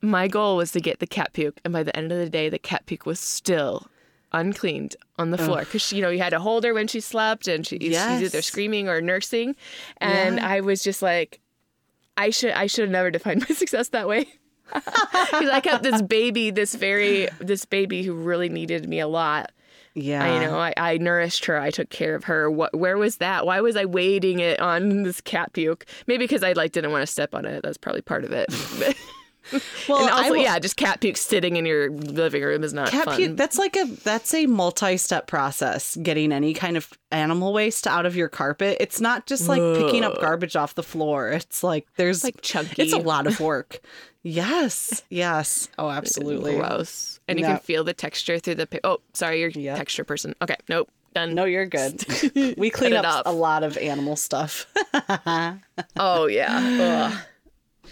My 0.00 0.26
goal 0.26 0.56
was 0.56 0.72
to 0.72 0.80
get 0.80 1.00
the 1.00 1.06
cat 1.06 1.34
puke, 1.34 1.60
and 1.64 1.72
by 1.72 1.82
the 1.82 1.94
end 1.94 2.12
of 2.12 2.18
the 2.18 2.30
day, 2.30 2.48
the 2.48 2.58
cat 2.58 2.86
puke 2.86 3.04
was 3.04 3.20
still 3.20 3.88
uncleaned 4.32 4.96
on 5.18 5.30
the 5.30 5.38
floor 5.38 5.60
because 5.60 5.92
you 5.92 6.02
know 6.02 6.10
you 6.10 6.18
had 6.18 6.30
to 6.30 6.38
hold 6.38 6.64
her 6.64 6.74
when 6.74 6.86
she 6.88 7.00
slept, 7.00 7.48
and 7.48 7.66
she, 7.66 7.78
she's 7.78 7.96
either 7.96 8.42
screaming 8.42 8.88
or 8.88 9.00
nursing, 9.00 9.56
and 9.98 10.36
Yeah. 10.36 10.48
I 10.48 10.60
was 10.60 10.82
just 10.82 11.02
like, 11.02 11.40
I 12.16 12.30
should 12.30 12.52
I 12.52 12.66
should 12.66 12.82
have 12.82 12.90
never 12.90 13.10
defined 13.10 13.40
my 13.48 13.54
success 13.54 13.88
that 13.90 14.08
way. 14.08 14.28
Because 14.70 15.48
I 15.48 15.60
kept 15.60 15.82
this 15.82 16.02
baby, 16.02 16.50
this 16.50 16.74
very 16.74 17.28
this 17.38 17.64
baby 17.64 18.02
who 18.02 18.12
really 18.12 18.48
needed 18.50 18.86
me 18.86 19.00
a 19.00 19.08
lot. 19.08 19.50
Yeah. 19.94 20.22
I, 20.22 20.34
you 20.34 20.40
know, 20.46 20.58
I, 20.58 20.74
I 20.76 20.98
nourished 20.98 21.46
her. 21.46 21.58
I 21.58 21.70
took 21.70 21.88
care 21.88 22.14
of 22.14 22.24
her. 22.24 22.50
What? 22.50 22.76
Where 22.76 22.98
was 22.98 23.16
that? 23.16 23.46
Why 23.46 23.62
was 23.62 23.76
I 23.76 23.86
waiting 23.86 24.40
it 24.40 24.60
on 24.60 25.02
this 25.04 25.20
cat 25.22 25.54
puke? 25.54 25.86
Maybe 26.06 26.24
because 26.24 26.42
I 26.42 26.52
like 26.52 26.72
didn't 26.72 26.92
want 26.92 27.02
to 27.02 27.06
step 27.06 27.34
on 27.34 27.46
it. 27.46 27.62
That's 27.62 27.78
probably 27.78 28.02
part 28.02 28.24
of 28.24 28.32
it. 28.32 28.48
Well, 29.88 30.02
and 30.02 30.10
also, 30.10 30.30
will- 30.30 30.36
yeah, 30.42 30.58
just 30.58 30.76
cat 30.76 31.00
puke 31.00 31.16
sitting 31.16 31.56
in 31.56 31.64
your 31.66 31.90
living 31.90 32.42
room 32.42 32.62
is 32.64 32.72
not 32.74 32.90
Cat 32.90 33.04
fun. 33.06 33.16
puke, 33.16 33.36
that's 33.36 33.58
like 33.58 33.76
a 33.76 33.84
that's 34.04 34.34
a 34.34 34.46
multi-step 34.46 35.26
process 35.26 35.96
getting 36.02 36.32
any 36.32 36.52
kind 36.54 36.76
of 36.76 36.92
animal 37.10 37.52
waste 37.52 37.86
out 37.86 38.04
of 38.06 38.14
your 38.16 38.28
carpet. 38.28 38.76
It's 38.80 39.00
not 39.00 39.26
just 39.26 39.48
like 39.48 39.60
picking 39.78 40.04
up 40.04 40.20
garbage 40.20 40.56
off 40.56 40.74
the 40.74 40.82
floor. 40.82 41.30
It's 41.30 41.62
like 41.62 41.86
there's 41.96 42.24
like 42.24 42.40
chunky. 42.42 42.82
It's 42.82 42.92
a 42.92 42.98
lot 42.98 43.26
of 43.26 43.40
work. 43.40 43.80
yes. 44.22 45.02
Yes. 45.08 45.68
Oh, 45.78 45.88
absolutely. 45.98 46.56
Gross. 46.56 47.20
And 47.28 47.38
you 47.38 47.44
can 47.46 47.58
feel 47.58 47.84
the 47.84 47.94
texture 47.94 48.38
through 48.38 48.56
the. 48.56 48.66
Pa- 48.66 48.78
oh, 48.84 48.98
sorry, 49.14 49.40
you're 49.40 49.50
Yep. 49.50 49.76
texture 49.76 50.04
person. 50.04 50.34
Okay, 50.42 50.56
nope, 50.68 50.88
done. 51.14 51.34
No, 51.34 51.44
you're 51.44 51.66
good. 51.66 52.04
we 52.58 52.70
clean 52.70 52.92
up 52.94 53.04
up. 53.04 53.22
a 53.26 53.32
lot 53.32 53.62
of 53.62 53.76
animal 53.78 54.16
stuff. 54.16 54.66
Oh 55.96 56.26
yeah. 56.26 57.10
Ugh. 57.12 57.18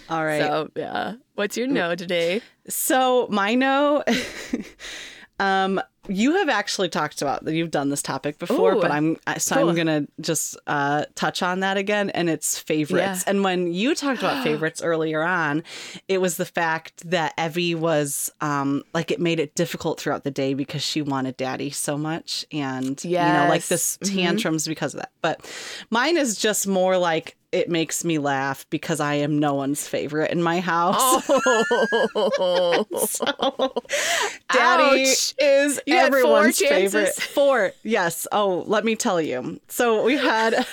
All 0.08 0.24
right. 0.24 0.40
So 0.40 0.70
yeah. 0.76 1.14
What's 1.34 1.56
your 1.56 1.66
no 1.66 1.94
today? 1.94 2.40
So 2.68 3.26
my 3.30 3.54
no, 3.54 4.02
um, 5.38 5.80
you 6.08 6.36
have 6.36 6.48
actually 6.48 6.88
talked 6.88 7.20
about 7.20 7.44
that. 7.44 7.52
You've 7.52 7.72
done 7.72 7.90
this 7.90 8.00
topic 8.00 8.38
before, 8.38 8.74
Ooh, 8.74 8.80
but 8.80 8.90
I'm 8.92 9.16
so 9.38 9.56
cool. 9.56 9.68
I'm 9.68 9.74
gonna 9.76 10.06
just 10.20 10.56
uh, 10.68 11.04
touch 11.16 11.42
on 11.42 11.60
that 11.60 11.76
again. 11.76 12.10
And 12.10 12.30
it's 12.30 12.58
favorites. 12.58 13.24
Yeah. 13.26 13.30
And 13.30 13.42
when 13.44 13.72
you 13.72 13.94
talked 13.94 14.20
about 14.20 14.42
favorites 14.44 14.80
earlier 14.82 15.22
on, 15.22 15.64
it 16.08 16.20
was 16.20 16.36
the 16.36 16.44
fact 16.44 17.10
that 17.10 17.34
Evie 17.38 17.74
was 17.74 18.30
um, 18.40 18.84
like 18.94 19.10
it 19.10 19.20
made 19.20 19.40
it 19.40 19.54
difficult 19.56 20.00
throughout 20.00 20.22
the 20.24 20.30
day 20.30 20.54
because 20.54 20.82
she 20.82 21.02
wanted 21.02 21.36
daddy 21.36 21.70
so 21.70 21.98
much, 21.98 22.46
and 22.52 23.02
you 23.04 23.18
know, 23.18 23.46
like 23.48 23.66
this 23.66 23.98
Yes. 24.00 24.10
Mhm. 24.10 24.14
tantrums 24.14 24.66
because 24.68 24.94
of 24.94 25.00
that. 25.00 25.10
But 25.22 25.44
mine 25.90 26.16
is 26.16 26.38
just 26.38 26.66
more 26.66 26.96
like. 26.96 27.35
It 27.56 27.70
makes 27.70 28.04
me 28.04 28.18
laugh 28.18 28.66
because 28.68 29.00
I 29.00 29.14
am 29.14 29.38
no 29.38 29.54
one's 29.54 29.88
favorite 29.88 30.30
in 30.30 30.42
my 30.42 30.60
house. 30.60 30.94
Oh. 31.00 32.84
Daddy 34.52 35.02
Ouch. 35.10 35.34
is 35.38 35.80
You 35.86 35.96
had 35.96 36.08
four 36.12 36.18
everyone's 36.18 36.58
favorite. 36.58 37.14
Four. 37.14 37.72
Yes. 37.82 38.26
Oh, 38.30 38.64
let 38.66 38.84
me 38.84 38.94
tell 38.94 39.20
you. 39.22 39.58
So 39.68 40.02
we 40.04 40.16
had 40.18 40.66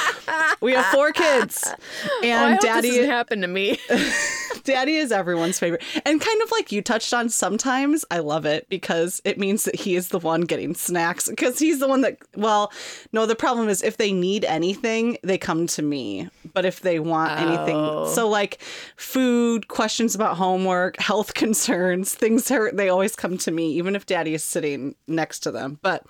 we 0.62 0.72
have 0.72 0.86
four 0.86 1.12
kids, 1.12 1.62
Oh, 2.06 2.20
and 2.24 2.54
hope 2.54 2.62
Daddy. 2.62 2.88
this 2.88 2.96
doesn't 2.96 3.10
happen 3.10 3.40
to 3.42 3.46
me. 3.48 3.78
Daddy 4.64 4.96
is 4.96 5.12
everyone's 5.12 5.58
favorite. 5.58 5.82
And 6.06 6.20
kind 6.20 6.42
of 6.42 6.50
like 6.50 6.72
you 6.72 6.80
touched 6.82 7.12
on, 7.12 7.28
sometimes 7.28 8.04
I 8.10 8.20
love 8.20 8.46
it 8.46 8.68
because 8.68 9.20
it 9.24 9.38
means 9.38 9.64
that 9.64 9.74
he 9.76 9.96
is 9.96 10.08
the 10.08 10.18
one 10.18 10.42
getting 10.42 10.74
snacks 10.74 11.28
because 11.28 11.58
he's 11.58 11.80
the 11.80 11.88
one 11.88 12.00
that, 12.02 12.16
well, 12.36 12.72
no, 13.12 13.26
the 13.26 13.34
problem 13.34 13.68
is 13.68 13.82
if 13.82 13.96
they 13.96 14.12
need 14.12 14.44
anything, 14.44 15.18
they 15.22 15.36
come 15.36 15.66
to 15.68 15.82
me. 15.82 16.21
But 16.54 16.64
if 16.64 16.80
they 16.80 16.98
want 16.98 17.40
anything, 17.40 17.76
Oh. 17.76 18.06
so 18.14 18.28
like 18.28 18.60
food, 18.96 19.68
questions 19.68 20.14
about 20.14 20.36
homework, 20.36 20.98
health 21.00 21.34
concerns, 21.42 22.14
things 22.14 22.50
are, 22.50 22.70
they 22.72 22.88
always 22.88 23.16
come 23.16 23.38
to 23.38 23.50
me, 23.50 23.72
even 23.72 23.96
if 23.96 24.06
daddy 24.06 24.34
is 24.34 24.44
sitting 24.44 24.94
next 25.08 25.40
to 25.40 25.50
them. 25.50 25.78
But 25.82 26.04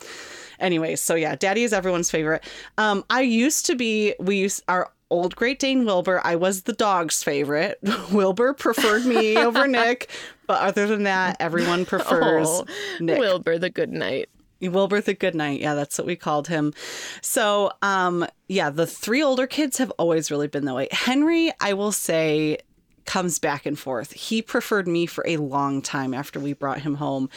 anyway, 0.59 0.97
so 0.97 1.15
yeah, 1.15 1.37
daddy 1.37 1.63
is 1.65 1.73
everyone's 1.73 2.11
favorite. 2.11 2.45
Um, 2.79 3.05
I 3.11 3.21
used 3.23 3.67
to 3.67 3.75
be, 3.75 4.15
we 4.19 4.37
used 4.37 4.63
our 4.69 4.91
old 5.11 5.37
Great 5.37 5.59
Dane 5.59 5.85
Wilbur. 5.85 6.21
I 6.25 6.37
was 6.37 6.63
the 6.63 6.73
dog's 6.73 7.23
favorite. 7.23 7.79
Wilbur 8.13 8.55
preferred 8.55 9.05
me 9.05 9.37
over 9.37 9.67
Nick, 9.69 10.11
but 10.47 10.61
other 10.63 10.87
than 10.87 11.03
that, 11.05 11.37
everyone 11.39 11.85
prefers 11.85 12.49
Oh, 12.49 12.65
Nick. 12.99 13.19
Wilbur 13.19 13.59
the 13.59 13.69
Good 13.71 13.93
Night. 13.93 14.29
Wilbur 14.69 15.01
the 15.01 15.15
Good 15.15 15.35
Night. 15.35 15.61
Yeah, 15.61 15.75
that's 15.75 15.99
what 15.99 16.07
we 16.07 16.17
called 16.17 16.49
him. 16.49 16.73
So, 17.21 17.73
um, 17.83 18.27
yeah, 18.49 18.71
the 18.71 18.87
three 18.87 19.23
older 19.23 19.47
kids 19.47 19.79
have 19.79 19.91
always 19.93 20.31
really 20.31 20.49
been 20.49 20.65
that 20.65 20.75
way. 20.75 20.89
Henry, 20.91 21.53
I 21.61 21.73
will 21.73 21.93
say, 21.93 22.59
comes 23.05 23.39
back 23.39 23.67
and 23.67 23.79
forth. 23.79 24.13
He 24.13 24.43
preferred 24.43 24.89
me 24.89 25.07
for 25.07 25.25
a 25.27 25.37
long 25.37 25.83
time 25.83 26.15
after 26.15 26.39
we 26.41 26.53
brought 26.53 26.81
him 26.81 26.97
home. 26.97 27.29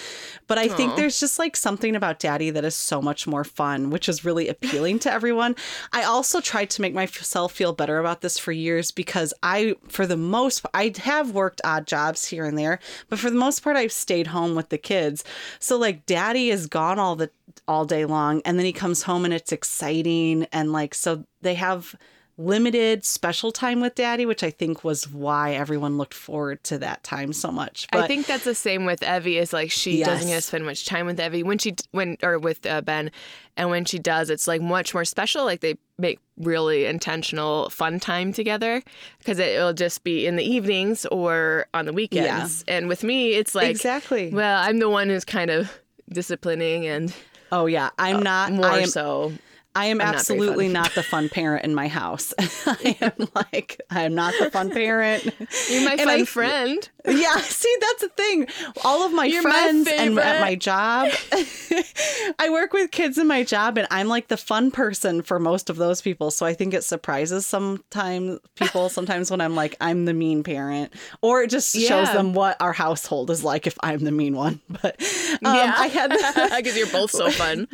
But 0.47 0.57
I 0.57 0.67
think 0.67 0.95
there's 0.95 1.19
just 1.19 1.39
like 1.39 1.55
something 1.55 1.95
about 1.95 2.19
daddy 2.19 2.49
that 2.49 2.65
is 2.65 2.75
so 2.75 3.01
much 3.01 3.27
more 3.27 3.43
fun, 3.43 3.89
which 3.89 4.07
is 4.07 4.25
really 4.25 4.47
appealing 4.47 4.99
to 4.99 5.11
everyone. 5.11 5.55
I 5.91 6.03
also 6.03 6.41
tried 6.41 6.69
to 6.71 6.81
make 6.81 6.93
myself 6.93 7.53
feel 7.53 7.73
better 7.73 7.99
about 7.99 8.21
this 8.21 8.37
for 8.37 8.51
years 8.51 8.91
because 8.91 9.33
I, 9.43 9.75
for 9.87 10.05
the 10.05 10.17
most, 10.17 10.65
I 10.73 10.93
have 10.97 11.31
worked 11.31 11.61
odd 11.63 11.87
jobs 11.87 12.25
here 12.25 12.45
and 12.45 12.57
there, 12.57 12.79
but 13.09 13.19
for 13.19 13.29
the 13.29 13.37
most 13.37 13.61
part, 13.61 13.77
I've 13.77 13.91
stayed 13.91 14.27
home 14.27 14.55
with 14.55 14.69
the 14.69 14.77
kids. 14.77 15.23
So 15.59 15.77
like 15.77 16.05
daddy 16.05 16.49
is 16.49 16.67
gone 16.67 16.99
all 16.99 17.15
the 17.15 17.29
all 17.67 17.85
day 17.85 18.05
long 18.05 18.41
and 18.45 18.59
then 18.59 18.65
he 18.65 18.73
comes 18.73 19.03
home 19.03 19.25
and 19.25 19.33
it's 19.33 19.51
exciting 19.51 20.45
and 20.51 20.71
like 20.71 20.93
so 20.93 21.23
they 21.41 21.55
have 21.55 21.95
limited 22.37 23.05
special 23.05 23.51
time 23.51 23.79
with 23.79 23.95
daddy 23.95 24.25
which 24.25 24.43
i 24.43 24.49
think 24.49 24.83
was 24.83 25.07
why 25.09 25.53
everyone 25.53 25.97
looked 25.97 26.13
forward 26.13 26.61
to 26.63 26.77
that 26.77 27.01
time 27.03 27.31
so 27.31 27.51
much 27.51 27.87
I 28.05 28.07
think 28.07 28.27
that's 28.27 28.43
the 28.43 28.55
same 28.55 28.85
with 28.85 29.03
Evie. 29.03 29.37
Is 29.37 29.53
like 29.53 29.71
she 29.71 30.03
doesn't 30.03 30.27
get 30.27 30.35
to 30.35 30.41
spend 30.41 30.65
much 30.65 30.85
time 30.85 31.05
with 31.05 31.19
Evie 31.19 31.43
when 31.43 31.57
she 31.57 31.75
when 31.91 32.17
or 32.21 32.37
with 32.39 32.65
uh, 32.65 32.81
Ben, 32.81 33.11
and 33.57 33.69
when 33.69 33.85
she 33.85 33.99
does, 33.99 34.29
it's 34.29 34.47
like 34.47 34.61
much 34.61 34.93
more 34.93 35.05
special. 35.05 35.45
Like 35.45 35.61
they 35.61 35.77
make 35.97 36.19
really 36.37 36.85
intentional 36.85 37.69
fun 37.69 37.99
time 37.99 38.33
together 38.33 38.81
because 39.19 39.39
it, 39.39 39.57
will 39.57 39.73
just 39.73 40.03
be 40.03 40.27
in 40.27 40.35
the 40.35 40.43
evenings 40.43 41.05
or 41.07 41.67
on 41.73 41.85
the 41.85 41.93
weekends. 41.93 42.63
And 42.67 42.87
with 42.87 43.03
me, 43.03 43.33
it's 43.33 43.55
like 43.55 43.69
exactly 43.69 44.29
well, 44.29 44.61
I'm 44.61 44.79
the 44.79 44.89
one 44.89 45.09
who's 45.09 45.25
kind 45.25 45.51
of 45.51 45.71
disciplining 46.09 46.85
and 46.85 47.13
oh 47.51 47.65
yeah 47.65 47.89
i'm 47.97 48.21
not 48.21 48.51
more 48.51 48.67
i 48.67 48.79
am 48.79 48.87
so. 48.87 49.33
I 49.75 49.87
am 49.87 49.99
I'm 49.99 50.07
absolutely 50.15 50.65
fun. 50.67 50.73
not 50.73 50.91
the 50.95 51.03
fun 51.03 51.27
parent 51.29 51.65
in 51.65 51.75
my 51.75 51.87
house. 51.89 52.33
I 52.65 52.95
am 53.01 53.27
like, 53.35 53.81
I'm 53.89 54.15
not 54.15 54.33
the 54.39 54.49
fun 54.49 54.69
parent. 54.71 55.25
You're 55.69 55.83
my 55.85 55.91
And 55.93 56.01
fun 56.01 56.21
I- 56.21 56.25
friend. 56.25 56.89
Yeah, 57.07 57.35
see, 57.37 57.75
that's 57.81 58.01
the 58.01 58.09
thing. 58.09 58.47
All 58.83 59.05
of 59.05 59.13
my 59.13 59.25
You're 59.25 59.43
my 59.43 59.51
friends 59.51 59.87
and 59.95 60.17
at 60.17 60.41
my 60.41 60.55
job, 60.55 61.09
I 62.39 62.49
work 62.49 62.73
with 62.73 62.89
kids 62.89 63.19
in 63.19 63.27
my 63.27 63.43
job, 63.43 63.77
and 63.77 63.87
I'm 63.91 64.07
like 64.07 64.27
the 64.27 64.37
fun 64.37 64.71
person 64.71 65.21
for 65.21 65.37
most 65.37 65.69
of 65.69 65.75
those 65.75 66.01
people. 66.01 66.31
So 66.31 66.47
I 66.47 66.55
think 66.55 66.73
it 66.73 66.83
surprises 66.83 67.45
sometimes 67.45 68.39
people. 68.55 68.89
Sometimes 68.89 69.29
when 69.29 69.39
I'm 69.39 69.53
like, 69.53 69.75
I'm 69.79 70.05
the 70.05 70.15
mean 70.15 70.41
parent, 70.41 70.93
or 71.21 71.43
it 71.43 71.51
just 71.51 71.77
shows 71.77 72.11
them 72.11 72.33
what 72.33 72.59
our 72.59 72.73
household 72.73 73.29
is 73.29 73.43
like 73.43 73.67
if 73.67 73.77
I'm 73.83 73.99
the 73.99 74.11
mean 74.11 74.35
one. 74.35 74.59
But 74.67 74.99
um, 75.45 75.55
yeah, 75.55 75.75
I 75.77 75.85
had 75.87 76.09
that 76.09 76.53
because 76.57 76.75
you're 76.75 76.87
both 76.87 77.11
so 77.11 77.29
fun. 77.29 77.67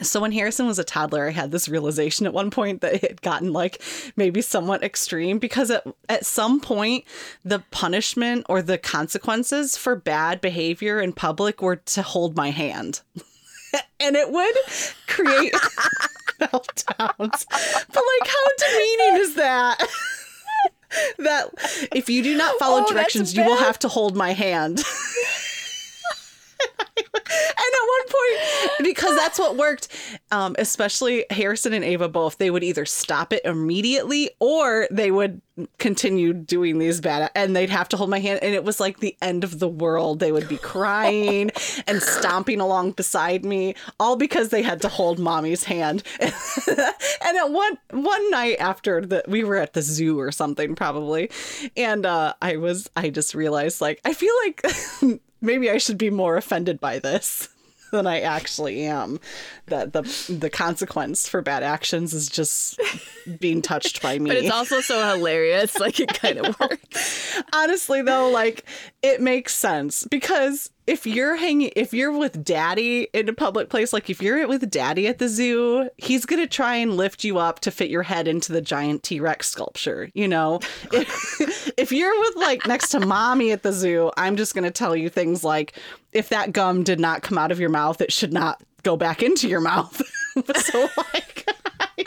So 0.00 0.20
when 0.20 0.32
Harrison 0.32 0.66
was 0.66 0.78
a 0.78 0.84
toddler, 0.84 1.26
I 1.26 1.30
had 1.30 1.50
this 1.50 1.68
realization 1.68 2.26
at 2.26 2.32
one 2.32 2.50
point 2.50 2.80
that 2.82 2.94
it 2.94 3.02
had 3.02 3.22
gotten 3.22 3.52
like 3.52 3.82
maybe 4.16 4.40
somewhat 4.40 4.82
extreme 4.82 5.38
because 5.38 5.70
at, 5.70 5.84
at 6.08 6.24
some 6.24 6.60
point 6.60 7.04
the 7.44 7.60
punishment 7.70 8.46
or 8.48 8.62
the 8.62 8.78
consequences 8.78 9.76
for 9.76 9.96
bad 9.96 10.40
behavior 10.40 11.00
in 11.00 11.12
public 11.12 11.60
were 11.62 11.76
to 11.76 12.02
hold 12.02 12.36
my 12.36 12.50
hand. 12.50 13.00
and 14.00 14.16
it 14.16 14.30
would 14.30 14.54
create 15.06 15.52
meltdowns. 16.40 17.44
But 17.48 18.02
like 18.20 18.28
how 18.28 18.46
demeaning 18.58 19.20
is 19.22 19.34
that? 19.34 19.88
that 21.18 21.88
if 21.92 22.08
you 22.08 22.22
do 22.22 22.36
not 22.36 22.58
follow 22.58 22.84
Oh, 22.86 22.92
directions, 22.92 23.34
you 23.34 23.44
will 23.44 23.58
have 23.58 23.78
to 23.80 23.88
hold 23.88 24.16
my 24.16 24.32
hand. 24.32 24.82
And 27.60 27.74
at 27.74 27.88
one 27.88 28.06
point, 28.08 28.88
because 28.88 29.16
that's 29.16 29.38
what 29.38 29.56
worked, 29.56 29.88
um, 30.30 30.56
especially 30.58 31.26
Harrison 31.30 31.72
and 31.72 31.84
Ava 31.84 32.08
both, 32.08 32.38
they 32.38 32.50
would 32.50 32.64
either 32.64 32.86
stop 32.86 33.32
it 33.32 33.44
immediately 33.44 34.30
or 34.40 34.88
they 34.90 35.10
would 35.10 35.40
continue 35.78 36.32
doing 36.32 36.78
these 36.78 37.00
bad, 37.00 37.30
and 37.34 37.54
they'd 37.54 37.70
have 37.70 37.88
to 37.90 37.96
hold 37.96 38.10
my 38.10 38.20
hand. 38.20 38.40
And 38.42 38.54
it 38.54 38.64
was 38.64 38.80
like 38.80 39.00
the 39.00 39.16
end 39.20 39.44
of 39.44 39.58
the 39.58 39.68
world. 39.68 40.20
They 40.20 40.32
would 40.32 40.48
be 40.48 40.56
crying 40.56 41.50
and 41.86 42.00
stomping 42.00 42.60
along 42.60 42.92
beside 42.92 43.44
me, 43.44 43.74
all 43.98 44.16
because 44.16 44.48
they 44.50 44.62
had 44.62 44.80
to 44.82 44.88
hold 44.88 45.18
mommy's 45.18 45.64
hand. 45.64 46.02
and 46.20 47.36
at 47.36 47.50
one 47.50 47.78
one 47.90 48.30
night 48.30 48.56
after 48.58 49.04
that, 49.06 49.28
we 49.28 49.44
were 49.44 49.56
at 49.56 49.72
the 49.72 49.82
zoo 49.82 50.18
or 50.18 50.32
something 50.32 50.74
probably, 50.74 51.30
and 51.76 52.06
uh, 52.06 52.34
I 52.40 52.56
was, 52.56 52.88
I 52.96 53.10
just 53.10 53.34
realized 53.34 53.80
like 53.80 54.00
I 54.04 54.14
feel 54.14 54.34
like. 54.44 54.62
maybe 55.40 55.70
I 55.70 55.78
should 55.78 55.98
be 55.98 56.10
more 56.10 56.36
offended 56.36 56.80
by 56.80 56.98
this 56.98 57.48
than 57.92 58.06
I 58.06 58.20
actually 58.20 58.82
am. 58.82 59.20
That 59.66 59.92
the 59.92 60.02
the 60.28 60.50
consequence 60.50 61.28
for 61.28 61.42
bad 61.42 61.62
actions 61.62 62.12
is 62.14 62.28
just 62.28 62.80
being 63.40 63.62
touched 63.62 64.02
by 64.02 64.18
me. 64.18 64.30
But 64.30 64.38
it's 64.38 64.50
also 64.50 64.80
so 64.80 65.16
hilarious. 65.16 65.78
Like 65.78 66.00
it 66.00 66.12
kind 66.14 66.38
of 66.44 66.58
works. 66.60 67.40
Honestly 67.52 68.02
though, 68.02 68.30
like 68.30 68.64
it 69.02 69.20
makes 69.20 69.54
sense 69.54 70.04
because 70.04 70.70
if 70.88 71.06
you're 71.06 71.36
hanging 71.36 71.70
if 71.76 71.92
you're 71.92 72.16
with 72.16 72.42
daddy 72.42 73.08
in 73.12 73.28
a 73.28 73.34
public 73.34 73.68
place, 73.68 73.92
like 73.92 74.08
if 74.08 74.22
you're 74.22 74.48
with 74.48 74.68
daddy 74.70 75.06
at 75.06 75.18
the 75.18 75.28
zoo, 75.28 75.90
he's 75.98 76.24
gonna 76.24 76.46
try 76.46 76.76
and 76.76 76.96
lift 76.96 77.24
you 77.24 77.36
up 77.36 77.60
to 77.60 77.70
fit 77.70 77.90
your 77.90 78.02
head 78.02 78.26
into 78.26 78.52
the 78.52 78.62
giant 78.62 79.02
T-Rex 79.02 79.50
sculpture, 79.50 80.10
you 80.14 80.26
know? 80.26 80.60
if, 80.92 81.70
if 81.76 81.92
you're 81.92 82.18
with 82.18 82.36
like 82.36 82.66
next 82.66 82.88
to 82.88 83.00
mommy 83.00 83.52
at 83.52 83.62
the 83.62 83.72
zoo, 83.72 84.10
I'm 84.16 84.36
just 84.36 84.54
gonna 84.54 84.70
tell 84.70 84.96
you 84.96 85.10
things 85.10 85.44
like 85.44 85.74
if 86.12 86.30
that 86.30 86.52
gum 86.52 86.84
did 86.84 86.98
not 86.98 87.20
come 87.20 87.36
out 87.36 87.52
of 87.52 87.60
your 87.60 87.68
mouth, 87.68 88.00
it 88.00 88.10
should 88.10 88.32
not 88.32 88.62
go 88.82 88.96
back 88.96 89.22
into 89.22 89.46
your 89.46 89.60
mouth. 89.60 90.00
so 90.56 90.88
like 91.12 91.46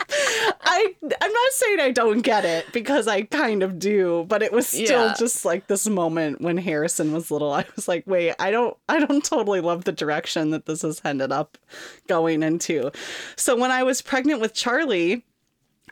I 0.00 0.94
I'm 1.02 1.32
not 1.32 1.52
saying 1.52 1.80
I 1.80 1.90
don't 1.90 2.20
get 2.20 2.44
it 2.44 2.66
because 2.72 3.06
I 3.08 3.22
kind 3.22 3.62
of 3.62 3.78
do, 3.78 4.24
but 4.28 4.42
it 4.42 4.52
was 4.52 4.66
still 4.66 5.06
Yeah. 5.08 5.14
just 5.18 5.44
like 5.44 5.66
this 5.66 5.88
moment 5.88 6.40
when 6.40 6.56
Harrison 6.56 7.12
was 7.12 7.30
little. 7.30 7.52
I 7.52 7.64
was 7.76 7.88
like, 7.88 8.04
wait, 8.06 8.34
I 8.38 8.50
don't 8.50 8.76
I 8.88 9.04
don't 9.04 9.24
totally 9.24 9.60
love 9.60 9.84
the 9.84 9.92
direction 9.92 10.50
that 10.50 10.66
this 10.66 10.82
has 10.82 11.00
ended 11.04 11.32
up 11.32 11.58
going 12.08 12.42
into. 12.42 12.90
So 13.36 13.56
when 13.56 13.70
I 13.70 13.82
was 13.82 14.02
pregnant 14.02 14.40
with 14.40 14.54
Charlie, 14.54 15.24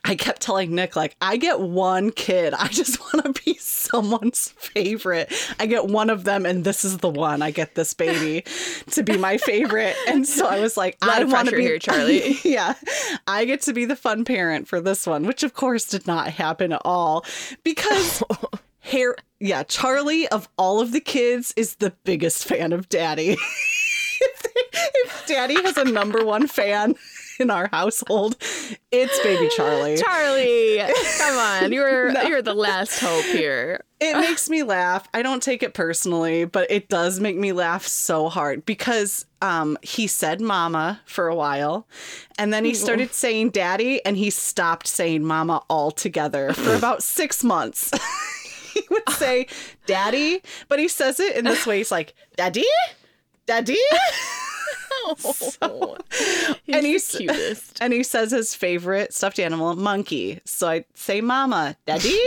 I 0.05 0.15
kept 0.15 0.41
telling 0.41 0.75
Nick, 0.75 0.97
like, 0.97 1.15
I 1.21 1.37
get 1.37 1.61
one 1.61 2.11
kid. 2.11 2.55
I 2.55 2.69
just 2.69 2.99
want 3.15 3.25
to 3.35 3.43
be 3.45 3.55
someone's 3.59 4.49
favorite. 4.57 5.33
I 5.59 5.67
get 5.67 5.87
one 5.87 6.11
of 6.11 6.25
them, 6.25 6.47
and 6.47 6.65
this 6.65 6.85
is 6.85 6.99
the 6.99 7.09
one. 7.09 7.43
I 7.43 7.51
get 7.51 7.75
this 7.75 7.93
baby 7.93 8.45
to 8.91 9.03
be 9.03 9.19
my 9.19 9.37
favorite. 9.37 9.97
And 10.09 10.27
so 10.27 10.47
I 10.47 10.61
was 10.61 10.77
like, 10.77 10.97
I 11.03 11.25
want 11.25 11.49
to 11.51 11.57
be 11.57 11.63
here, 11.63 11.79
Charlie. 11.79 12.39
yeah, 12.45 12.75
I 13.27 13.45
get 13.45 13.63
to 13.63 13.73
be 13.73 13.85
the 13.85 13.97
fun 13.97 14.25
parent 14.25 14.69
for 14.69 14.81
this 14.81 15.07
one, 15.07 15.27
which 15.27 15.43
of 15.43 15.55
course 15.55 15.85
did 15.85 16.07
not 16.07 16.29
happen 16.29 16.73
at 16.73 16.83
all 16.85 17.25
because. 17.65 18.23
Hair, 18.83 19.17
yeah, 19.39 19.63
Charlie 19.63 20.27
of 20.29 20.49
all 20.57 20.81
of 20.81 20.93
the 20.93 21.01
kids 21.01 21.53
is 21.55 21.77
the 21.77 21.93
biggest 22.05 22.47
fan 22.47 22.73
of 22.73 22.89
Daddy. 22.89 23.33
if, 23.33 24.47
if 24.73 25.27
Daddy 25.27 25.63
has 25.63 25.77
a 25.77 25.85
number 25.85 26.25
one 26.25 26.47
fan 26.47 26.95
in 27.41 27.51
our 27.51 27.69
household, 27.73 28.37
it's 28.91 29.19
baby 29.23 29.49
Charlie. 29.57 29.97
Charlie, 29.97 30.81
come 31.19 31.37
on. 31.37 31.73
You're 31.81 32.11
you're 32.27 32.43
the 32.43 32.55
last 32.55 33.01
hope 33.01 33.25
here. 33.25 33.85
it 34.01 34.15
makes 34.19 34.49
me 34.51 34.63
laugh. 34.63 35.09
I 35.15 35.23
don't 35.23 35.43
take 35.43 35.63
it 35.63 35.75
personally, 35.75 36.45
but 36.45 36.71
it 36.71 36.89
does 36.89 37.21
make 37.21 37.37
me 37.37 37.53
laugh 37.53 37.87
so 37.87 38.29
hard 38.29 38.65
because 38.67 39.27
um, 39.43 39.79
he 39.83 40.07
said 40.07 40.41
mama 40.41 41.01
for 41.07 41.29
a 41.29 41.35
while 41.35 41.87
and 42.39 42.53
then 42.53 42.65
he 42.65 42.75
started 42.75 43.13
saying 43.13 43.51
daddy 43.51 44.05
and 44.05 44.17
he 44.17 44.31
stopped 44.31 44.87
saying 44.87 45.25
mama 45.25 45.63
altogether 45.71 46.53
for 46.53 46.75
about 46.75 47.03
six 47.03 47.43
months. 47.43 47.91
he 48.75 48.83
would 48.91 49.09
say 49.11 49.47
daddy, 49.87 50.43
but 50.69 50.79
he 50.79 50.89
says 50.89 51.21
it 51.21 51.37
in 51.37 51.45
this 51.45 51.67
way. 51.67 51.79
He's 51.79 51.91
like, 51.91 52.15
daddy, 52.37 52.65
daddy. 53.47 53.77
He's 56.67 56.77
And 56.77 56.87
he's- 56.87 57.17
cutest. 57.17 57.79
and 57.81 57.93
he 57.93 58.03
says 58.03 58.31
his 58.31 58.55
favorite 58.55 59.13
stuffed 59.15 59.39
animal, 59.39 59.75
monkey. 59.77 60.41
So 60.45 60.69
I 60.69 60.85
say, 60.95 61.21
"Mama, 61.21 61.77
Daddy." 61.87 62.19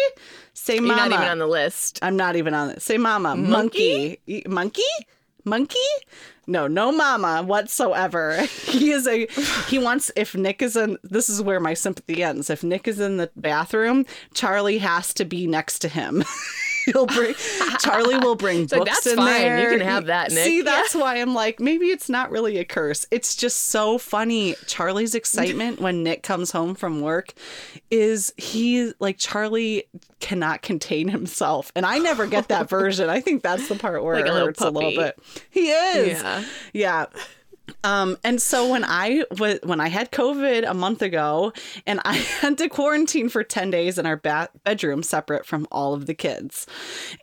Say, 0.54 0.76
You're 0.76 0.84
"Mama." 0.84 1.10
not 1.10 1.12
even 1.14 1.28
on 1.30 1.38
the 1.40 1.48
list. 1.48 2.00
I'm 2.02 2.16
not 2.16 2.36
even 2.36 2.54
on 2.54 2.70
it. 2.70 2.82
Say, 2.82 2.98
"Mama, 2.98 3.36
monkey, 3.36 4.20
monkey, 4.48 4.82
monkey." 5.46 5.78
No, 6.46 6.68
no, 6.68 6.92
mama 6.92 7.42
whatsoever. 7.44 8.42
He 8.68 8.92
is 8.92 9.08
a. 9.08 9.28
He 9.70 9.80
wants. 9.80 10.12
If 10.16 10.36
Nick 10.36 10.62
is 10.62 10.76
in, 10.76 10.98
this 11.04 11.30
is 11.30 11.42
where 11.42 11.60
my 11.60 11.74
sympathy 11.74 12.22
ends. 12.24 12.50
If 12.50 12.64
Nick 12.64 12.88
is 12.88 13.00
in 13.00 13.18
the 13.18 13.30
bathroom, 13.38 14.06
Charlie 14.34 14.80
has 14.80 15.14
to 15.16 15.26
be 15.26 15.48
next 15.48 15.80
to 15.80 15.88
him. 15.88 16.24
He'll 16.92 17.06
bring. 17.06 17.34
Charlie 17.80 18.18
will 18.18 18.36
bring 18.36 18.62
like, 18.62 18.70
books 18.70 18.90
"That's 18.92 19.08
in 19.08 19.16
fine. 19.18 19.28
there. 19.42 19.62
You 19.72 19.78
can 19.78 19.88
have 19.88 20.06
that, 20.08 20.32
Nick." 20.32 20.44
See, 20.46 20.62
that's 20.62 20.94
why 20.96 21.18
I'm 21.18 21.34
like, 21.34 21.60
maybe 21.60 21.88
it's 21.88 22.10
not 22.10 22.32
really 22.32 22.58
a 22.58 22.66
curse. 22.66 23.06
It's 23.12 23.36
just 23.36 23.66
so 23.70 23.98
funny. 23.98 24.56
Charlie's 24.68 25.16
excitement 25.16 25.80
when 25.80 26.04
Nick 26.04 26.24
comes 26.24 26.52
home 26.52 26.76
from 26.76 27.02
work 27.02 27.34
is 27.92 28.34
he 28.38 28.94
like 29.00 29.18
Charlie 29.18 29.86
cannot 30.20 30.62
contain 30.62 31.08
himself, 31.10 31.72
and 31.76 31.86
I 31.86 32.00
never 32.00 32.28
get 32.28 32.48
that 32.50 32.70
version. 32.70 33.10
I 33.10 33.20
think 33.20 33.44
that's 33.44 33.68
the 33.70 33.76
part 33.76 34.04
where 34.04 34.16
Like 34.16 34.26
it 34.26 34.30
a 34.30 34.34
hurts 34.34 34.62
a 34.62 34.70
little 34.70 34.92
bit. 34.92 35.18
He 35.50 35.70
is, 35.70 36.22
Yeah. 36.22 36.44
yeah. 36.74 37.06
Um, 37.86 38.18
and 38.24 38.42
so 38.42 38.70
when 38.70 38.84
I 38.84 39.24
was 39.40 39.60
when 39.64 39.80
I 39.80 39.88
had 39.88 40.12
COVID 40.12 40.70
a 40.70 40.74
month 40.74 41.02
ago, 41.02 41.54
and 41.88 42.02
I 42.04 42.14
had 42.42 42.58
to 42.58 42.70
quarantine 42.70 43.30
for 43.30 43.44
ten 43.44 43.72
days 43.72 43.98
in 43.98 44.06
our 44.06 44.18
ba- 44.18 44.50
bedroom, 44.64 45.04
separate 45.04 45.46
from 45.46 45.68
all 45.72 45.94
of 45.94 46.06
the 46.06 46.14
kids, 46.14 46.68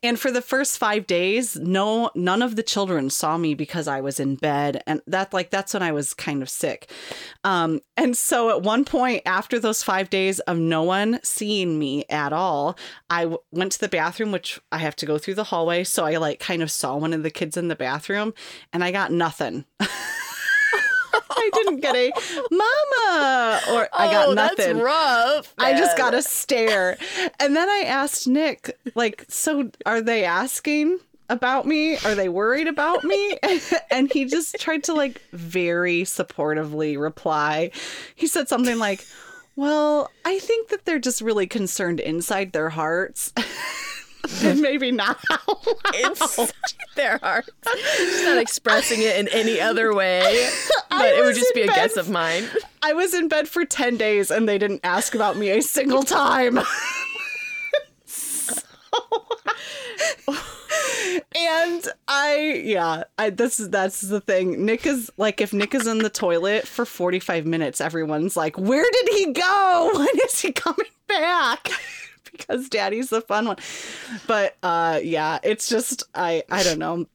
and 0.02 0.18
for 0.18 0.30
the 0.30 0.42
first 0.42 0.78
five 0.78 1.06
days, 1.06 1.56
no, 1.56 2.10
none 2.14 2.40
of 2.42 2.56
the 2.56 2.62
children 2.62 3.10
saw 3.10 3.36
me 3.36 3.54
because 3.54 3.86
I 3.86 4.00
was 4.00 4.18
in 4.18 4.36
bed, 4.36 4.82
and 4.86 5.02
that 5.06 5.34
like 5.34 5.50
that's 5.50 5.74
when 5.74 5.82
I 5.82 5.92
was 5.92 6.14
kind 6.14 6.42
of 6.42 6.48
sick. 6.48 6.90
Um, 7.44 7.80
and 7.96 8.16
so 8.16 8.48
at 8.50 8.62
one 8.62 8.84
point 8.84 9.22
after 9.26 9.58
those 9.58 9.82
five 9.82 10.08
days 10.08 10.40
of 10.40 10.56
no 10.56 10.82
one 10.82 11.20
seeing 11.22 11.78
me 11.78 12.04
at 12.08 12.32
all, 12.32 12.78
I 13.10 13.22
w- 13.24 13.42
went 13.52 13.72
to 13.72 13.80
the 13.80 13.88
bathroom, 13.88 14.32
which 14.32 14.58
I 14.72 14.78
have 14.78 14.96
to 14.96 15.06
go 15.06 15.18
through 15.18 15.34
the 15.34 15.44
hallway. 15.44 15.84
So 15.84 16.04
I 16.06 16.16
like 16.16 16.40
kind 16.40 16.62
of 16.62 16.70
saw 16.70 16.96
one 16.96 17.12
of 17.12 17.22
the 17.22 17.30
kids 17.30 17.56
in 17.58 17.68
the 17.68 17.76
bathroom, 17.76 18.32
and 18.72 18.82
I 18.82 18.90
got 18.90 19.12
nothing. 19.12 19.66
I 21.40 21.50
didn't 21.52 21.80
get 21.80 21.96
a 21.96 22.12
mama 22.50 23.60
or 23.70 23.88
I 23.92 24.10
got 24.10 24.28
oh, 24.28 24.34
nothing. 24.34 24.56
That's 24.56 24.78
rough. 24.78 25.54
I 25.58 25.72
just 25.72 25.96
got 25.96 26.14
a 26.14 26.22
stare. 26.22 26.98
And 27.38 27.56
then 27.56 27.68
I 27.68 27.84
asked 27.86 28.28
Nick, 28.28 28.78
like, 28.94 29.24
so 29.28 29.70
are 29.86 30.00
they 30.00 30.24
asking 30.24 30.98
about 31.28 31.66
me? 31.66 31.96
Are 31.98 32.14
they 32.14 32.28
worried 32.28 32.68
about 32.68 33.04
me? 33.04 33.38
And 33.92 34.12
he 34.12 34.24
just 34.24 34.56
tried 34.60 34.84
to, 34.84 34.94
like, 34.94 35.20
very 35.32 36.02
supportively 36.02 36.98
reply. 36.98 37.72
He 38.14 38.28
said 38.28 38.48
something 38.48 38.78
like, 38.78 39.04
well, 39.56 40.10
I 40.24 40.38
think 40.38 40.68
that 40.68 40.84
they're 40.84 41.00
just 41.00 41.20
really 41.20 41.46
concerned 41.46 42.00
inside 42.00 42.52
their 42.52 42.70
hearts. 42.70 43.32
and 44.42 44.60
maybe 44.62 44.90
not 44.92 45.18
loud. 45.30 46.50
their 46.96 47.18
hearts. 47.18 47.50
Just 47.64 48.24
not 48.24 48.38
expressing 48.38 49.02
it 49.02 49.16
in 49.16 49.28
any 49.28 49.60
other 49.60 49.94
way. 49.94 50.48
But 50.90 51.14
it 51.14 51.24
would 51.24 51.34
just 51.36 51.54
be 51.54 51.62
a 51.62 51.66
guess 51.68 51.96
of 51.96 52.10
mine. 52.10 52.44
I 52.82 52.92
was 52.92 53.14
in 53.14 53.28
bed 53.28 53.48
for 53.48 53.64
10 53.64 53.96
days 53.96 54.30
and 54.30 54.46
they 54.46 54.58
didn't 54.58 54.80
ask 54.84 55.14
about 55.14 55.36
me 55.36 55.48
a 55.50 55.62
single 55.62 56.02
time. 56.02 56.58
So- 58.04 58.60
and 61.34 61.88
I 62.08 62.62
yeah, 62.64 63.04
I 63.18 63.30
this 63.30 63.60
is 63.60 63.70
that's 63.70 64.00
the 64.02 64.20
thing. 64.20 64.64
Nick 64.64 64.86
is 64.86 65.10
like 65.16 65.40
if 65.40 65.52
Nick 65.52 65.74
is 65.74 65.86
in 65.86 65.98
the 65.98 66.10
toilet 66.10 66.66
for 66.66 66.84
45 66.84 67.46
minutes, 67.46 67.80
everyone's 67.80 68.36
like, 68.36 68.58
"Where 68.58 68.84
did 68.90 69.08
he 69.14 69.32
go? 69.32 69.90
When 69.94 70.08
is 70.24 70.40
he 70.40 70.52
coming 70.52 70.86
back?" 71.08 71.68
Because 72.40 72.68
daddy's 72.68 73.10
the 73.10 73.20
fun 73.20 73.46
one. 73.46 73.56
But 74.26 74.56
uh 74.62 75.00
yeah, 75.02 75.38
it's 75.42 75.68
just 75.68 76.04
I 76.14 76.42
I 76.50 76.62
don't 76.62 76.78
know. 76.78 77.06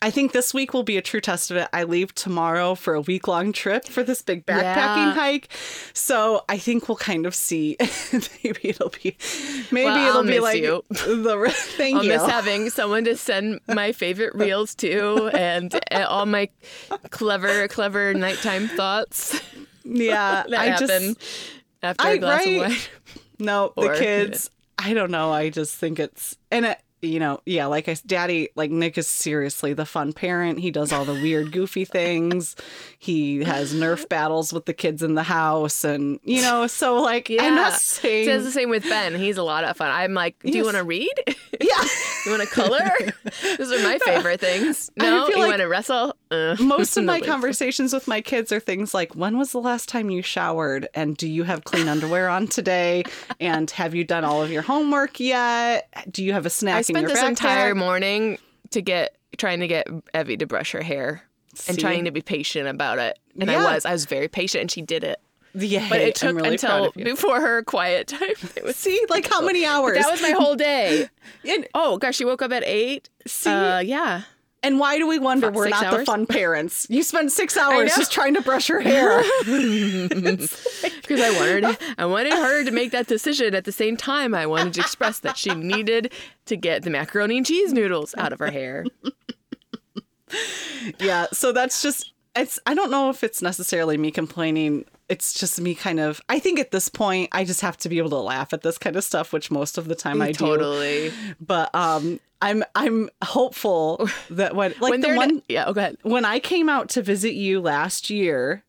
I 0.00 0.10
think 0.10 0.30
this 0.32 0.54
week 0.54 0.72
will 0.74 0.84
be 0.84 0.96
a 0.96 1.02
true 1.02 1.20
test 1.20 1.50
of 1.50 1.56
it. 1.56 1.68
I 1.72 1.82
leave 1.82 2.14
tomorrow 2.14 2.76
for 2.76 2.94
a 2.94 3.00
week 3.00 3.26
long 3.26 3.52
trip 3.52 3.84
for 3.84 4.04
this 4.04 4.22
big 4.22 4.46
backpacking 4.46 4.62
Yeah. 4.62 5.14
hike. 5.14 5.48
So 5.92 6.44
I 6.48 6.56
think 6.56 6.88
we'll 6.88 6.96
kind 6.96 7.26
of 7.26 7.34
see. 7.34 7.76
maybe 8.44 8.60
it'll 8.68 8.90
be, 8.90 9.16
maybe 9.72 9.84
Well, 9.86 10.08
it'll 10.08 10.16
I'll 10.18 10.24
be 10.24 10.38
like 10.40 10.62
you. 10.62 10.84
the. 10.88 11.52
Thank 11.76 11.96
I'll 11.96 12.04
you. 12.04 12.10
miss 12.10 12.22
having 12.24 12.70
someone 12.70 13.04
to 13.04 13.16
send 13.16 13.58
my 13.66 13.90
favorite 13.92 14.34
reels 14.36 14.76
to 14.76 15.28
and 15.34 15.74
uh, 15.90 16.06
all 16.08 16.26
my 16.26 16.48
clever, 17.10 17.66
clever 17.66 18.14
nighttime 18.14 18.68
thoughts 18.68 19.42
yeah, 19.84 20.44
that 20.48 20.58
I 20.60 20.64
happen 20.66 21.14
just 21.16 21.20
after 21.82 22.06
I- 22.06 22.12
a 22.12 22.18
glass 22.18 22.46
right. 22.46 22.54
of 22.56 22.60
wine. 22.70 22.78
No 23.42 23.72
the 23.76 23.82
Or- 23.88 23.96
kids. 23.96 24.50
I 24.78 24.94
don't 24.94 25.10
know. 25.10 25.30
I 25.32 25.50
just 25.50 25.76
think 25.76 25.98
it's 25.98 26.36
and 26.50 26.64
it. 26.66 26.78
You 27.04 27.18
know, 27.18 27.40
yeah, 27.46 27.66
like 27.66 27.88
I, 27.88 27.96
daddy, 28.06 28.50
like 28.54 28.70
Nick 28.70 28.96
is 28.96 29.08
seriously 29.08 29.72
the 29.72 29.84
fun 29.84 30.12
parent. 30.12 30.60
He 30.60 30.70
does 30.70 30.92
all 30.92 31.04
the 31.04 31.14
weird, 31.14 31.50
goofy 31.50 31.84
things. 31.84 32.54
He 32.96 33.42
has 33.42 33.74
Nerf 33.74 34.08
battles 34.08 34.52
with 34.52 34.66
the 34.66 34.72
kids 34.72 35.02
in 35.02 35.16
the 35.16 35.24
house, 35.24 35.82
and 35.82 36.20
you 36.22 36.42
know, 36.42 36.68
so 36.68 37.02
like, 37.02 37.28
I'm 37.28 37.56
not 37.56 37.72
Yeah. 37.72 37.76
saying, 37.78 38.28
It's 38.28 38.44
the 38.44 38.52
same 38.52 38.70
with 38.70 38.84
Ben. 38.84 39.16
He's 39.16 39.36
a 39.36 39.42
lot 39.42 39.64
of 39.64 39.76
fun. 39.76 39.90
I'm 39.90 40.14
like, 40.14 40.38
do 40.44 40.50
you 40.56 40.62
want 40.64 40.76
to 40.76 40.84
read? 40.84 41.12
yeah. 41.26 41.82
you 42.24 42.30
want 42.30 42.42
to 42.42 42.48
color? 42.48 42.88
Those 43.58 43.72
are 43.72 43.82
my 43.82 43.98
favorite 44.04 44.38
things. 44.38 44.88
No, 44.96 45.26
you 45.26 45.38
like 45.40 45.48
want 45.48 45.58
to 45.60 45.66
wrestle? 45.66 46.14
Uh, 46.32 46.56
Most 46.60 46.96
of 46.96 47.04
my 47.04 47.20
conversations 47.20 47.92
with 47.92 48.08
my 48.08 48.20
kids 48.22 48.50
are 48.52 48.60
things 48.60 48.94
like, 48.94 49.14
when 49.14 49.36
was 49.36 49.52
the 49.52 49.60
last 49.60 49.88
time 49.88 50.08
you 50.10 50.22
showered? 50.22 50.88
And 50.94 51.16
do 51.16 51.28
you 51.28 51.42
have 51.44 51.64
clean 51.64 51.88
underwear 51.88 52.28
on 52.28 52.46
today? 52.48 53.04
And 53.38 53.70
have 53.72 53.94
you 53.94 54.02
done 54.04 54.24
all 54.24 54.42
of 54.42 54.50
your 54.50 54.62
homework 54.62 55.20
yet? 55.20 55.88
Do 56.10 56.24
you 56.24 56.32
have 56.32 56.46
a 56.46 56.50
snack 56.50 56.76
I 56.76 56.78
in 56.78 56.84
spent 56.84 57.00
your 57.02 57.10
this 57.10 57.18
backpack? 57.22 57.28
entire 57.28 57.74
morning 57.74 58.38
to 58.70 58.80
get 58.80 59.16
trying 59.36 59.60
to 59.60 59.66
get 59.66 59.86
Evie 60.14 60.36
to 60.38 60.46
brush 60.46 60.72
her 60.72 60.82
hair 60.82 61.22
and 61.68 61.78
trying 61.78 62.04
to 62.06 62.10
be 62.10 62.22
patient 62.22 62.66
about 62.68 62.98
it. 62.98 63.18
And 63.38 63.50
Yeah. 63.50 63.60
I 63.60 63.74
was. 63.74 63.84
I 63.84 63.92
was 63.92 64.06
very 64.06 64.28
patient, 64.28 64.60
and 64.62 64.70
she 64.70 64.80
did 64.82 65.04
it. 65.04 65.20
yeah, 65.54 65.86
But 65.90 66.00
it 66.00 66.14
took 66.14 66.34
really 66.36 66.50
until 66.50 66.92
before 66.92 67.40
her 67.40 67.62
quiet 67.62 68.06
time. 68.08 68.20
It 68.56 68.64
was 68.64 68.76
See, 68.76 68.98
like 69.10 69.28
how 69.28 69.42
many 69.42 69.66
hours? 69.66 69.98
that 69.98 70.10
was 70.10 70.22
my 70.22 70.30
whole 70.30 70.54
day. 70.54 71.08
and, 71.48 71.66
Oh 71.74 71.98
gosh, 71.98 72.16
she 72.16 72.24
woke 72.24 72.40
up 72.42 72.52
at 72.52 72.62
eight. 72.64 73.10
See? 73.26 73.50
Uh, 73.50 73.80
yeah. 73.80 74.22
And 74.62 74.78
why 74.78 74.98
do 74.98 75.06
we 75.06 75.18
wonder 75.18 75.50
we're 75.50 75.68
not 75.68 75.90
the 75.90 76.04
fun 76.04 76.26
parents? 76.26 76.86
You 76.88 77.02
spent 77.02 77.32
six 77.32 77.56
hours 77.58 77.94
just 77.96 78.12
trying 78.12 78.34
to 78.34 78.40
brush 78.40 78.68
her 78.68 78.80
hair. 78.80 79.22
Because 81.02 81.20
I 81.20 81.30
wanted, 81.30 81.78
I 81.98 82.06
wanted 82.06 82.32
her 82.32 82.64
to 82.64 82.70
make 82.70 82.92
that 82.92 83.06
decision 83.06 83.54
at 83.54 83.64
the 83.64 83.72
same 83.72 83.96
time. 83.96 84.34
I 84.34 84.46
wanted 84.46 84.74
to 84.74 84.80
express 84.80 85.18
that 85.20 85.36
she 85.36 85.52
needed 85.52 86.12
to 86.46 86.56
get 86.56 86.84
the 86.84 86.90
macaroni 86.90 87.36
and 87.36 87.44
cheese 87.44 87.72
noodles 87.72 88.14
out 88.16 88.32
of 88.32 88.38
her 88.38 88.50
hair. 88.50 88.86
yeah, 91.00 91.26
so 91.32 91.52
that's 91.52 91.82
just 91.82 92.12
it's 92.36 92.58
I 92.66 92.74
don't 92.74 92.90
know 92.90 93.10
if 93.10 93.24
it's 93.24 93.42
necessarily 93.42 93.98
me 93.98 94.10
complaining. 94.10 94.84
It's 95.08 95.32
just 95.34 95.60
me 95.60 95.74
kind 95.74 96.00
of 96.00 96.20
I 96.28 96.38
think 96.38 96.58
at 96.58 96.70
this 96.70 96.88
point 96.88 97.28
I 97.32 97.44
just 97.44 97.60
have 97.60 97.76
to 97.78 97.88
be 97.88 97.98
able 97.98 98.10
to 98.10 98.16
laugh 98.16 98.52
at 98.52 98.62
this 98.62 98.78
kind 98.78 98.96
of 98.96 99.04
stuff, 99.04 99.32
which 99.32 99.50
most 99.50 99.76
of 99.78 99.88
the 99.88 99.94
time 99.94 100.22
I 100.22 100.32
do. 100.32 100.38
totally. 100.46 101.12
But 101.40 101.74
um 101.74 102.18
I'm 102.40 102.64
I'm 102.74 103.10
hopeful 103.22 104.08
that 104.30 104.54
when 104.56 104.74
like 104.80 104.90
when 104.90 105.00
the 105.00 105.14
one 105.14 105.42
yeah, 105.48 105.64
oh, 105.66 105.72
go 105.72 105.80
ahead. 105.80 105.98
when 106.02 106.24
I 106.24 106.38
came 106.38 106.68
out 106.68 106.88
to 106.90 107.02
visit 107.02 107.34
you 107.34 107.60
last 107.60 108.10
year, 108.10 108.64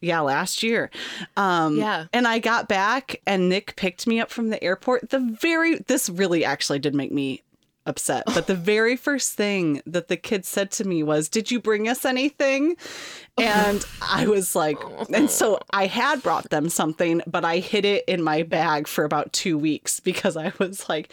yeah, 0.00 0.20
last 0.20 0.62
year. 0.62 0.90
Um 1.36 1.76
Yeah. 1.78 2.06
and 2.12 2.28
I 2.28 2.38
got 2.38 2.68
back 2.68 3.20
and 3.26 3.48
Nick 3.48 3.74
picked 3.76 4.06
me 4.06 4.20
up 4.20 4.30
from 4.30 4.48
the 4.50 4.62
airport. 4.62 5.10
The 5.10 5.20
very 5.40 5.76
this 5.86 6.08
really 6.10 6.44
actually 6.44 6.78
did 6.80 6.94
make 6.94 7.12
me 7.12 7.42
upset. 7.88 8.24
But 8.26 8.46
the 8.46 8.54
very 8.54 8.96
first 8.96 9.32
thing 9.34 9.82
that 9.86 10.08
the 10.08 10.16
kid 10.16 10.44
said 10.44 10.70
to 10.72 10.84
me 10.84 11.02
was, 11.02 11.28
"Did 11.28 11.50
you 11.50 11.60
bring 11.60 11.88
us 11.88 12.04
anything?" 12.04 12.76
And 13.38 13.84
I 14.02 14.26
was 14.26 14.54
like, 14.56 14.78
and 15.12 15.30
so 15.30 15.60
I 15.70 15.86
had 15.86 16.22
brought 16.22 16.50
them 16.50 16.68
something, 16.68 17.22
but 17.26 17.44
I 17.44 17.58
hid 17.58 17.84
it 17.84 18.04
in 18.08 18.22
my 18.22 18.42
bag 18.42 18.88
for 18.88 19.04
about 19.04 19.32
2 19.32 19.56
weeks 19.56 20.00
because 20.00 20.36
I 20.36 20.52
was 20.58 20.88
like, 20.88 21.12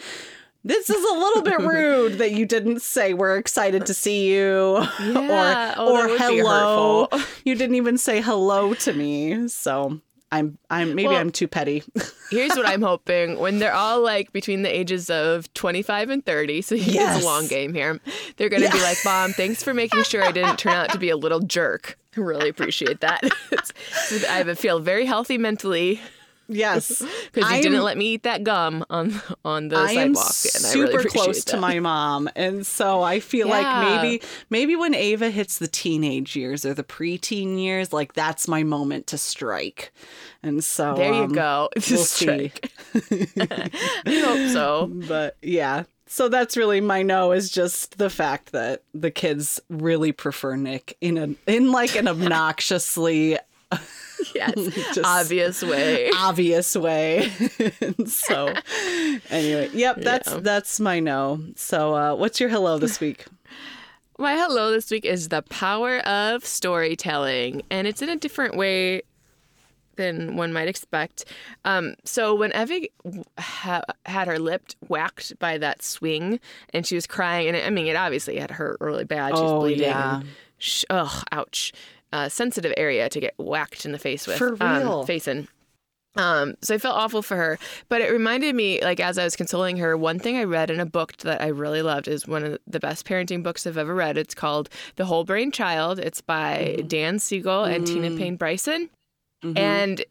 this 0.64 0.90
is 0.90 1.04
a 1.04 1.14
little 1.18 1.42
bit 1.42 1.58
rude 1.60 2.18
that 2.18 2.32
you 2.32 2.44
didn't 2.44 2.82
say 2.82 3.14
we're 3.14 3.36
excited 3.36 3.86
to 3.86 3.94
see 3.94 4.26
you 4.34 4.78
Yeah. 5.00 5.74
or 5.78 6.08
Oh, 6.08 6.12
or 6.12 6.18
hello. 6.18 7.08
You 7.44 7.54
didn't 7.54 7.76
even 7.76 7.96
say 7.98 8.20
hello 8.20 8.74
to 8.74 8.92
me. 8.92 9.46
So 9.46 10.00
I'm 10.32 10.58
I'm 10.70 10.94
maybe 10.94 11.08
Well- 11.08 11.16
I'm 11.18 11.30
too 11.30 11.46
petty. 11.48 11.82
Here's 12.30 12.50
what 12.56 12.66
I'm 12.66 12.82
hoping 12.82 13.38
when 13.38 13.58
they're 13.60 13.72
all 13.74 14.02
like 14.02 14.32
between 14.32 14.62
the 14.62 14.68
ages 14.76 15.08
of 15.08 15.52
25 15.54 16.10
and 16.10 16.26
30, 16.26 16.62
so 16.62 16.74
it's 16.74 16.86
Yes. 16.88 17.22
a 17.22 17.24
long 17.24 17.46
game 17.46 17.72
here. 17.72 18.00
They're 18.36 18.48
going 18.48 18.62
to 18.62 18.70
be 18.70 18.80
like, 18.80 18.98
"Mom, 19.04 19.32
thanks 19.32 19.62
for 19.62 19.72
making 19.72 20.02
sure 20.02 20.24
I 20.24 20.32
didn't 20.32 20.58
turn 20.58 20.72
out 20.72 20.90
to 20.90 20.98
be 20.98 21.10
a 21.10 21.16
little 21.16 21.38
jerk. 21.40 21.96
I 22.16 22.20
really 22.20 22.48
appreciate 22.48 23.00
that." 23.00 23.22
It's- 23.52 23.72
I 24.28 24.42
feel 24.54 24.80
very 24.80 25.06
healthy 25.06 25.38
mentally. 25.38 26.00
Yes, 26.48 27.02
because 27.32 27.50
you 27.50 27.62
didn't 27.62 27.82
let 27.82 27.96
me 27.96 28.14
eat 28.14 28.22
that 28.22 28.44
gum 28.44 28.84
on 28.90 29.20
on 29.44 29.68
the 29.68 29.76
I 29.76 29.92
am 29.92 30.14
sidewalk. 30.14 30.54
and 30.54 30.64
I 30.64 30.68
super 30.68 30.96
really 30.98 31.10
close 31.10 31.44
to 31.46 31.56
my 31.56 31.78
mom, 31.80 32.28
and 32.36 32.66
so 32.66 33.02
I 33.02 33.20
feel 33.20 33.48
Yeah. 33.48 33.60
like 33.62 34.02
maybe 34.02 34.22
maybe 34.50 34.76
when 34.76 34.94
Ava 34.94 35.30
hits 35.30 35.58
the 35.58 35.68
teenage 35.68 36.36
years 36.36 36.64
or 36.64 36.74
the 36.74 36.84
preteen 36.84 37.58
years, 37.58 37.92
like 37.92 38.12
that's 38.14 38.46
my 38.48 38.62
moment 38.62 39.06
to 39.08 39.18
strike. 39.18 39.92
And 40.42 40.62
so 40.62 40.94
There 40.94 41.12
you 41.12 41.24
um, 41.24 41.32
go. 41.32 41.68
We'll 41.76 42.04
see. 42.04 42.50
Strike. 42.50 42.70
I 44.06 44.22
hope 44.24 44.52
so. 44.52 44.86
But 44.92 45.36
yeah. 45.42 45.84
So 46.08 46.28
that's 46.28 46.56
really 46.56 46.80
my 46.80 47.02
no 47.02 47.32
is 47.32 47.50
just 47.50 47.98
the 47.98 48.08
fact 48.10 48.52
that 48.52 48.82
the 48.94 49.10
kids 49.10 49.58
really 49.68 50.12
prefer 50.12 50.54
Nick 50.54 50.96
in 51.00 51.18
a 51.18 51.50
in 51.50 51.72
like 51.72 51.96
an 51.96 52.06
obnoxiously 52.06 53.38
Yes, 54.34 54.98
obvious 55.04 55.62
way. 55.62 56.10
obvious 56.16 56.74
way. 56.74 57.30
So 58.06 58.52
anyway, 59.30 59.70
yep, 59.72 59.96
that's 59.98 60.30
Yeah. 60.30 60.38
that's 60.40 60.80
my 60.80 61.00
no. 61.00 61.40
So 61.54 61.94
uh 61.94 62.14
what's 62.14 62.40
your 62.40 62.48
hello 62.48 62.78
this 62.78 62.98
week? 63.00 63.26
My 64.18 64.34
hello 64.34 64.72
this 64.72 64.90
week 64.90 65.04
is 65.04 65.28
the 65.28 65.42
power 65.42 65.98
of 66.00 66.44
storytelling, 66.46 67.62
and 67.70 67.86
it's 67.86 68.00
in 68.02 68.08
a 68.08 68.16
different 68.16 68.56
way 68.56 69.02
than 69.96 70.36
one 70.36 70.52
might 70.52 70.68
expect. 70.68 71.24
Um, 71.64 71.94
so 72.04 72.34
when 72.34 72.52
Evie 72.52 72.90
ha- 73.38 73.82
had 74.06 74.26
her 74.28 74.38
lip 74.38 74.62
whacked 74.88 75.38
by 75.38 75.58
that 75.58 75.82
swing, 75.82 76.40
and 76.72 76.86
she 76.86 76.94
was 76.94 77.06
crying, 77.06 77.48
and 77.48 77.56
it, 77.56 77.66
I 77.66 77.70
mean, 77.70 77.86
it 77.86 77.96
obviously 77.96 78.38
had 78.38 78.50
hurt 78.50 78.78
really 78.80 79.04
bad. 79.04 79.34
She 79.36 79.42
was 79.42 79.50
Oh, 79.52 79.60
bleeding. 79.60 79.84
yeah. 79.84 80.22
Sh- 80.58 80.84
ugh, 80.90 81.24
ouch. 81.32 81.72
Uh, 82.16 82.28
sensitive 82.30 82.72
area 82.78 83.10
to 83.10 83.20
get 83.20 83.34
whacked 83.36 83.84
in 83.84 83.92
the 83.92 83.98
face 83.98 84.26
with. 84.26 84.38
For 84.38 84.54
real. 84.54 85.00
Um, 85.00 85.06
facing. 85.06 85.48
Um, 86.16 86.54
so 86.62 86.74
I 86.74 86.78
felt 86.78 86.96
awful 86.96 87.20
for 87.20 87.36
her, 87.36 87.58
but 87.90 88.00
it 88.00 88.10
reminded 88.10 88.54
me, 88.54 88.80
like 88.80 89.00
as 89.00 89.18
I 89.18 89.24
was 89.24 89.36
consoling 89.36 89.76
her, 89.76 89.98
one 89.98 90.18
thing 90.18 90.38
I 90.38 90.44
read 90.44 90.70
in 90.70 90.80
a 90.80 90.86
book 90.86 91.18
that 91.18 91.42
I 91.42 91.48
really 91.48 91.82
loved 91.82 92.08
is 92.08 92.26
one 92.26 92.42
of 92.42 92.58
the 92.66 92.80
best 92.80 93.04
parenting 93.06 93.42
books 93.42 93.66
I've 93.66 93.76
ever 93.76 93.94
read. 93.94 94.16
It's 94.16 94.34
called 94.34 94.70
The 94.94 95.04
Whole 95.04 95.24
Brain 95.24 95.52
Child. 95.52 95.98
It's 95.98 96.22
by 96.22 96.82
Dan 96.86 97.18
Siegel 97.18 97.64
and 97.64 97.86
Tina 97.86 98.16
Payne 98.16 98.36
Bryson, 98.36 98.88
and 99.54 100.02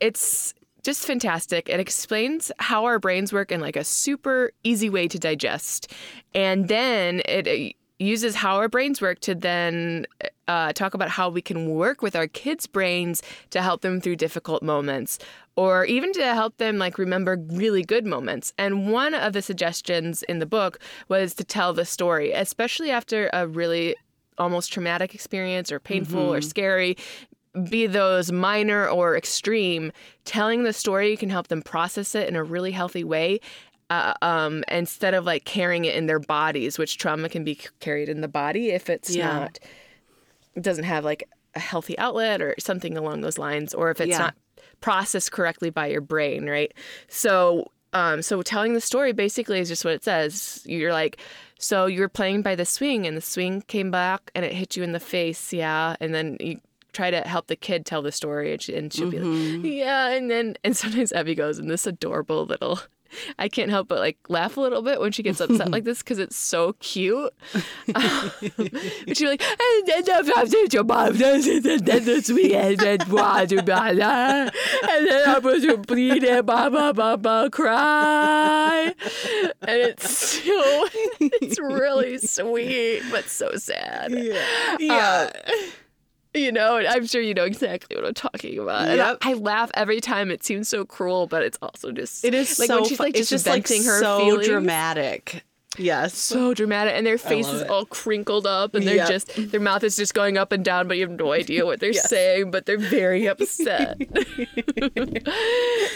it's 0.00 0.54
just 0.82 1.06
fantastic. 1.06 1.68
It 1.68 1.78
explains 1.78 2.50
how 2.58 2.84
our 2.84 2.98
brains 2.98 3.32
work 3.32 3.52
in 3.52 3.60
like 3.60 3.76
a 3.76 3.84
super 3.84 4.50
easy 4.64 4.90
way 4.90 5.06
to 5.06 5.20
digest, 5.20 5.92
and 6.34 6.66
then 6.66 7.22
it. 7.26 7.46
uh, 7.46 7.72
uses 8.04 8.36
how 8.36 8.56
our 8.56 8.68
brains 8.68 9.00
work 9.00 9.18
to 9.20 9.34
then 9.34 10.06
uh, 10.46 10.72
talk 10.72 10.94
about 10.94 11.08
how 11.08 11.28
we 11.28 11.42
can 11.42 11.70
work 11.70 12.02
with 12.02 12.14
our 12.14 12.26
kids' 12.26 12.66
brains 12.66 13.22
to 13.50 13.62
help 13.62 13.80
them 13.80 14.00
through 14.00 14.16
difficult 14.16 14.62
moments 14.62 15.18
or 15.56 15.84
even 15.84 16.12
to 16.12 16.34
help 16.34 16.56
them 16.58 16.78
like 16.78 16.98
remember 16.98 17.36
really 17.48 17.82
good 17.82 18.06
moments. 18.06 18.52
And 18.58 18.90
one 18.90 19.14
of 19.14 19.32
the 19.32 19.42
suggestions 19.42 20.22
in 20.24 20.38
the 20.38 20.46
book 20.46 20.78
was 21.08 21.34
to 21.34 21.44
tell 21.44 21.72
the 21.72 21.84
story 21.84 22.32
especially 22.32 22.90
after 22.90 23.30
a 23.32 23.46
really 23.46 23.96
almost 24.38 24.72
traumatic 24.72 25.14
experience 25.14 25.70
or 25.70 25.78
painful 25.78 26.32
or 26.32 26.40
scary 26.40 26.96
be 27.70 27.86
those 27.86 28.32
minor 28.32 28.88
or 28.88 29.16
extreme 29.16 29.92
telling 30.24 30.64
the 30.64 30.72
story 30.72 31.16
can 31.16 31.30
help 31.30 31.48
them 31.48 31.62
process 31.62 32.14
it 32.14 32.28
in 32.28 32.34
a 32.34 32.42
really 32.42 32.72
healthy 32.72 33.04
way 33.04 33.38
uh, 33.90 34.14
um, 34.22 34.64
instead 34.68 35.14
of 35.14 35.24
like 35.24 35.44
carrying 35.44 35.84
it 35.84 35.94
in 35.94 36.06
their 36.06 36.18
bodies, 36.18 36.78
which 36.78 36.98
trauma 36.98 37.28
can 37.28 37.44
be 37.44 37.58
carried 37.80 38.08
in 38.08 38.20
the 38.20 38.28
body 38.28 38.70
if 38.70 38.88
it's 38.90 39.10
Yeah. 39.10 39.38
not, 39.38 39.58
it 40.54 40.62
doesn't 40.62 40.84
have 40.84 41.04
like 41.04 41.28
a 41.54 41.60
healthy 41.60 41.98
outlet 41.98 42.40
or 42.40 42.54
something 42.58 42.96
along 42.96 43.20
those 43.20 43.38
lines, 43.38 43.74
or 43.74 43.90
if 43.90 44.00
it's 44.00 44.10
Yeah. 44.10 44.18
not 44.18 44.34
processed 44.80 45.32
correctly 45.32 45.70
by 45.70 45.86
your 45.86 46.00
brain, 46.00 46.46
right? 46.48 46.72
So, 47.08 47.70
um, 47.92 48.22
so 48.22 48.42
telling 48.42 48.74
the 48.74 48.80
story 48.80 49.12
basically 49.12 49.60
is 49.60 49.68
just 49.68 49.84
what 49.84 49.94
it 49.94 50.04
says. 50.04 50.62
You're 50.66 50.92
like, 50.92 51.18
so 51.58 51.86
you 51.86 52.00
were 52.00 52.08
playing 52.08 52.42
by 52.42 52.54
the 52.56 52.64
swing, 52.66 53.06
and 53.06 53.16
the 53.16 53.20
swing 53.22 53.62
came 53.62 53.90
back 53.90 54.30
and 54.34 54.44
it 54.44 54.52
hit 54.52 54.76
you 54.76 54.82
in 54.82 54.92
the 54.92 55.00
face, 55.00 55.52
yeah, 55.52 55.96
and 56.00 56.12
then 56.14 56.36
you 56.40 56.60
try 56.92 57.10
to 57.10 57.20
help 57.22 57.48
the 57.48 57.56
kid 57.56 57.84
tell 57.84 58.02
the 58.02 58.12
story 58.12 58.52
and, 58.52 58.62
she, 58.62 58.72
and 58.72 58.92
she'll 58.92 59.10
be 59.10 59.18
like 59.18 59.64
yeah 59.64 60.10
and 60.10 60.30
then 60.30 60.56
and 60.62 60.76
sometimes 60.76 61.12
Evie 61.12 61.34
goes 61.34 61.58
in 61.58 61.66
this 61.66 61.88
adorable 61.88 62.46
little 62.46 62.78
I 63.38 63.48
can't 63.48 63.70
help 63.70 63.88
but 63.88 63.98
like 63.98 64.18
laugh 64.28 64.56
a 64.56 64.60
little 64.60 64.82
bit 64.82 65.00
when 65.00 65.12
she 65.12 65.22
gets 65.22 65.40
upset 65.40 65.70
like 65.72 65.84
this 65.84 65.98
because 65.98 66.18
it's 66.18 66.36
so 66.36 66.74
cute. 66.74 67.32
Um, 67.94 68.30
but 68.56 69.16
she's 69.16 69.22
like, 69.22 69.42
and 69.42 69.86
then 69.86 70.66
your 70.72 70.84
mom 70.84 71.16
does 71.16 71.46
it, 71.46 71.64
and 71.66 71.86
then 71.86 72.04
this 72.04 72.30
weekend, 72.30 72.82
and 72.82 73.08
blah, 73.08 73.44
blah, 73.44 73.62
blah, 73.62 73.84
and 73.86 74.00
then 74.00 75.28
I 75.28 75.38
was 75.38 75.66
bleeding, 75.86 76.42
blah, 76.42 76.68
blah, 76.68 76.92
blah, 76.92 77.16
blah, 77.16 77.48
cry. 77.48 78.94
And 79.62 79.80
it's 79.80 80.10
so, 80.10 80.40
it's 81.20 81.58
really 81.58 82.18
sweet, 82.18 83.02
but 83.10 83.28
so 83.28 83.56
sad. 83.56 84.12
Yeah. 84.78 85.30
Uh, 85.30 85.52
you 86.34 86.52
know, 86.52 86.76
and 86.76 86.86
I'm 86.86 87.06
sure 87.06 87.20
you 87.22 87.34
know 87.34 87.44
exactly 87.44 87.96
what 87.96 88.04
I'm 88.04 88.14
talking 88.14 88.58
about. 88.58 88.88
And 88.88 89.00
I, 89.00 89.16
I 89.22 89.32
laugh 89.34 89.70
every 89.74 90.00
time. 90.00 90.30
It 90.30 90.44
seems 90.44 90.68
so 90.68 90.84
cruel, 90.84 91.26
but 91.26 91.42
it's 91.42 91.58
also 91.62 91.92
just 91.92 92.24
it 92.24 92.34
is 92.34 92.58
like 92.58 92.68
so 92.68 92.80
when 92.80 92.88
she's 92.88 93.00
like 93.00 93.16
it's 93.16 93.30
just, 93.30 93.44
just 93.44 93.46
like 93.46 93.66
her 93.68 94.00
so 94.00 94.18
feelings. 94.18 94.46
dramatic. 94.48 95.44
Yes. 95.76 96.16
So 96.16 96.54
dramatic, 96.54 96.94
and 96.96 97.04
their 97.04 97.18
face 97.18 97.48
is 97.48 97.62
all 97.62 97.84
crinkled 97.84 98.46
up, 98.46 98.76
and 98.76 98.86
they're 98.86 98.94
Yep. 98.94 99.08
just 99.08 99.50
their 99.50 99.58
mouth 99.60 99.82
is 99.82 99.96
just 99.96 100.14
going 100.14 100.38
up 100.38 100.52
and 100.52 100.64
down, 100.64 100.86
but 100.86 100.96
you 100.98 101.08
have 101.08 101.18
no 101.18 101.32
idea 101.32 101.66
what 101.66 101.80
they're 101.80 101.90
Yes. 101.92 102.08
saying, 102.08 102.52
but 102.52 102.64
they're 102.66 102.78
very 102.78 103.26
upset. 103.26 103.96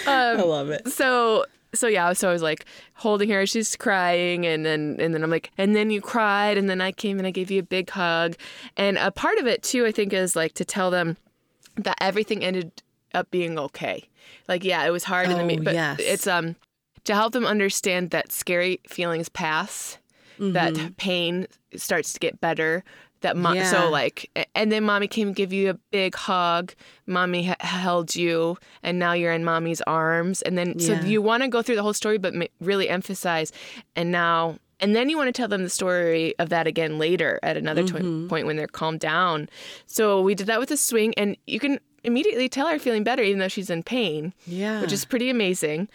I 0.06 0.34
love 0.34 0.70
it. 0.70 0.88
so 0.92 1.44
so 1.74 1.86
yeah, 1.86 2.12
so 2.12 2.28
I 2.28 2.32
was 2.32 2.42
like 2.42 2.64
holding 2.94 3.28
her, 3.30 3.46
she's 3.46 3.76
crying, 3.76 4.46
and 4.46 4.64
then 4.64 4.96
and 4.98 5.14
then 5.14 5.22
I'm 5.22 5.30
like, 5.30 5.50
and 5.58 5.76
then 5.76 5.90
you 5.90 6.00
cried, 6.00 6.56
and 6.58 6.68
then 6.68 6.80
I 6.80 6.92
came 6.92 7.18
and 7.18 7.26
I 7.26 7.30
gave 7.30 7.50
you 7.50 7.60
a 7.60 7.64
big 7.64 7.90
hug, 7.90 8.36
and 8.76 8.96
a 8.98 9.10
part 9.10 9.38
of 9.38 9.46
it 9.46 9.62
too, 9.62 9.84
I 9.86 9.92
think, 9.92 10.12
is 10.12 10.34
like 10.34 10.54
to 10.54 10.64
tell 10.64 10.90
them 10.90 11.16
that 11.76 11.96
everything 12.00 12.42
ended 12.44 12.82
up 13.14 13.30
being 13.30 13.58
okay. 13.58 14.08
Like 14.48 14.64
yeah, 14.64 14.84
it 14.86 14.90
was 14.90 15.04
hard 15.04 15.28
in 15.28 15.36
the 15.36 15.42
Oh, 15.42 15.46
meet, 15.46 15.64
but 15.64 15.74
yes. 15.74 15.98
it's 16.00 16.26
um 16.26 16.56
to 17.04 17.14
help 17.14 17.32
them 17.32 17.46
understand 17.46 18.10
that 18.10 18.32
scary 18.32 18.80
feelings 18.88 19.28
pass, 19.28 19.98
that 20.38 20.96
pain 20.98 21.46
starts 21.76 22.12
to 22.12 22.20
get 22.20 22.40
better. 22.40 22.84
That 23.22 23.36
mo- 23.36 23.48
Mm-hmm. 23.50 23.56
Yeah. 23.56 23.70
so 23.70 23.90
like, 23.90 24.30
and 24.54 24.70
then 24.70 24.84
mommy 24.84 25.08
came 25.08 25.28
and 25.28 25.36
give 25.36 25.52
you 25.52 25.70
a 25.70 25.74
big 25.90 26.14
hug. 26.14 26.72
Mommy 27.06 27.48
h- 27.50 27.56
held 27.60 28.14
you, 28.14 28.56
and 28.82 28.98
now 28.98 29.12
you're 29.12 29.32
in 29.32 29.44
mommy's 29.44 29.80
arms. 29.82 30.42
And 30.42 30.56
then 30.56 30.78
so 30.78 30.94
you 30.94 31.20
want 31.22 31.42
to 31.42 31.48
go 31.48 31.62
through 31.62 31.76
the 31.76 31.82
whole 31.82 31.92
story, 31.94 32.18
but 32.18 32.34
ma- 32.34 32.46
really 32.60 32.88
emphasize. 32.88 33.50
And 33.96 34.12
now, 34.12 34.58
and 34.80 34.94
then 34.94 35.08
you 35.08 35.16
want 35.16 35.28
to 35.28 35.32
tell 35.32 35.48
them 35.48 35.64
the 35.64 35.70
story 35.70 36.34
of 36.38 36.50
that 36.50 36.66
again 36.68 36.98
later 36.98 37.40
at 37.42 37.56
another 37.56 37.82
Mm-hmm. 37.82 38.28
point 38.28 38.46
when 38.46 38.56
they're 38.56 38.66
calmed 38.68 39.00
down. 39.00 39.48
So 39.86 40.20
we 40.20 40.34
did 40.36 40.46
that 40.46 40.60
with 40.60 40.68
the 40.68 40.76
swing, 40.76 41.12
and 41.16 41.36
you 41.46 41.58
can 41.58 41.80
immediately 42.04 42.48
tell 42.48 42.68
her 42.68 42.78
feeling 42.78 43.02
better, 43.02 43.22
even 43.24 43.40
though 43.40 43.48
she's 43.48 43.68
in 43.70 43.82
pain 43.82 44.32
Yeah. 44.46 44.80
which 44.80 44.92
is 44.92 45.04
pretty 45.04 45.28
amazing. 45.30 45.88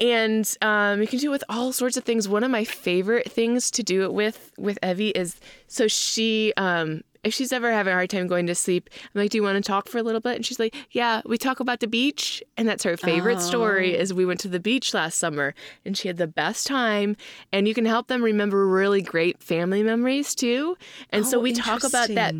And 0.00 0.52
um, 0.60 1.00
you 1.00 1.06
can 1.06 1.18
do 1.18 1.28
it 1.28 1.30
with 1.30 1.44
all 1.48 1.72
sorts 1.72 1.96
of 1.96 2.04
things. 2.04 2.28
One 2.28 2.42
of 2.44 2.50
my 2.50 2.64
favorite 2.64 3.30
things 3.30 3.70
to 3.72 3.82
do 3.82 4.02
it 4.02 4.12
with 4.12 4.52
with 4.58 4.78
Evie 4.82 5.10
is 5.10 5.38
so 5.68 5.86
she 5.88 6.52
um, 6.56 7.02
if 7.22 7.32
she's 7.32 7.52
ever 7.52 7.72
having 7.72 7.92
a 7.92 7.96
hard 7.96 8.10
time 8.10 8.26
going 8.26 8.46
to 8.48 8.54
sleep, 8.54 8.90
I'm 8.92 9.20
like, 9.22 9.30
"Do 9.30 9.38
you 9.38 9.42
want 9.42 9.56
to 9.56 9.66
talk 9.66 9.88
for 9.88 9.98
a 9.98 10.02
little 10.02 10.20
bit?" 10.20 10.36
And 10.36 10.44
she's 10.44 10.58
like, 10.58 10.74
"Yeah." 10.90 11.22
We 11.24 11.38
talk 11.38 11.60
about 11.60 11.80
the 11.80 11.86
beach, 11.86 12.42
and 12.56 12.68
that's 12.68 12.82
her 12.84 12.96
favorite 12.96 13.40
story. 13.40 13.96
Is 13.96 14.12
we 14.12 14.26
went 14.26 14.40
to 14.40 14.48
the 14.48 14.60
beach 14.60 14.92
last 14.92 15.18
summer, 15.18 15.54
and 15.84 15.96
she 15.96 16.08
had 16.08 16.16
the 16.18 16.26
best 16.26 16.66
time. 16.66 17.16
And 17.52 17.66
you 17.68 17.72
can 17.72 17.86
help 17.86 18.08
them 18.08 18.22
remember 18.22 18.66
really 18.66 19.00
great 19.00 19.42
family 19.42 19.82
memories 19.82 20.34
too. 20.34 20.76
And 21.10 21.24
so 21.26 21.38
Oh, 21.38 21.40
we 21.40 21.52
talk 21.52 21.84
about 21.84 22.08
that 22.08 22.34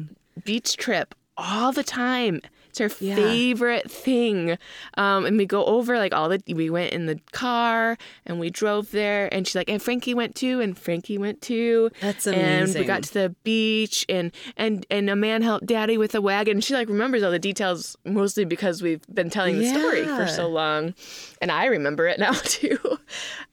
beach 0.44 0.76
trip 0.76 1.14
all 1.36 1.72
the 1.72 1.84
time. 1.84 2.40
It's 2.81 2.99
her 2.99 3.05
Yeah. 3.05 3.14
favorite 3.14 3.89
thing. 3.91 4.59
Um, 4.99 5.25
and 5.27 5.37
we 5.37 5.47
go 5.47 5.64
over 5.64 5.97
like 5.97 6.12
all 6.12 6.29
the 6.29 6.43
we 6.49 6.70
went 6.70 6.93
in 6.93 7.07
the 7.07 7.20
car 7.33 7.97
and 8.27 8.41
we 8.41 8.51
drove 8.51 8.91
there 8.91 9.33
and 9.33 9.47
she's 9.47 9.55
like, 9.55 9.68
and 9.68 9.81
Frankie 9.81 10.14
went 10.14 10.35
too, 10.35 10.61
and 10.61 10.77
Frankie 10.77 11.16
went 11.18 11.41
too. 11.41 11.91
That's 12.01 12.27
amazing. 12.27 12.43
And 12.43 12.75
we 12.81 12.85
got 12.85 13.05
to 13.05 13.14
the 13.14 13.37
beach 13.45 14.05
and 14.09 14.33
and 14.57 14.85
and 14.91 15.09
a 15.09 15.14
man 15.16 15.43
helped 15.43 15.66
daddy 15.66 15.97
with 15.99 16.14
a 16.14 16.20
wagon. 16.20 16.61
She 16.61 16.75
like 16.75 16.89
remembers 16.89 17.22
all 17.22 17.31
the 17.31 17.39
details 17.39 17.97
mostly 18.05 18.45
because 18.45 18.83
we've 18.83 19.07
been 19.12 19.31
telling 19.31 19.59
the 19.59 19.68
story 19.68 20.05
for 20.05 20.27
so 20.27 20.49
long. 20.49 20.95
And 21.41 21.53
I 21.53 21.66
remember 21.66 22.07
it 22.09 22.18
now 22.27 22.33
too. 22.33 22.79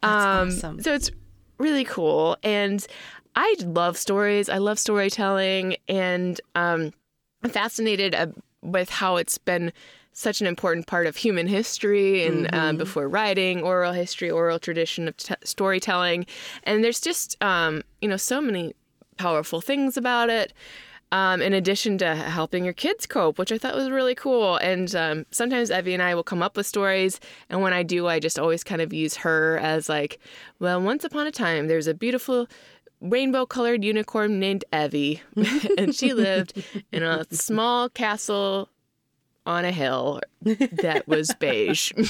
um 0.01 0.49
awesome. 0.49 0.81
so 0.81 0.93
it's 0.93 1.11
really 1.59 1.83
cool. 1.85 2.37
And 2.43 2.85
I 3.35 3.55
love 3.63 3.97
stories. 3.97 4.49
I 4.49 4.57
love 4.57 4.79
storytelling 4.79 5.75
and 5.87 6.41
um 6.55 6.91
I'm 7.43 7.49
fascinated 7.49 8.13
with 8.61 8.89
how 8.89 9.17
it's 9.17 9.37
been 9.37 9.71
such 10.13 10.41
an 10.41 10.47
important 10.47 10.87
part 10.87 11.07
of 11.07 11.15
human 11.15 11.47
history 11.47 12.25
and 12.25 12.53
um, 12.53 12.77
before 12.77 13.07
writing, 13.07 13.63
oral 13.63 13.93
history, 13.93 14.29
oral 14.29 14.59
tradition 14.59 15.07
of 15.07 15.15
t- 15.15 15.35
storytelling. 15.43 16.25
And 16.63 16.83
there's 16.83 16.99
just, 16.99 17.41
um, 17.41 17.81
you 18.01 18.09
know, 18.09 18.17
so 18.17 18.41
many 18.41 18.73
powerful 19.17 19.61
things 19.61 19.97
about 19.97 20.29
it. 20.29 20.53
um, 21.11 21.41
in 21.41 21.53
addition 21.53 21.97
to 21.97 22.15
helping 22.15 22.63
your 22.63 22.73
kids 22.73 23.05
cope, 23.05 23.37
which 23.37 23.51
I 23.51 23.57
thought 23.57 23.75
was 23.75 23.89
really 23.89 24.15
cool. 24.15 24.55
And 24.57 24.93
um, 24.95 25.25
sometimes 25.31 25.69
Evie 25.69 25.93
and 25.93 26.01
I 26.01 26.15
will 26.15 26.23
come 26.23 26.41
up 26.41 26.55
with 26.55 26.65
stories, 26.65 27.19
and 27.49 27.61
when 27.61 27.73
I 27.73 27.83
do, 27.83 28.07
I 28.07 28.19
just 28.19 28.39
always 28.39 28.63
kind 28.63 28.81
of 28.81 28.93
use 28.93 29.17
her 29.17 29.59
as 29.61 29.89
like, 29.89 30.19
well, 30.59 30.81
once 30.81 31.03
upon 31.03 31.27
a 31.27 31.31
time, 31.31 31.67
there's 31.67 31.87
a 31.87 31.93
beautiful 31.93 32.47
rainbow 33.01 33.45
colored 33.45 33.83
unicorn 33.83 34.39
named 34.39 34.63
Evie, 34.73 35.21
and 35.77 35.93
she 35.93 36.13
lived 36.13 36.63
in 36.91 37.03
a 37.03 37.25
small 37.31 37.89
castle 37.89 38.69
on 39.45 39.65
a 39.65 39.71
hill 39.71 40.21
that 40.43 41.03
was 41.07 41.33
beige. 41.39 41.91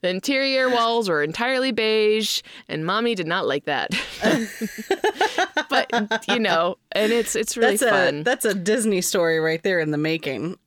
the 0.00 0.08
interior 0.08 0.70
walls 0.70 1.08
were 1.08 1.22
entirely 1.22 1.70
beige, 1.70 2.42
and 2.68 2.86
mommy 2.86 3.14
did 3.14 3.26
not 3.26 3.46
like 3.46 3.66
that. 3.66 3.90
but 5.70 6.24
you 6.28 6.38
know, 6.38 6.76
and 6.92 7.12
it's 7.12 7.36
it's 7.36 7.56
really 7.56 7.76
that's 7.76 7.90
fun. 7.90 8.20
a 8.20 8.22
that's 8.24 8.44
a 8.44 8.54
Disney 8.54 9.00
story 9.02 9.38
right 9.38 9.62
there 9.62 9.80
in 9.80 9.90
the 9.90 9.98
making. 9.98 10.58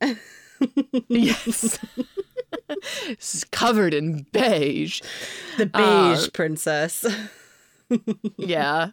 yes. 1.08 1.78
It's 3.08 3.44
covered 3.44 3.92
in 3.94 4.26
beige. 4.32 5.02
The 5.58 5.70
uh, 5.74 6.14
beige 6.14 6.32
princess. 6.32 7.04
Yeah. 8.36 8.90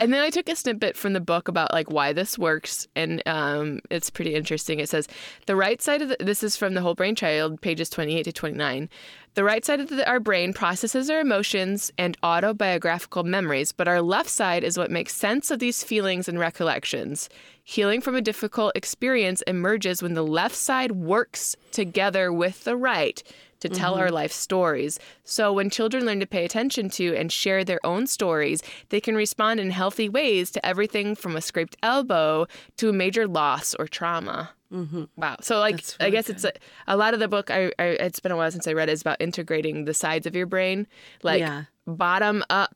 And 0.00 0.12
then 0.12 0.22
i 0.22 0.30
took 0.30 0.48
a 0.48 0.54
snippet 0.54 0.96
from 0.96 1.14
the 1.14 1.20
book 1.20 1.48
about 1.48 1.72
like 1.72 1.90
why 1.90 2.12
this 2.12 2.38
works 2.38 2.86
and 2.94 3.22
um, 3.26 3.80
it's 3.90 4.08
pretty 4.08 4.34
interesting. 4.34 4.78
It 4.78 4.88
says 4.88 5.08
the 5.46 5.56
right 5.56 5.82
side 5.82 6.02
of 6.02 6.10
the, 6.10 6.16
this 6.20 6.44
is 6.44 6.56
from 6.56 6.74
the 6.74 6.80
whole 6.80 6.94
brain 6.94 7.16
child 7.16 7.60
pages 7.60 7.90
28 7.90 8.22
to 8.24 8.32
29 8.32 8.88
the 9.34 9.44
right 9.44 9.64
side 9.64 9.80
of 9.80 9.88
the, 9.88 10.08
our 10.08 10.20
brain 10.20 10.52
processes 10.52 11.08
our 11.08 11.20
emotions 11.20 11.90
and 11.98 12.16
autobiographical 12.22 13.22
memories 13.22 13.72
but 13.72 13.88
our 13.88 14.02
left 14.02 14.28
side 14.28 14.64
is 14.64 14.76
what 14.76 14.90
makes 14.90 15.14
sense 15.14 15.50
of 15.50 15.58
these 15.58 15.82
feelings 15.84 16.28
and 16.28 16.38
recollections 16.38 17.28
healing 17.70 18.00
from 18.00 18.16
a 18.16 18.20
difficult 18.20 18.72
experience 18.74 19.42
emerges 19.42 20.02
when 20.02 20.14
the 20.14 20.24
left 20.24 20.56
side 20.56 20.90
works 20.90 21.54
together 21.70 22.32
with 22.32 22.64
the 22.64 22.76
right 22.76 23.22
to 23.60 23.68
tell 23.68 23.94
our 23.94 24.10
life 24.10 24.32
stories. 24.32 24.98
So 25.22 25.52
when 25.52 25.70
children 25.70 26.04
learn 26.04 26.18
to 26.18 26.26
pay 26.26 26.44
attention 26.44 26.90
to 26.90 27.14
and 27.14 27.30
share 27.30 27.62
their 27.62 27.78
own 27.86 28.08
stories, 28.08 28.60
they 28.88 29.00
can 29.00 29.14
respond 29.14 29.60
in 29.60 29.70
healthy 29.70 30.08
ways 30.08 30.50
to 30.52 30.66
everything 30.66 31.14
from 31.14 31.36
a 31.36 31.40
scraped 31.40 31.76
elbow 31.80 32.46
to 32.78 32.88
a 32.88 32.92
major 32.92 33.28
loss 33.28 33.74
or 33.76 33.86
trauma. 33.86 34.50
Mm-hmm. 34.72 35.04
Wow. 35.16 35.36
So 35.40 35.60
like 35.60 35.76
That's 35.76 35.96
I 36.00 36.04
really 36.04 36.16
guess 36.16 36.30
it's 36.30 36.44
a, 36.44 36.52
a 36.88 36.96
lot 36.96 37.14
of 37.14 37.20
the 37.20 37.28
book 37.28 37.50
I, 37.52 37.70
I 37.78 37.84
it's 38.00 38.18
been 38.18 38.32
a 38.32 38.36
while 38.36 38.50
since 38.50 38.66
I 38.66 38.72
read 38.72 38.88
it, 38.88 38.92
is 38.92 39.00
about 39.02 39.20
integrating 39.20 39.84
the 39.84 39.94
sides 39.94 40.26
of 40.26 40.34
your 40.34 40.46
brain, 40.46 40.88
like 41.22 41.40
Yeah. 41.40 41.64
bottom 41.86 42.42
up 42.50 42.74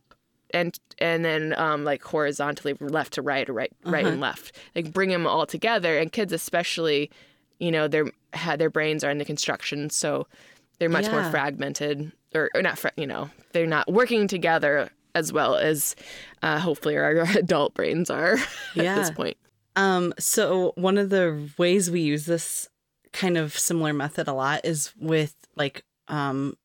and 0.55 0.79
and 0.99 1.25
then 1.25 1.55
um, 1.59 1.85
like 1.85 2.03
horizontally 2.03 2.75
left 2.81 3.13
to 3.15 3.23
right 3.23 3.49
or 3.51 3.53
right 3.53 3.73
right 3.85 4.05
Uh-huh. 4.05 4.13
and 4.13 4.21
left. 4.21 4.57
Like 4.75 4.93
bring 4.93 5.11
them 5.11 5.27
all 5.27 5.45
together 5.47 5.99
and 5.99 6.11
kids 6.13 6.33
especially 6.33 7.11
you 7.59 7.71
know 7.71 7.87
their 7.89 8.07
their 8.57 8.71
brains 8.71 9.05
are 9.05 9.11
in 9.11 9.19
the 9.19 9.25
construction 9.25 9.91
so 9.91 10.27
they're 10.79 10.89
much 10.89 11.09
more 11.11 11.23
fragmented 11.31 12.11
or, 12.35 12.51
or 12.55 12.63
not 12.63 12.79
fra- 12.79 12.93
you 12.97 13.07
know 13.07 13.31
they're 13.53 13.67
not 13.67 13.91
working 13.93 14.27
together 14.29 14.89
as 15.15 15.33
well 15.33 15.55
as 15.55 15.95
uh, 16.43 16.59
hopefully 16.59 16.97
our 16.97 17.11
adult 17.37 17.75
brains 17.75 18.11
are 18.11 18.35
at 18.77 18.97
this 18.97 19.11
point. 19.11 19.37
Um, 19.77 20.13
so 20.19 20.73
one 20.77 20.99
of 20.99 21.11
the 21.11 21.49
ways 21.59 21.91
we 21.91 22.01
use 22.01 22.27
this 22.27 22.69
kind 23.13 23.37
of 23.37 23.57
similar 23.57 23.93
method 23.93 24.27
a 24.27 24.33
lot 24.33 24.61
is 24.65 24.93
with 25.01 25.35
like 25.57 25.85
um 26.09 26.57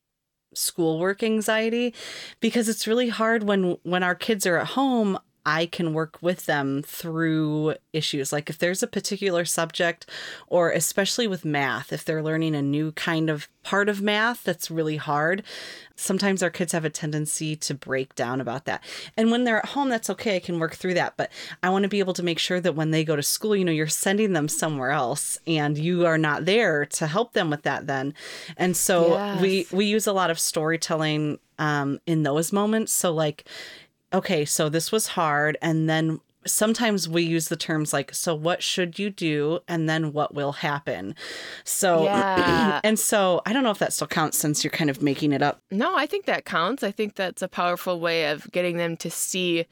schoolwork 0.60 1.24
anxiety 1.24 1.94
because 2.40 2.70
it's 2.70 2.88
really 2.88 3.10
hard 3.10 3.44
when 3.44 3.78
when 3.84 4.04
our 4.04 4.16
kids 4.16 4.46
are 4.46 4.58
at 4.58 4.68
home 4.68 5.18
I 5.46 5.66
can 5.66 5.94
work 5.94 6.18
with 6.22 6.46
them 6.46 6.82
through 6.84 7.76
issues. 7.94 8.32
Like 8.32 8.50
if 8.50 8.58
there's 8.58 8.84
a 8.84 8.88
particular 8.88 9.46
subject, 9.46 10.06
or 10.48 10.72
especially 10.72 11.28
with 11.28 11.46
math, 11.46 11.92
if 11.94 12.04
they're 12.06 12.24
learning 12.24 12.56
a 12.56 12.62
new 12.62 12.92
kind 12.92 13.30
of 13.30 13.48
part 13.64 13.90
of 13.90 14.02
math 14.02 14.44
that's 14.44 14.72
really 14.72 14.98
hard, 14.98 15.44
sometimes 15.96 16.42
our 16.42 16.50
kids 16.50 16.72
have 16.72 16.86
a 16.86 16.90
tendency 16.90 17.56
to 17.56 17.74
break 17.74 18.16
down 18.16 18.42
about 18.42 18.66
that. 18.66 18.84
And 19.18 19.32
when 19.32 19.44
they're 19.44 19.60
at 19.60 19.70
home, 19.70 19.90
that's 19.90 20.10
okay. 20.10 20.38
I 20.38 20.40
can 20.40 20.60
work 20.60 20.76
through 20.76 20.94
that. 20.96 21.16
But 21.18 21.32
I 21.62 21.70
want 21.70 21.84
to 21.84 21.90
be 21.90 22.00
able 22.00 22.14
to 22.14 22.24
make 22.24 22.40
sure 22.40 22.60
that 22.62 22.76
when 22.76 22.92
they 22.92 23.04
go 23.04 23.16
to 23.16 23.24
school, 23.24 23.56
you 23.56 23.66
know, 23.66 23.72
you're 23.72 23.88
sending 23.88 24.34
them 24.34 24.48
somewhere 24.48 24.92
else 24.92 25.38
and 25.46 25.78
you 25.78 26.06
are 26.06 26.18
not 26.18 26.46
there 26.46 26.86
to 26.86 27.08
help 27.08 27.34
them 27.34 27.50
with 27.50 27.64
that 27.64 27.88
then. 27.88 28.14
And 28.58 28.76
so 28.76 29.38
we 29.42 29.68
we 29.72 29.86
use 29.86 30.08
a 30.08 30.14
lot 30.14 30.32
of 30.32 30.40
storytelling 30.40 31.40
um, 31.58 32.00
in 32.06 32.24
those 32.24 32.52
moments. 32.52 32.94
So 32.94 33.14
like 33.14 33.46
okay, 34.14 34.46
so 34.46 34.70
this 34.70 34.92
was 34.92 35.08
hard. 35.08 35.58
And 35.62 35.90
then 35.90 36.20
sometimes 36.46 37.08
we 37.08 37.22
use 37.22 37.50
the 37.50 37.56
terms 37.56 37.92
like, 37.94 38.14
so 38.16 38.34
what 38.34 38.64
should 38.64 38.98
you 38.98 39.10
do? 39.10 39.60
And 39.68 39.90
then 39.90 40.14
what 40.14 40.34
will 40.34 40.54
happen? 40.54 41.14
So, 41.64 42.04
Yeah. 42.06 42.80
and 42.84 42.98
so 42.98 43.42
I 43.46 43.54
don't 43.54 43.64
know 43.64 43.72
if 43.72 43.80
that 43.80 43.94
still 43.94 44.08
counts 44.08 44.38
since 44.38 44.64
you're 44.64 44.72
kind 44.72 44.90
of 44.90 45.02
making 45.02 45.32
it 45.34 45.42
up. 45.42 45.62
no 45.70 45.96
i 45.98 46.06
think 46.06 46.26
that 46.26 46.46
counts 46.46 46.82
i 46.82 46.92
think 46.92 47.16
that's 47.16 47.42
a 47.42 47.48
powerful 47.48 48.00
way 48.00 48.26
of 48.32 48.50
getting 48.52 48.78
them 48.78 48.96
to 48.98 49.10
see 49.12 49.66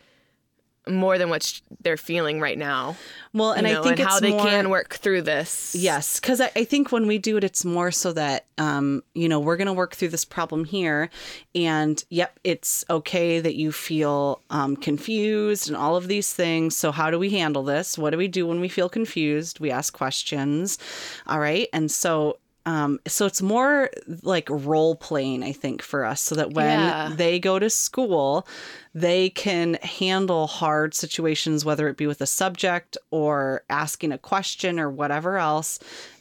more 0.89 1.17
than 1.17 1.29
what 1.29 1.61
they're 1.81 1.97
feeling 1.97 2.39
right 2.39 2.57
now 2.57 2.95
Well, 3.33 3.51
and 3.51 3.67
you 3.67 3.73
know, 3.73 3.81
I 3.81 3.83
think 3.83 3.99
and 3.99 4.09
how 4.09 4.19
they 4.19 4.31
more, 4.31 4.45
can 4.45 4.69
work 4.69 4.95
through 4.95 5.23
this 5.23 5.75
Yes, 5.75 6.19
because 6.19 6.41
I, 6.41 6.51
I 6.55 6.63
think 6.63 6.91
when 6.91 7.07
we 7.07 7.17
do 7.17 7.37
it, 7.37 7.43
it's 7.43 7.63
more 7.65 7.91
so 7.91 8.13
that, 8.13 8.45
um, 8.57 9.03
you 9.13 9.29
know, 9.29 9.39
we're 9.39 9.57
going 9.57 9.67
to 9.67 9.73
work 9.73 9.95
through 9.95 10.09
this 10.09 10.25
problem 10.25 10.65
here. 10.65 11.09
And 11.55 12.03
yep, 12.09 12.39
it's 12.43 12.85
okay 12.89 13.39
that 13.39 13.55
you 13.55 13.71
feel 13.71 14.41
um, 14.49 14.75
confused 14.75 15.67
and 15.67 15.77
all 15.77 15.95
of 15.95 16.07
these 16.07 16.33
things. 16.33 16.75
So, 16.75 16.91
how 16.91 17.11
do 17.11 17.19
we 17.19 17.29
handle 17.29 17.63
this? 17.63 17.97
What 17.97 18.11
do 18.11 18.17
we 18.17 18.27
do 18.27 18.47
when 18.47 18.59
we 18.59 18.69
feel 18.69 18.89
confused? 18.89 19.59
We 19.59 19.71
ask 19.71 19.93
questions. 19.93 20.77
All 21.25 21.39
right. 21.39 21.67
And 21.73 21.91
so, 21.91 22.37
um, 22.67 22.99
so 23.07 23.25
it's 23.25 23.41
more 23.41 23.89
like 24.23 24.47
role 24.49 24.95
playing, 24.95 25.41
I 25.41 25.53
think, 25.53 25.81
for 25.81 26.03
us, 26.03 26.19
so 26.21 26.35
that 26.35 26.51
when 26.51 26.79
Yeah. 26.79 27.13
they 27.15 27.39
go 27.39 27.57
to 27.59 27.69
school, 27.69 28.45
they 28.93 29.29
can 29.29 29.75
handle 29.75 30.47
hard 30.47 30.93
situations, 30.93 31.63
whether 31.63 31.87
it 31.87 31.95
be 31.97 32.07
with 32.07 32.19
a 32.21 32.25
subject 32.27 32.97
or 33.09 33.63
asking 33.69 34.11
a 34.11 34.17
question 34.17 34.79
or 34.79 34.89
whatever 34.89 35.37
else, 35.37 35.79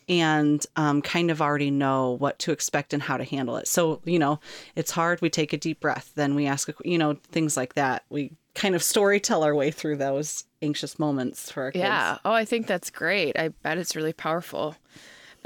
and 0.09 0.65
um, 0.77 1.03
kind 1.03 1.33
of 1.33 1.43
already 1.43 1.71
know 1.73 2.13
what 2.13 2.39
to 2.39 2.53
expect 2.53 2.95
and 2.95 3.03
how 3.03 3.17
to 3.17 3.25
handle 3.25 3.57
it. 3.57 3.67
So, 3.67 4.01
you 4.05 4.21
know, 4.21 4.39
it's 4.77 4.93
hard. 4.93 5.21
We 5.21 5.31
take 5.31 5.53
a 5.53 5.57
deep 5.57 5.81
breath, 5.81 6.13
then 6.15 6.37
we 6.37 6.47
ask, 6.47 6.69
a, 6.69 6.75
you 6.85 6.97
know, 6.97 7.15
things 7.33 7.57
like 7.57 7.75
that. 7.75 8.05
We 8.09 8.31
kind 8.55 8.77
of 8.77 8.83
story 8.85 9.19
tell 9.19 9.43
our 9.43 9.55
way 9.55 9.73
through 9.73 9.97
those 9.97 10.45
anxious 10.63 10.99
moments 10.99 11.51
for 11.51 11.65
our 11.65 11.73
kids. 11.73 11.83
Yeah. 11.83 12.19
Oh, 12.25 12.33
I 12.33 12.45
think 12.45 12.69
that's 12.69 12.89
great. 12.91 13.37
I 13.37 13.49
bet 13.49 13.79
it's 13.79 13.97
really 13.97 14.13
powerful. 14.13 14.77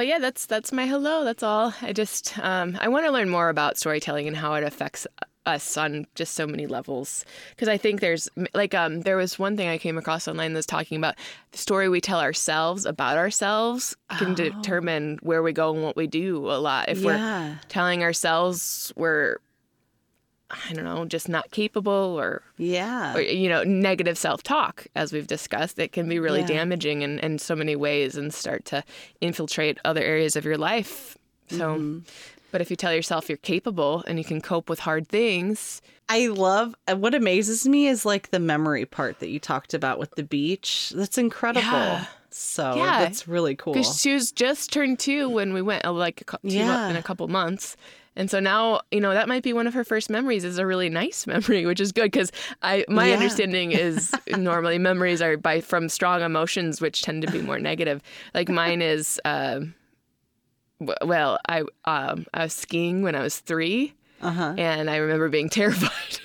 But 0.01 0.07
yeah, 0.07 0.19
that's 0.19 0.47
that's 0.47 0.73
my 0.73 0.87
hello. 0.87 1.25
That's 1.27 1.43
all. 1.43 1.75
I 1.83 1.93
just 1.93 2.39
um, 2.39 2.79
I 2.81 2.89
want 2.89 3.05
to 3.05 3.13
learn 3.13 3.29
more 3.29 3.51
about 3.51 3.77
storytelling 3.77 4.27
and 4.27 4.35
how 4.35 4.55
it 4.55 4.65
affects 4.65 5.07
us 5.45 5.77
on 5.77 6.07
just 6.15 6.33
so 6.33 6.47
many 6.47 6.67
levels. 6.67 7.27
Because 7.51 7.69
I 7.69 7.77
think 7.77 8.01
there's 8.01 8.27
like 8.55 8.73
um, 8.73 9.03
there 9.03 9.19
was 9.19 9.39
one 9.39 9.59
thing 9.59 9.69
I 9.69 9.77
came 9.77 9.99
across 9.99 10.27
online 10.27 10.55
that's 10.55 10.65
talking 10.65 10.97
about 10.97 11.17
the 11.53 11.59
story 11.59 11.91
we 11.91 12.01
tell 12.01 12.19
ourselves 12.19 12.87
about 12.87 13.19
ourselves 13.19 13.95
can 14.17 14.35
determine 14.35 15.19
where 15.21 15.43
we 15.43 15.53
go 15.53 15.75
and 15.75 15.83
what 15.83 15.97
we 15.97 16.07
do 16.07 16.51
a 16.51 16.57
lot. 16.57 16.89
If 16.89 17.05
we're 17.05 17.59
telling 17.69 18.03
ourselves 18.03 18.95
we're 18.97 19.37
I 20.51 20.73
don't 20.73 20.85
know, 20.85 21.05
just 21.05 21.29
not 21.29 21.51
capable 21.51 22.19
or 22.19 22.43
Yeah. 22.59 23.15
or, 23.15 23.21
you 23.21 23.49
know, 23.49 23.63
negative 23.65 24.19
self 24.19 24.43
talk, 24.43 24.87
as 24.97 25.13
we've 25.13 25.27
discussed, 25.27 25.79
it 25.79 25.93
can 25.93 26.09
be 26.09 26.19
really 26.19 26.41
Yeah. 26.41 26.47
damaging 26.49 27.03
in, 27.03 27.19
in 27.21 27.39
so 27.39 27.55
many 27.55 27.77
ways 27.77 28.17
and 28.17 28.33
start 28.35 28.65
to 28.67 28.83
infiltrate 29.21 29.79
other 29.85 30.03
areas 30.03 30.37
of 30.37 30.45
your 30.45 30.59
life. 30.59 31.17
So, 31.49 31.75
Mm-hmm. 31.77 31.99
but 32.53 32.61
if 32.61 32.71
you 32.71 32.77
tell 32.77 32.93
yourself 32.95 33.29
you're 33.29 33.39
capable 33.39 34.05
and 34.07 34.19
you 34.19 34.25
can 34.25 34.41
cope 34.41 34.69
with 34.69 34.81
hard 34.81 35.09
things, 35.09 35.81
I 36.09 36.27
love 36.27 36.75
uh, 36.89 36.97
what 36.97 37.15
amazes 37.15 37.69
me 37.69 37.87
is 37.87 38.05
like 38.05 38.31
the 38.31 38.41
memory 38.41 38.85
part 38.87 39.21
that 39.21 39.29
you 39.29 39.39
talked 39.39 39.75
about 39.75 39.99
with 39.99 40.13
the 40.17 40.25
beach. 40.25 40.93
That's 40.95 41.19
incredible. 41.19 41.67
Yeah. 41.69 42.07
So 42.31 42.77
Yeah. 42.77 43.01
that's 43.01 43.27
really 43.29 43.57
cool. 43.57 43.75
because 43.75 44.01
she 44.01 44.13
was 44.15 44.31
just 44.33 44.73
turned 44.73 44.99
two 45.01 45.29
when 45.29 45.53
we 45.53 45.63
went, 45.63 45.85
uh, 45.85 45.93
like 45.93 46.25
two 46.43 46.49
Yeah. 46.49 46.89
in 46.89 46.97
a 46.97 47.03
couple 47.03 47.27
months. 47.29 47.77
And 48.17 48.29
so 48.31 48.41
now, 48.41 48.81
you 48.91 49.01
know, 49.01 49.15
that 49.15 49.29
might 49.29 49.43
be 49.45 49.53
one 49.53 49.67
of 49.67 49.75
her 49.75 49.85
first 49.85 50.11
memories 50.11 50.45
is 50.45 50.59
a 50.59 50.67
really 50.67 50.89
nice 50.89 51.27
memory, 51.35 51.65
which 51.65 51.81
is 51.81 51.93
good 51.93 52.11
because 52.11 52.33
I 52.63 52.85
my 52.89 53.09
Yeah. 53.09 53.15
understanding 53.15 53.73
is 53.73 54.13
normally 54.37 54.79
memories 54.79 55.23
are 55.23 55.37
by 55.37 55.61
from 55.61 55.89
strong 55.89 56.21
emotions, 56.23 56.81
which 56.81 57.03
tend 57.03 57.23
to 57.23 57.31
be 57.31 57.41
more 57.41 57.59
negative. 57.61 58.03
Like 58.35 58.49
mine 58.49 58.83
is, 58.83 59.21
w- 59.25 60.97
well, 61.05 61.39
I 61.49 61.63
um, 61.85 62.27
I 62.35 62.45
was 62.45 62.53
skiing 62.53 63.03
when 63.03 63.15
I 63.15 63.23
was 63.23 63.39
three, 63.39 63.95
Uh 64.21 64.31
huh. 64.33 64.55
and 64.59 64.91
I 64.91 64.97
remember 64.97 65.29
being 65.29 65.49
terrified 65.61 66.21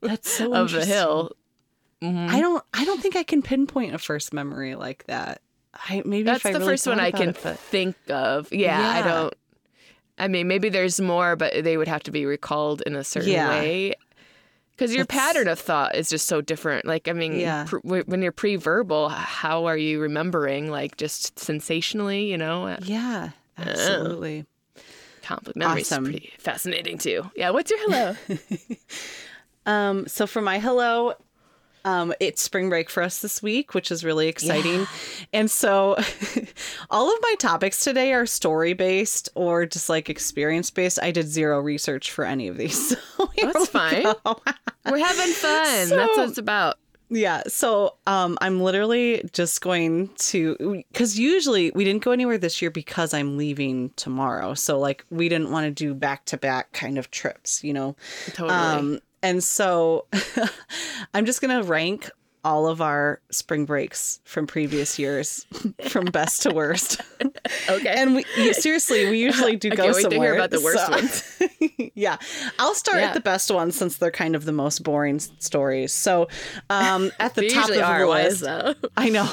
That's 0.00 0.30
so 0.30 0.54
of 0.54 0.70
the 0.72 0.84
hill. 0.84 1.32
Mhm. 2.02 2.28
I 2.28 2.40
don't. 2.40 2.62
I 2.74 2.84
don't 2.84 3.00
think 3.00 3.16
I 3.16 3.22
can 3.22 3.42
pinpoint 3.42 3.94
a 3.94 3.98
first 3.98 4.32
memory 4.34 4.74
like 4.74 5.04
that. 5.06 5.40
I 5.72 6.02
maybe 6.04 6.24
That's 6.24 6.42
the 6.42 6.52
really 6.52 6.64
first 6.66 6.86
one 6.86 7.00
I 7.00 7.10
can 7.10 7.30
it, 7.30 7.38
but- 7.42 7.58
think 7.58 7.96
of. 8.08 8.52
Yeah, 8.52 8.78
I 8.86 9.02
don't. 9.02 9.34
I 10.18 10.28
mean, 10.28 10.46
maybe 10.48 10.68
there's 10.68 11.00
more, 11.00 11.36
but 11.36 11.64
they 11.64 11.76
would 11.76 11.88
have 11.88 12.02
to 12.04 12.10
be 12.10 12.24
recalled 12.26 12.82
in 12.82 12.94
a 12.96 13.02
certain 13.04 13.30
Yeah. 13.32 13.48
way. 13.48 13.94
Because 14.72 14.92
your 14.94 15.04
That's- 15.04 15.26
pattern 15.34 15.48
of 15.48 15.58
thought 15.60 15.94
is 15.94 16.08
just 16.10 16.26
so 16.26 16.40
different. 16.40 16.84
Like, 16.84 17.06
I 17.08 17.12
mean, 17.12 17.38
Yeah. 17.38 17.64
pr- 17.68 17.78
w- 17.84 18.02
when 18.06 18.22
you're 18.22 18.32
pre-verbal, 18.32 19.08
how 19.08 19.66
are 19.66 19.76
you 19.76 20.00
remembering? 20.00 20.68
Like, 20.70 20.96
just 20.96 21.38
sensationally, 21.38 22.24
you 22.30 22.36
know? 22.36 22.66
Uh, 22.66 22.78
Yeah, 22.82 23.30
absolutely. 23.56 24.46
Complex 25.22 25.56
memory 25.56 25.80
is 25.82 25.92
Awesome. 25.92 26.04
pretty 26.04 26.32
fascinating 26.38 26.98
too. 26.98 27.30
Yeah. 27.36 27.50
What's 27.50 27.70
your 27.70 27.80
hello? 27.82 28.16
Um, 29.66 30.06
so 30.06 30.26
for 30.26 30.42
my 30.42 30.58
hello, 30.58 31.14
um, 31.84 32.14
it's 32.18 32.42
spring 32.42 32.68
break 32.68 32.88
for 32.88 33.02
us 33.02 33.20
this 33.20 33.42
week, 33.42 33.74
which 33.74 33.90
is 33.90 34.04
really 34.04 34.28
exciting. 34.28 34.86
And 35.32 35.50
so 35.50 35.96
all 36.90 37.12
of 37.12 37.18
my 37.22 37.34
topics 37.38 37.84
today 37.84 38.12
are 38.12 38.26
story 38.26 38.72
based 38.72 39.28
or 39.34 39.66
just 39.66 39.88
like 39.88 40.08
experience 40.08 40.70
based. 40.70 40.98
I 41.02 41.10
did 41.10 41.28
zero 41.28 41.60
research 41.60 42.10
for 42.10 42.24
any 42.24 42.48
of 42.48 42.56
these. 42.56 42.96
So 43.14 43.30
That's 43.40 43.58
we 43.58 43.66
fine. 43.66 44.02
We're 44.90 44.98
having 44.98 45.32
fun. 45.32 45.88
That's 45.88 46.16
what 46.16 46.28
it's 46.28 46.38
about. 46.38 46.78
Yeah. 47.10 47.42
So 47.46 47.94
um, 48.06 48.36
I'm 48.40 48.60
literally 48.60 49.28
just 49.32 49.60
going 49.60 50.08
to, 50.16 50.82
because 50.92 51.18
usually 51.18 51.70
we 51.74 51.84
didn't 51.84 52.02
go 52.02 52.10
anywhere 52.10 52.38
this 52.38 52.60
year 52.60 52.70
because 52.70 53.14
I'm 53.14 53.36
leaving 53.36 53.90
tomorrow. 53.96 54.54
So 54.54 54.78
like 54.78 55.04
we 55.10 55.28
didn't 55.28 55.50
want 55.50 55.66
to 55.66 55.70
do 55.70 55.94
back 55.94 56.24
to 56.26 56.36
back 56.36 56.72
kind 56.72 56.98
of 56.98 57.10
trips, 57.10 57.62
you 57.62 57.72
know? 57.72 57.94
Totally. 58.32 58.50
Um, 58.50 59.00
and 59.24 59.42
so 59.42 60.06
I'm 61.14 61.26
just 61.26 61.40
going 61.40 61.60
to 61.60 61.66
rank 61.66 62.10
all 62.44 62.66
of 62.66 62.82
our 62.82 63.22
spring 63.30 63.64
breaks 63.64 64.20
from 64.24 64.46
previous 64.46 64.98
years 64.98 65.46
from 65.88 66.04
best 66.04 66.42
to 66.42 66.52
worst. 66.52 67.00
okay. 67.70 67.88
And 67.88 68.16
we 68.16 68.24
yeah, 68.36 68.52
seriously, 68.52 69.08
we 69.08 69.18
usually 69.18 69.56
do 69.56 69.70
I 69.72 69.74
go 69.74 69.84
can't 69.84 69.96
wait 69.96 70.10
to 70.10 70.16
hear 70.18 70.34
about 70.34 70.50
the 70.50 70.60
worst 70.60 70.84
so- 70.84 70.92
ones. 70.92 71.42
yeah. 71.94 72.18
I'll 72.58 72.74
start 72.74 72.98
Yeah. 72.98 73.08
at 73.08 73.14
the 73.14 73.20
best 73.20 73.50
ones 73.50 73.76
since 73.76 73.96
they're 73.96 74.10
kind 74.10 74.36
of 74.36 74.44
the 74.44 74.52
most 74.52 74.82
boring 74.82 75.18
stories. 75.20 75.92
So, 75.94 76.28
um, 76.68 77.10
at 77.18 77.34
the 77.34 77.48
top 77.48 77.70
of 77.70 77.78
our 77.78 78.06
list, 78.06 78.42
is? 78.42 78.74
I 78.96 79.08
know. 79.08 79.32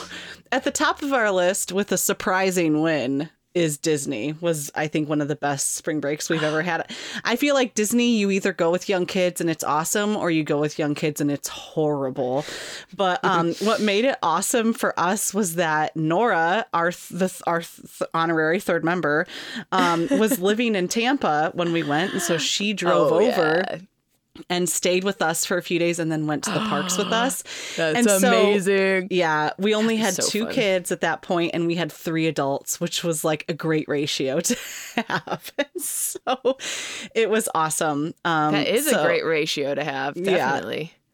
At 0.53 0.63
the 0.63 0.71
top 0.71 1.01
of 1.01 1.11
our 1.11 1.31
list 1.31 1.73
with 1.73 1.91
a 1.91 1.97
surprising 1.97 2.81
win 2.81 3.29
is 3.54 3.78
Disney. 3.78 4.34
Was 4.41 4.72
I 4.76 4.88
think 4.88 5.10
one 5.10 5.22
of 5.22 5.28
the 5.28 5.36
best 5.36 5.74
spring 5.76 5.99
breaks 5.99 6.30
we've 6.30 6.43
ever 6.43 6.62
had. 6.62 6.89
I 7.24 7.36
feel 7.36 7.54
like 7.56 7.74
Disney 7.74 8.18
you 8.18 8.32
either 8.32 8.54
go 8.54 8.72
with 8.72 8.88
young 8.89 9.06
kids 9.06 9.41
and 9.41 9.49
it's 9.49 9.64
awesome 9.64 10.16
or 10.16 10.32
you 10.32 10.43
go 10.43 10.60
with 10.60 10.80
young 10.80 10.95
kids 10.95 11.20
and 11.22 11.30
it's 11.32 11.47
horrible. 11.47 12.45
But 12.95 13.24
um 13.24 13.54
what 13.56 13.82
made 13.82 14.06
it 14.06 14.18
awesome 14.24 14.74
for 14.74 14.97
us 14.99 15.34
was 15.34 15.56
that 15.56 15.95
Nora, 15.95 16.66
our 16.74 16.91
th- 16.91 17.10
the 17.10 17.28
th- 17.30 17.41
our 17.47 17.62
th- 17.62 18.10
honorary 18.14 18.60
third 18.60 18.84
member, 18.84 19.28
um 19.72 20.08
was 20.12 20.39
living 20.39 20.76
in 20.76 20.88
Tampa 20.88 21.52
when 21.54 21.74
we 21.74 21.84
went 21.84 22.14
and 22.14 22.22
so 22.22 22.38
she 22.38 22.74
drove 22.74 23.12
Oh, 23.12 23.16
over 23.16 23.64
yeah. 23.68 23.78
And 24.49 24.69
stayed 24.69 25.03
with 25.03 25.21
us 25.21 25.45
for 25.45 25.57
a 25.57 25.61
few 25.61 25.77
days 25.77 25.99
and 25.99 26.11
then 26.11 26.25
went 26.25 26.43
to 26.45 26.51
the 26.51 26.59
parks 26.59 26.97
with 26.97 27.07
us. 27.11 27.43
That's 27.75 27.97
And 27.97 28.09
so- 28.09 28.27
amazing. 28.27 29.07
Yeah, 29.11 29.51
we 29.57 29.75
only 29.75 29.97
had 29.97 30.13
so 30.13 30.27
two 30.27 30.45
fun. 30.45 30.53
kids 30.53 30.91
at 30.91 31.01
that 31.01 31.21
point, 31.21 31.51
and 31.53 31.67
we 31.67 31.75
had 31.75 31.91
three 31.91 32.27
adults, 32.27 32.79
which 32.79 33.03
was 33.03 33.23
like 33.23 33.45
a 33.49 33.53
great 33.53 33.88
ratio 33.89 34.39
to 34.39 34.57
have. 35.07 35.51
And 35.57 35.67
so 35.84 36.57
it 37.13 37.29
was 37.29 37.49
awesome. 37.53 38.13
Um, 38.23 38.53
that 38.53 38.67
is 38.67 38.89
so- 38.89 39.01
a 39.01 39.05
great 39.05 39.25
ratio 39.25 39.75
to 39.75 39.84
have. 39.84 40.15
Yeah. 40.17 40.61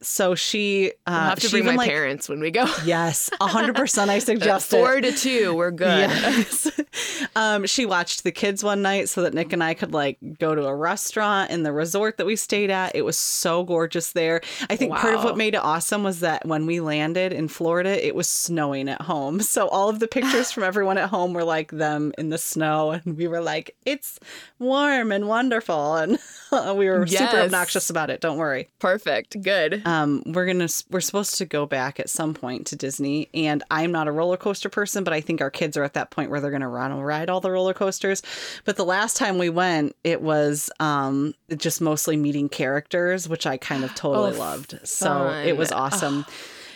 So 0.01 0.35
she, 0.35 0.91
uh, 1.07 1.09
I'll 1.09 1.29
have 1.29 1.39
to 1.39 1.47
she 1.47 1.57
bring 1.57 1.65
my 1.65 1.75
like, 1.75 1.89
parents 1.89 2.29
when 2.29 2.39
we 2.39 2.51
go. 2.51 2.65
Yes, 2.85 3.31
hundred 3.41 3.75
percent. 3.75 4.11
I 4.11 4.19
suggest 4.27 4.71
it. 4.71 4.77
Four 4.77 5.01
to 5.01 5.11
two, 5.11 5.55
we're 5.55 5.71
good. 5.71 6.09
Yes. 6.09 6.69
um, 7.35 7.65
she 7.65 7.85
watched 7.87 8.23
the 8.23 8.31
kids 8.31 8.63
one 8.63 8.83
night 8.83 9.09
so 9.09 9.23
that 9.23 9.33
Nick 9.33 9.53
and 9.53 9.63
I 9.63 9.73
could 9.73 9.93
like 9.93 10.19
go 10.39 10.53
to 10.53 10.65
a 10.65 10.75
restaurant 10.75 11.49
in 11.49 11.63
the 11.63 11.71
resort 11.71 12.17
that 12.17 12.25
we 12.25 12.35
stayed 12.35 12.69
at. 12.69 12.95
It 12.95 13.03
was 13.03 13.17
so 13.17 13.63
gorgeous 13.63 14.11
there. 14.11 14.41
I 14.69 14.75
think 14.75 14.95
part 14.95 15.15
of 15.15 15.23
what 15.23 15.35
made 15.35 15.55
it 15.55 15.63
awesome 15.63 16.03
was 16.03 16.19
that 16.19 16.45
when 16.45 16.67
we 16.67 16.79
landed 16.79 17.33
in 17.33 17.47
Florida, 17.47 18.05
it 18.05 18.13
was 18.13 18.27
snowing 18.27 18.89
at 18.89 19.01
home. 19.01 19.41
So 19.41 19.67
all 19.67 19.89
of 19.89 19.99
the 19.99 20.07
pictures 20.07 20.51
from 20.53 20.63
everyone 20.63 20.99
at 20.99 21.09
home 21.09 21.33
were 21.33 21.43
like 21.43 21.71
them 21.71 22.13
in 22.19 22.29
the 22.29 22.37
snow, 22.37 22.91
and 22.91 23.17
we 23.17 23.27
were 23.27 23.41
like, 23.41 23.75
"It's 23.85 24.19
warm 24.59 25.11
and 25.11 25.27
wonderful," 25.27 25.95
and 25.95 26.19
we 26.77 26.87
were 26.87 27.07
super 27.07 27.37
obnoxious 27.37 27.89
about 27.89 28.11
it. 28.11 28.21
Don't 28.21 28.37
worry. 28.37 28.69
Perfect. 28.79 29.41
Good. 29.41 29.81
Um, 29.87 30.21
we're 30.25 30.45
gonna 30.45 30.67
we're 30.91 30.99
supposed 30.99 31.37
to 31.37 31.45
go 31.45 31.65
back 31.65 31.99
at 31.99 32.09
some 32.09 32.33
point 32.33 32.67
to 32.67 32.75
Disney, 32.75 33.29
and 33.33 33.63
I'm 33.71 33.91
not 33.91 34.07
a 34.07 34.11
roller 34.11 34.35
coaster 34.35 34.67
person, 34.69 35.03
but 35.03 35.13
I 35.13 35.21
think 35.21 35.39
our 35.39 35.49
kids 35.49 35.77
are 35.77 35.83
at 35.83 35.93
that 35.93 36.09
point 36.11 36.29
where 36.29 36.41
they're 36.41 36.51
gonna 36.51 36.67
run 36.67 36.91
and 36.91 37.05
ride 37.05 37.29
all 37.29 37.39
the 37.39 37.51
roller 37.51 37.73
coasters. 37.73 38.21
But 38.65 38.75
the 38.75 38.83
last 38.85 39.15
time 39.15 39.37
we 39.37 39.49
went, 39.49 39.95
it 40.03 40.21
was 40.21 40.69
um 40.79 41.33
just 41.55 41.79
mostly 41.79 42.17
meeting 42.17 42.49
characters, 42.49 43.29
which 43.29 43.45
I 43.45 43.55
kind 43.57 43.83
of 43.85 43.95
totally 43.95 44.35
Oh, 44.35 44.39
loved. 44.39 44.79
So 44.83 45.29
it 45.45 45.55
was 45.55 45.69
fun. 45.69 45.79
awesome. 45.79 46.25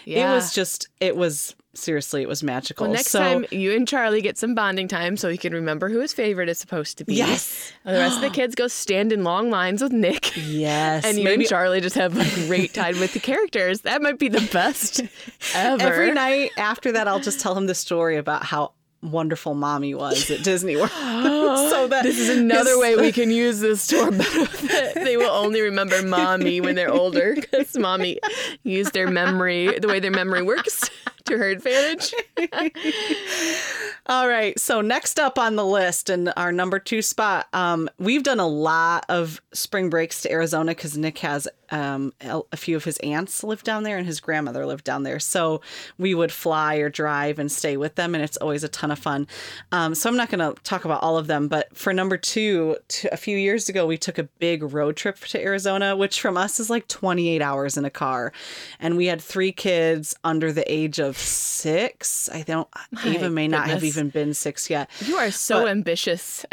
yeah. 0.06 0.32
It 0.32 0.36
was 0.36 0.54
just 0.54 0.88
it 1.02 1.18
was 1.18 1.54
seriously 1.74 2.22
it 2.22 2.28
was 2.28 2.44
magical. 2.44 2.86
Well, 2.86 2.94
next 2.94 3.12
so, 3.12 3.20
time 3.20 3.46
you 3.52 3.74
and 3.76 3.88
Charlie 3.88 4.22
get 4.22 4.38
some 4.38 4.56
bonding 4.56 4.88
time 4.88 5.18
so 5.18 5.30
he 5.30 5.38
can 5.38 5.54
remember 5.54 5.90
who 5.90 6.00
his 6.00 6.14
favorite 6.14 6.50
is 6.50 6.58
supposed 6.58 6.98
to 7.00 7.06
be. 7.06 7.16
Yes. 7.16 7.72
And 7.86 7.96
the 7.96 8.00
rest 8.00 8.18
of 8.18 8.22
the 8.22 8.30
kids 8.36 8.56
go 8.56 8.68
stand 8.68 9.12
in 9.12 9.24
long 9.24 9.50
lines 9.50 9.82
with 9.82 9.92
Nick. 9.92 10.36
Yes. 10.36 11.06
And 11.06 11.18
you 11.18 11.24
maybe 11.24 11.44
and 11.44 11.50
Charlie 11.50 11.82
just 11.82 11.96
have 11.96 12.18
a 12.18 12.48
great 12.48 12.74
time 12.74 13.00
with 13.00 13.14
the 13.14 13.20
characters. 13.20 13.82
That 13.82 14.02
might 14.02 14.20
be 14.20 14.28
the 14.28 14.48
best 14.52 15.02
ever. 15.56 15.82
every 15.82 16.12
night 16.12 16.52
after 16.58 16.92
that, 16.92 17.08
I'll 17.08 17.20
just 17.20 17.40
tell 17.40 17.58
him 17.58 17.68
the 17.68 17.76
story 17.76 18.18
about 18.18 18.44
how 18.44 18.74
wonderful 19.02 19.56
mommy 19.56 19.96
was 19.96 20.30
at 20.30 20.44
Disney 20.44 20.76
World. 20.76 20.90
so 20.92 21.88
that 21.88 22.04
This 22.04 22.20
is 22.20 22.30
another 22.30 22.78
way 22.80 22.96
we 22.96 23.12
can 23.12 23.32
use 23.32 23.60
this 23.60 23.88
to 23.88 24.00
our 24.00 24.12
benefit. 24.12 24.96
They 24.96 25.18
will 25.18 25.32
only 25.32 25.62
remember 25.62 26.02
mommy 26.04 26.62
when 26.62 26.76
they're 26.76 26.92
older 26.92 27.36
because 27.36 27.78
mommy 27.78 28.20
used 28.64 28.94
their 28.94 29.10
memory, 29.10 29.80
the 29.80 29.88
way 29.88 30.00
their 30.00 30.12
memory 30.12 30.44
works, 30.44 30.90
to 31.26 31.38
her 31.38 31.50
advantage. 31.50 32.14
All 34.08 34.28
right. 34.28 34.60
So 34.60 34.82
next 34.82 35.20
up 35.20 35.38
on 35.38 35.56
the 35.56 35.66
list 35.66 36.10
and 36.10 36.34
our 36.36 36.52
number 36.52 36.80
two 36.80 37.02
spot, 37.02 37.48
um, 37.54 37.90
we've 37.98 38.24
done 38.24 38.40
a 38.40 38.48
lot 38.48 39.06
of 39.10 39.42
spring 39.54 39.90
breaks 39.90 40.22
to 40.22 40.32
Arizona 40.32 40.72
because 40.72 40.98
Nick 40.98 41.20
has 41.20 41.48
um, 41.72 42.14
a 42.22 42.58
few 42.58 42.76
of 42.76 42.84
his 42.84 42.98
aunts 42.98 43.44
lived 43.44 43.66
down 43.66 43.84
there 43.84 43.98
and 43.98 44.06
his 44.06 44.20
grandmother 44.20 44.66
lived 44.66 44.84
down 44.84 45.04
there. 45.04 45.20
So 45.20 45.62
we 45.98 46.14
would 46.14 46.32
fly 46.32 46.76
or 46.76 46.90
drive 46.90 47.40
and 47.40 47.52
stay 47.52 47.78
with 47.78 47.96
them, 47.96 48.14
and 48.14 48.24
it's 48.24 48.38
always 48.38 48.64
a 48.64 48.70
ton 48.70 48.92
of 48.92 49.00
fun. 49.00 49.28
Um, 49.72 49.96
so 49.96 50.10
I'm 50.10 50.18
not 50.18 50.30
going 50.30 50.56
to 50.56 50.62
talk 50.64 50.86
about 50.86 51.02
all 51.02 51.18
of 51.18 51.28
them, 51.28 51.48
but 51.48 51.76
for 51.76 51.94
number 51.94 52.18
two, 52.18 52.78
t- 52.88 53.08
a 53.12 53.18
few 53.18 53.38
years 53.38 53.70
ago, 53.70 53.86
we 53.86 53.98
took 53.98 54.18
a 54.18 54.24
big 54.24 54.62
road 54.64 54.98
trip 54.98 55.18
to 55.18 55.42
Arizona, 55.42 55.96
which 55.96 56.20
from 56.20 56.38
us 56.38 56.60
is 56.60 56.70
like 56.70 56.88
28 56.88 57.42
hours 57.42 57.78
in 57.78 57.86
a 57.86 57.90
car, 57.90 58.34
and 58.80 58.98
we 58.98 59.06
had 59.06 59.22
three 59.22 59.52
kids 59.52 60.16
under 60.24 60.52
the 60.52 60.70
age 60.72 61.00
of 61.00 61.18
six. 61.18 62.30
I 62.30 62.42
don't. 62.42 62.68
Ava 63.06 63.30
may 63.30 63.48
not 63.48 63.68
have 63.68 63.84
even 63.84 64.10
been 64.10 64.34
six 64.34 64.70
yet. 64.70 64.90
You 65.06 65.16
are 65.16 65.32
so 65.32 65.68
ambitious. 65.68 66.46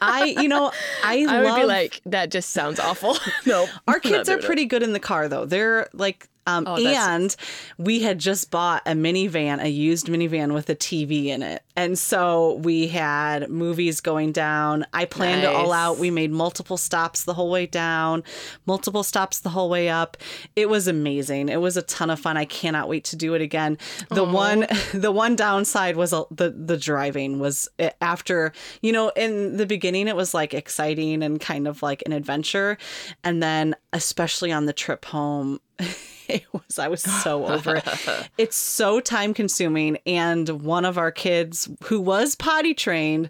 I, 0.00 0.36
you 0.40 0.48
know, 0.48 0.72
I, 1.04 1.20
I 1.20 1.24
love. 1.24 1.44
would 1.44 1.60
be 1.60 1.66
like, 1.66 2.00
that 2.06 2.30
just 2.30 2.50
sounds 2.50 2.80
awful. 2.80 3.16
no. 3.46 3.66
our 3.86 4.00
kids 4.00 4.29
are 4.30 4.38
pretty 4.46 4.64
good 4.66 4.82
in 4.82 4.92
the 4.92 5.00
car 5.00 5.28
though. 5.28 5.44
They're 5.44 5.88
like. 5.92 6.28
Um, 6.46 6.64
Oh, 6.66 6.76
and 7.14 7.36
we 7.78 8.00
had 8.00 8.18
just 8.18 8.50
bought 8.50 8.82
a 8.86 8.92
minivan, 8.92 9.62
a 9.62 9.68
used 9.68 10.06
minivan 10.06 10.52
with 10.54 10.68
a 10.70 10.74
TV 10.74 11.26
in 11.26 11.42
it. 11.42 11.62
And 11.80 11.98
so 11.98 12.56
we 12.56 12.88
had 12.88 13.48
movies 13.48 14.02
going 14.02 14.32
down. 14.32 14.84
I 14.92 15.06
planned 15.06 15.44
it 15.44 15.46
all 15.46 15.72
out. 15.72 15.96
We 15.96 16.10
made 16.10 16.30
multiple 16.30 16.76
stops 16.76 17.24
the 17.24 17.32
whole 17.32 17.50
way 17.50 17.64
down, 17.64 18.22
multiple 18.66 19.02
stops 19.02 19.40
the 19.40 19.48
whole 19.48 19.70
way 19.70 19.88
up. 19.88 20.18
It 20.56 20.68
was 20.68 20.86
amazing. 20.86 21.48
It 21.48 21.62
was 21.62 21.78
a 21.78 21.82
ton 21.82 22.10
of 22.10 22.20
fun. 22.20 22.36
I 22.36 22.44
cannot 22.44 22.86
wait 22.86 23.04
to 23.04 23.16
do 23.16 23.32
it 23.32 23.40
again. 23.40 23.78
The 24.10 24.24
one 24.24 24.66
the 24.92 25.10
one 25.10 25.36
downside 25.36 25.96
was 25.96 26.10
the 26.10 26.54
the 26.54 26.76
driving 26.76 27.38
was 27.38 27.66
uh, 27.78 27.88
after, 28.02 28.52
you 28.82 28.92
know, 28.92 29.08
in 29.16 29.56
the 29.56 29.64
beginning 29.64 30.06
it 30.06 30.16
was 30.16 30.34
like 30.34 30.52
exciting 30.52 31.22
and 31.22 31.40
kind 31.40 31.66
of 31.66 31.82
like 31.82 32.02
an 32.04 32.12
adventure. 32.12 32.76
And 33.24 33.42
then 33.42 33.74
especially 33.94 34.52
on 34.52 34.66
the 34.66 34.74
trip 34.74 35.06
home 35.06 35.60
it 36.28 36.44
was 36.52 36.78
I 36.78 36.88
was 36.88 37.02
so 37.02 37.46
over 37.46 37.76
it. 37.76 37.84
It's 38.38 38.56
so 38.56 39.00
time 39.00 39.34
consuming 39.34 39.98
and 40.06 40.48
one 40.62 40.84
of 40.84 40.98
our 40.98 41.10
kids 41.10 41.68
who 41.84 42.00
was 42.00 42.34
potty 42.34 42.74
trained 42.74 43.28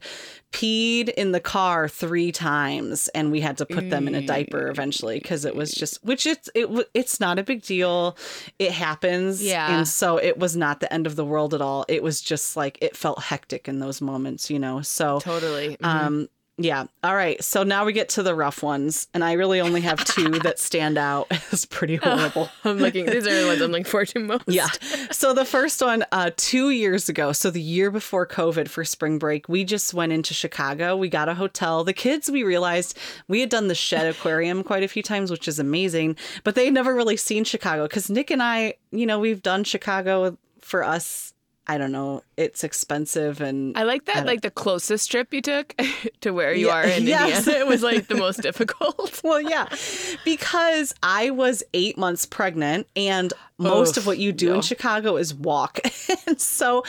peed 0.52 1.08
in 1.10 1.30
the 1.30 1.38
car 1.40 1.88
3 1.88 2.32
times 2.32 3.06
and 3.14 3.30
we 3.30 3.40
had 3.40 3.56
to 3.58 3.64
put 3.66 3.88
them 3.88 4.08
in 4.08 4.16
a 4.16 4.26
diaper 4.26 4.68
eventually 4.68 5.18
because 5.20 5.44
it 5.44 5.54
was 5.54 5.70
just 5.70 6.02
which 6.04 6.26
it's 6.26 6.48
it 6.56 6.88
it's 6.92 7.20
not 7.20 7.38
a 7.38 7.42
big 7.44 7.62
deal. 7.62 8.16
It 8.58 8.72
happens 8.72 9.40
Yeah. 9.42 9.76
and 9.78 9.86
so 9.86 10.16
it 10.16 10.38
was 10.38 10.56
not 10.56 10.80
the 10.80 10.92
end 10.92 11.06
of 11.06 11.14
the 11.14 11.24
world 11.24 11.54
at 11.54 11.60
all. 11.60 11.84
It 11.88 12.02
was 12.02 12.20
just 12.20 12.56
like 12.56 12.78
it 12.82 12.96
felt 12.96 13.22
hectic 13.22 13.68
in 13.68 13.78
those 13.78 14.00
moments, 14.00 14.50
you 14.50 14.58
know. 14.58 14.80
So 14.82 15.20
Totally. 15.20 15.76
Mhm. 15.80 15.86
um 15.86 16.28
Yeah. 16.58 16.84
All 17.02 17.14
right. 17.14 17.42
So 17.42 17.62
now 17.62 17.86
we 17.86 17.94
get 17.94 18.10
to 18.10 18.22
the 18.22 18.34
rough 18.34 18.62
ones, 18.62 19.08
and 19.14 19.24
I 19.24 19.32
really 19.32 19.60
only 19.60 19.80
have 19.80 20.04
two 20.04 20.28
that 20.40 20.58
stand 20.58 20.98
out 20.98 21.26
as 21.52 21.64
pretty 21.64 21.96
horrible. 21.96 22.50
I'm 22.64 22.76
looking. 22.76 23.06
These 23.06 23.26
are 23.26 23.40
the 23.40 23.46
ones 23.46 23.62
I'm 23.62 23.70
looking 23.70 23.84
forward 23.84 24.08
to 24.08 24.18
most. 24.18 24.44
Yeah. 24.46 24.68
So 25.10 25.32
the 25.32 25.46
first 25.46 25.80
one, 25.80 26.04
uh, 26.12 26.32
two 26.36 26.68
years 26.70 27.08
ago, 27.08 27.32
so 27.32 27.50
the 27.50 27.62
year 27.62 27.90
before 27.90 28.26
COVID 28.26 28.68
for 28.68 28.84
spring 28.84 29.18
break, 29.18 29.48
we 29.48 29.64
just 29.64 29.94
went 29.94 30.12
into 30.12 30.34
Chicago. 30.34 30.96
We 30.96 31.08
got 31.08 31.30
a 31.30 31.34
hotel. 31.34 31.82
The 31.82 31.94
kids, 31.94 32.30
we 32.30 32.42
realized 32.42 32.98
we 33.26 33.40
had 33.40 33.48
done 33.48 33.68
the 33.68 33.74
Shedd 33.74 34.06
Aquarium 34.14 34.62
quite 34.62 34.82
a 34.82 34.88
few 34.88 35.02
times, 35.02 35.30
which 35.30 35.48
is 35.48 35.58
amazing, 35.58 36.16
but 36.44 36.56
they 36.56 36.66
had 36.66 36.74
never 36.74 36.94
really 36.94 37.16
seen 37.16 37.44
Chicago 37.44 37.84
because 37.84 38.10
Nick 38.10 38.30
and 38.30 38.42
I, 38.42 38.74
you 38.90 39.06
know, 39.06 39.18
we've 39.18 39.42
done 39.42 39.64
Chicago 39.64 40.36
for 40.60 40.84
us. 40.84 41.32
I 41.66 41.78
don't 41.78 41.92
know. 41.92 42.22
It's 42.40 42.64
expensive 42.64 43.40
and 43.40 43.76
I 43.76 43.82
like 43.82 44.06
that. 44.06 44.14
don't- 44.16 44.26
Like 44.26 44.40
the 44.40 44.50
closest 44.50 45.10
trip 45.10 45.32
you 45.34 45.42
took 45.42 45.74
to 46.22 46.30
where 46.32 46.52
you 46.54 46.66
Yeah, 46.68 46.74
are 46.76 46.84
in 46.84 47.06
yes. 47.06 47.38
Indiana, 47.46 47.60
it 47.60 47.66
was 47.66 47.82
like 47.82 48.08
the 48.08 48.14
most 48.16 48.40
difficult. 48.42 49.20
well, 49.24 49.40
yeah, 49.40 49.66
because 50.24 50.94
I 51.02 51.30
was 51.30 51.62
eight 51.74 51.96
months 51.98 52.26
pregnant, 52.26 52.86
and 52.96 53.32
most 53.58 53.98
of 53.98 54.06
what 54.06 54.16
you 54.16 54.32
do 54.32 54.46
yeah. 54.48 54.54
in 54.54 54.60
Chicago 54.62 55.16
is 55.18 55.34
walk. 55.34 55.80
and 56.26 56.40
so 56.40 56.82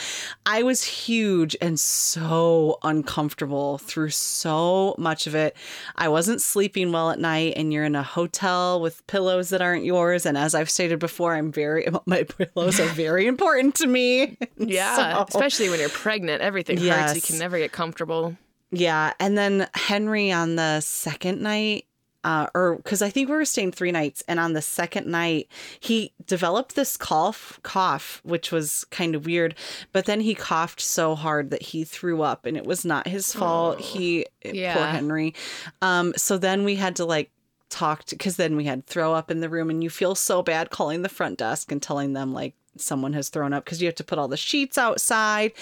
I 0.46 0.62
was 0.62 0.82
huge 0.84 1.54
and 1.60 1.78
so 1.78 2.78
uncomfortable 2.82 3.76
through 3.76 4.08
so 4.08 4.94
much 4.96 5.26
of 5.26 5.34
it. 5.34 5.54
I 5.96 6.08
wasn't 6.08 6.40
sleeping 6.40 6.90
well 6.90 7.10
at 7.10 7.18
night, 7.18 7.54
and 7.58 7.74
you're 7.74 7.84
in 7.84 7.94
a 7.94 8.02
hotel 8.02 8.80
with 8.80 9.06
pillows 9.06 9.50
that 9.50 9.60
aren't 9.60 9.84
yours. 9.84 10.24
And 10.24 10.38
as 10.38 10.54
I've 10.54 10.70
stated 10.70 10.98
before, 10.98 11.34
I'm 11.34 11.52
very, 11.52 11.86
my 12.06 12.22
pillows 12.22 12.80
are 12.80 12.86
very 12.86 13.26
important 13.26 13.74
to 13.76 13.86
me. 13.86 14.38
Yeah, 14.56 14.96
So- 14.96 15.02
especially 15.42 15.70
when 15.70 15.80
you're 15.80 15.88
pregnant, 15.88 16.42
everything 16.42 16.78
hurts. 16.78 17.14
You 17.14 17.20
can 17.20 17.38
never 17.38 17.58
get 17.58 17.72
comfortable. 17.72 18.36
Yeah, 18.70 19.12
and 19.20 19.36
then 19.36 19.68
Henry 19.74 20.32
on 20.32 20.56
the 20.56 20.80
second 20.80 21.42
night, 21.42 21.86
uh, 22.24 22.46
or 22.54 22.76
because 22.76 23.02
I 23.02 23.10
think 23.10 23.28
we 23.28 23.34
were 23.34 23.44
staying 23.44 23.72
three 23.72 23.92
nights, 23.92 24.22
and 24.26 24.40
on 24.40 24.54
the 24.54 24.62
second 24.62 25.06
night 25.06 25.48
he 25.78 26.12
developed 26.26 26.74
this 26.74 26.96
cough, 26.96 27.60
cough, 27.62 28.20
which 28.24 28.50
was 28.50 28.84
kind 28.84 29.14
of 29.14 29.26
weird. 29.26 29.54
But 29.92 30.06
then 30.06 30.20
he 30.20 30.34
coughed 30.34 30.80
so 30.80 31.14
hard 31.14 31.50
that 31.50 31.62
he 31.62 31.84
threw 31.84 32.22
up, 32.22 32.46
and 32.46 32.56
it 32.56 32.64
was 32.64 32.84
not 32.84 33.06
his 33.06 33.32
fault. 33.34 33.80
he, 33.80 34.26
yeah. 34.42 34.74
poor 34.74 34.86
Henry. 34.86 35.34
Um, 35.82 36.14
so 36.16 36.38
then 36.38 36.64
we 36.64 36.76
had 36.76 36.96
to 36.96 37.04
like 37.04 37.30
talk 37.68 38.04
to 38.04 38.16
because 38.16 38.36
then 38.36 38.56
we 38.56 38.64
had 38.64 38.86
throw 38.86 39.12
up 39.12 39.30
in 39.30 39.40
the 39.40 39.50
room, 39.50 39.68
and 39.68 39.82
you 39.82 39.90
feel 39.90 40.14
so 40.14 40.42
bad 40.42 40.70
calling 40.70 41.02
the 41.02 41.10
front 41.10 41.38
desk 41.38 41.70
and 41.70 41.82
telling 41.82 42.14
them 42.14 42.32
like 42.32 42.54
someone 42.76 43.12
has 43.12 43.28
thrown 43.28 43.52
up 43.52 43.64
because 43.64 43.80
you 43.80 43.86
have 43.86 43.94
to 43.96 44.04
put 44.04 44.18
all 44.18 44.28
the 44.28 44.36
sheets 44.36 44.78
outside. 44.78 45.52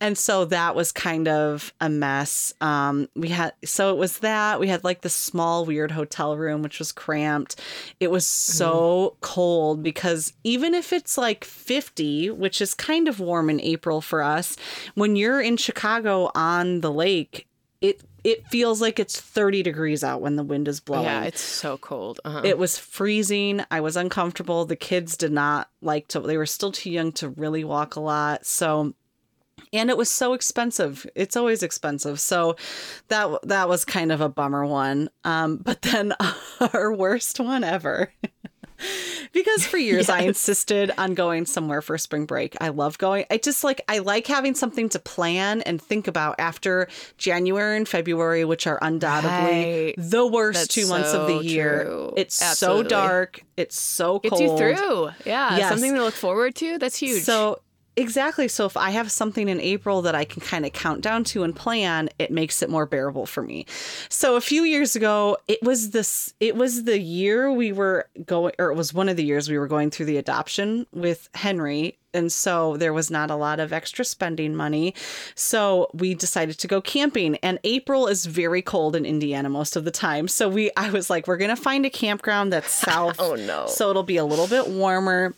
And 0.00 0.16
so 0.16 0.44
that 0.46 0.74
was 0.74 0.92
kind 0.92 1.28
of 1.28 1.72
a 1.80 1.88
mess. 1.88 2.54
Um 2.60 3.08
we 3.14 3.28
had 3.28 3.52
so 3.64 3.90
it 3.90 3.98
was 3.98 4.18
that. 4.18 4.60
We 4.60 4.68
had 4.68 4.84
like 4.84 5.02
this 5.02 5.14
small 5.14 5.64
weird 5.64 5.90
hotel 5.90 6.36
room 6.36 6.62
which 6.62 6.78
was 6.78 6.92
cramped. 6.92 7.60
It 8.00 8.10
was 8.10 8.26
so 8.26 9.16
cold 9.20 9.82
because 9.82 10.32
even 10.44 10.74
if 10.74 10.92
it's 10.92 11.18
like 11.18 11.44
50 11.44 12.30
which 12.30 12.60
is 12.60 12.74
kind 12.74 13.08
of 13.08 13.20
warm 13.20 13.50
in 13.50 13.60
april 13.60 14.00
for 14.00 14.22
us 14.22 14.56
when 14.94 15.16
you're 15.16 15.40
in 15.40 15.56
chicago 15.56 16.30
on 16.34 16.80
the 16.80 16.92
lake 16.92 17.46
it 17.80 18.02
it 18.24 18.46
feels 18.48 18.80
like 18.80 18.98
it's 18.98 19.20
30 19.20 19.62
degrees 19.62 20.02
out 20.02 20.20
when 20.20 20.34
the 20.36 20.42
wind 20.42 20.66
is 20.66 20.80
blowing 20.80 21.04
Yeah, 21.04 21.24
it's 21.24 21.40
so 21.40 21.78
cold. 21.78 22.20
Uh-huh. 22.24 22.42
it 22.44 22.58
was 22.58 22.76
freezing. 22.76 23.62
I 23.70 23.80
was 23.80 23.96
uncomfortable. 23.96 24.64
The 24.64 24.74
kids 24.74 25.16
did 25.16 25.30
not 25.30 25.70
like 25.80 26.08
to, 26.08 26.20
they 26.20 26.36
were 26.36 26.46
still 26.46 26.72
too 26.72 26.90
young 26.90 27.12
to 27.12 27.28
really 27.28 27.62
walk 27.62 27.94
a 27.94 28.00
lot. 28.00 28.44
So, 28.44 28.94
and 29.72 29.90
it 29.90 29.96
was 29.96 30.10
so 30.10 30.32
expensive. 30.32 31.06
It's 31.14 31.36
always 31.36 31.62
expensive. 31.62 32.18
So 32.18 32.56
that 33.08 33.38
that 33.44 33.68
was 33.68 33.84
kind 33.84 34.10
of 34.10 34.20
a 34.20 34.28
bummer 34.28 34.66
one. 34.66 35.08
Um, 35.24 35.58
but 35.58 35.82
then 35.82 36.12
our 36.74 36.92
worst 36.92 37.38
one 37.38 37.62
ever. 37.62 38.12
Because 39.36 39.66
for 39.66 39.76
years 39.88 40.08
I 40.08 40.20
insisted 40.22 40.90
on 40.98 41.14
going 41.14 41.46
somewhere 41.46 41.80
for 41.82 41.96
spring 41.98 42.26
break. 42.26 42.56
I 42.60 42.70
love 42.70 42.98
going. 42.98 43.26
I 43.30 43.36
just 43.38 43.62
like 43.62 43.80
I 43.88 43.98
like 43.98 44.26
having 44.26 44.54
something 44.54 44.88
to 44.90 44.98
plan 44.98 45.60
and 45.62 45.80
think 45.80 46.08
about 46.08 46.36
after 46.40 46.88
January 47.18 47.76
and 47.76 47.88
February, 47.88 48.44
which 48.44 48.66
are 48.66 48.78
undoubtedly 48.82 49.36
Right. 49.36 49.94
the 49.98 50.26
worst 50.26 50.58
That's 50.58 50.74
two 50.74 50.88
months 50.88 51.12
of 51.12 51.28
the 51.28 51.44
year. 51.44 51.84
true. 51.84 52.12
It's 52.16 52.40
Absolutely. 52.42 52.82
so 52.84 52.88
dark. 52.88 53.40
It's 53.56 53.78
so 53.80 54.18
Gets 54.18 54.40
you 54.40 54.56
through. 54.56 55.10
Yeah, 55.24 55.56
Yes. 55.56 55.68
something 55.70 55.94
to 55.94 56.02
look 56.02 56.14
forward 56.14 56.54
to. 56.56 56.78
That's 56.78 56.96
huge. 56.98 57.22
So 57.22 57.60
exactly. 57.96 58.48
So 58.48 58.66
if 58.66 58.76
I 58.76 58.90
have 58.90 59.10
something 59.10 59.48
in 59.48 59.60
April 59.60 60.02
that 60.02 60.14
I 60.14 60.24
can 60.24 60.40
kind 60.40 60.64
of 60.66 60.72
count 60.72 61.00
down 61.00 61.24
to 61.24 61.42
and 61.42 61.54
plan, 61.54 62.08
it 62.18 62.30
makes 62.30 62.62
it 62.62 62.70
more 62.70 62.86
bearable 62.86 63.26
for 63.26 63.42
me. 63.42 63.66
So 64.08 64.36
a 64.36 64.40
few 64.40 64.64
years 64.64 64.96
ago, 64.96 65.38
it 65.48 65.62
was 65.62 65.90
this 65.90 66.34
it 66.40 66.56
was 66.56 66.84
the 66.84 66.98
year 66.98 67.52
we 67.52 67.72
were 67.72 68.08
going 68.24 68.54
or 68.58 68.70
it 68.70 68.74
was 68.74 68.94
one 68.94 69.08
of 69.08 69.16
the 69.16 69.24
years 69.24 69.48
we 69.48 69.58
were 69.58 69.68
going 69.68 69.90
through 69.90 70.06
the 70.06 70.18
adoption 70.18 70.86
with 70.92 71.28
Henry. 71.34 71.98
And 72.14 72.32
so 72.32 72.78
there 72.78 72.94
was 72.94 73.10
not 73.10 73.30
a 73.30 73.36
lot 73.36 73.60
of 73.60 73.74
extra 73.74 74.02
spending 74.02 74.56
money. 74.56 74.94
So 75.34 75.90
we 75.92 76.14
decided 76.14 76.58
to 76.60 76.66
go 76.66 76.80
camping. 76.80 77.36
And 77.36 77.58
April 77.62 78.06
is 78.06 78.24
very 78.24 78.62
cold 78.62 78.96
in 78.96 79.04
Indiana 79.04 79.50
most 79.50 79.76
of 79.76 79.84
the 79.84 79.90
time. 79.90 80.26
So 80.28 80.48
we 80.48 80.70
I 80.76 80.90
was 80.90 81.10
like, 81.10 81.26
we're 81.26 81.36
gonna 81.36 81.56
find 81.56 81.84
a 81.84 81.90
campground 81.90 82.52
that's 82.52 82.82
oh, 82.88 82.90
south. 82.90 83.16
Oh, 83.18 83.34
no. 83.34 83.66
So 83.66 83.90
it'll 83.90 84.02
be 84.02 84.16
a 84.16 84.24
little 84.24 84.46
bit 84.46 84.68
warmer 84.68 85.34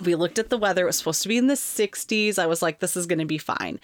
we 0.00 0.14
looked 0.14 0.38
at 0.38 0.50
the 0.50 0.58
weather. 0.58 0.82
It 0.82 0.86
was 0.86 0.98
supposed 0.98 1.22
to 1.22 1.28
be 1.28 1.36
in 1.36 1.46
the 1.46 1.54
60s 1.54 2.38
i 2.38 2.46
was 2.46 2.62
like 2.62 2.80
this 2.80 2.96
is 2.96 3.06
going 3.06 3.18
to 3.18 3.24
be 3.24 3.38
fine. 3.38 3.80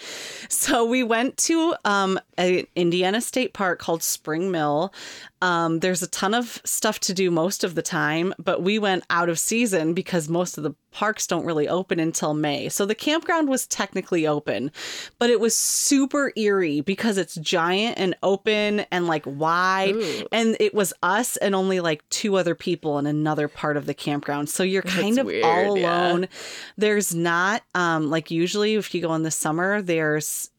So 0.49 0.85
we 0.85 1.03
went 1.03 1.37
to 1.39 1.75
um, 1.85 2.19
an 2.37 2.67
indiana 2.75 3.21
state 3.21 3.53
park 3.53 3.79
called 3.79 4.03
spring 4.03 4.51
mill 4.51 4.93
um, 5.43 5.79
there's 5.81 6.03
a 6.03 6.07
ton 6.09 6.35
of 6.35 6.61
stuff 6.65 7.01
to 7.01 7.15
do 7.15 7.31
most 7.31 7.65
of 7.65 7.75
the 7.75 7.83
time 7.83 8.35
but 8.39 8.63
we 8.63 8.79
went 8.79 9.05
out 9.11 9.29
of 9.29 9.39
season 9.39 9.95
because 9.95 10.29
most 10.29 10.59
of 10.59 10.65
the 10.65 10.75
parks 10.93 11.27
don't 11.27 11.45
really 11.45 11.69
open 11.69 12.01
until 12.01 12.35
may 12.35 12.69
so 12.69 12.85
the 12.85 12.95
campground 12.95 13.49
was 13.49 13.67
technically 13.67 14.27
open 14.27 14.71
but 15.19 15.31
it 15.31 15.39
was 15.41 15.57
super 15.57 16.33
eerie 16.37 16.81
because 16.81 17.17
it's 17.17 17.37
giant 17.37 17.97
and 17.99 18.17
open 18.23 18.81
and 18.91 19.07
like 19.07 19.23
wide 19.27 19.95
Ooh. 19.95 20.27
and 20.33 20.57
it 20.61 20.75
was 20.75 20.93
us 21.03 21.37
and 21.39 21.55
only 21.55 21.81
like 21.81 22.07
two 22.11 22.37
other 22.37 22.55
people 22.55 22.99
in 22.99 23.07
another 23.07 23.47
part 23.49 23.77
of 23.77 23.87
the 23.87 23.95
campground 23.95 24.49
so 24.49 24.63
you're 24.63 24.83
kind 24.83 25.17
That's 25.17 25.19
of 25.19 25.27
weird, 25.27 25.45
all 25.45 25.79
yeah. 25.79 26.09
alone 26.09 26.29
there's 26.77 27.15
not 27.15 27.63
um 27.75 28.11
like 28.11 28.31
usually 28.31 28.75
if 28.75 28.95
you 28.95 29.01
go 29.01 29.15
in 29.15 29.23
the 29.23 29.31
summer 29.31 29.81
there's 29.81 30.51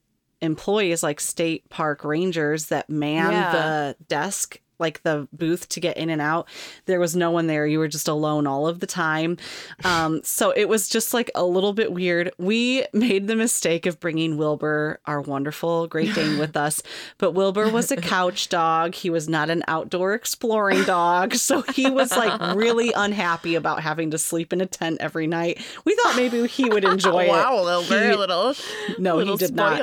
employees 0.41 1.03
like 1.03 1.19
state 1.19 1.69
park 1.69 2.03
rangers 2.03 2.67
that 2.67 2.89
man 2.89 3.31
Yeah. 3.31 3.51
the 3.51 3.95
desk 4.07 4.59
like 4.81 5.03
the 5.03 5.27
booth 5.31 5.69
to 5.69 5.79
get 5.79 5.95
in 5.95 6.09
and 6.09 6.21
out 6.21 6.47
there 6.87 6.99
was 6.99 7.15
no 7.15 7.31
one 7.31 7.47
there. 7.47 7.65
You 7.65 7.79
were 7.79 7.87
just 7.87 8.07
alone 8.09 8.45
all 8.47 8.67
of 8.67 8.79
the 8.81 8.87
time. 8.87 9.37
Um 9.85 10.21
so 10.25 10.51
it 10.51 10.67
was 10.67 10.89
just 10.89 11.13
like 11.13 11.31
a 11.35 11.45
little 11.45 11.71
bit 11.73 11.93
weird. 11.93 12.31
We 12.37 12.85
made 12.91 13.27
the 13.27 13.35
mistake 13.37 13.85
of 13.85 13.99
bringing 13.99 14.35
wilbur 14.37 14.99
our 15.05 15.21
wonderful 15.21 15.87
great 15.87 16.13
dane 16.15 16.37
with 16.37 16.57
us 16.57 16.81
but 17.17 17.31
wilbur 17.31 17.69
was 17.69 17.91
a 17.91 17.97
couch 17.97 18.49
dog. 18.49 18.95
He 18.95 19.09
was 19.09 19.29
not 19.29 19.49
an 19.49 19.63
outdoor 19.67 20.13
exploring 20.13 20.83
dog 20.83 21.35
so 21.35 21.61
he 21.61 21.89
was 21.89 22.11
like 22.17 22.55
really 22.55 22.91
unhappy 22.95 23.55
about 23.55 23.81
having 23.81 24.11
to 24.11 24.17
sleep 24.17 24.51
in 24.51 24.59
a 24.61 24.65
tent 24.65 24.97
every 24.99 25.27
night. 25.27 25.61
We 25.85 25.95
thought 25.95 26.15
maybe 26.15 26.47
he 26.47 26.67
would 26.69 26.83
enjoy 26.83 27.25
it. 27.25 27.29
Wow, 27.41 27.63
Wilbur, 27.63 28.03
He- 28.07 28.09
a 28.13 28.17
little. 28.17 28.55
no, 28.99 29.15
little 29.15 29.37
he 29.37 29.45
did 29.45 29.55
not. 29.55 29.79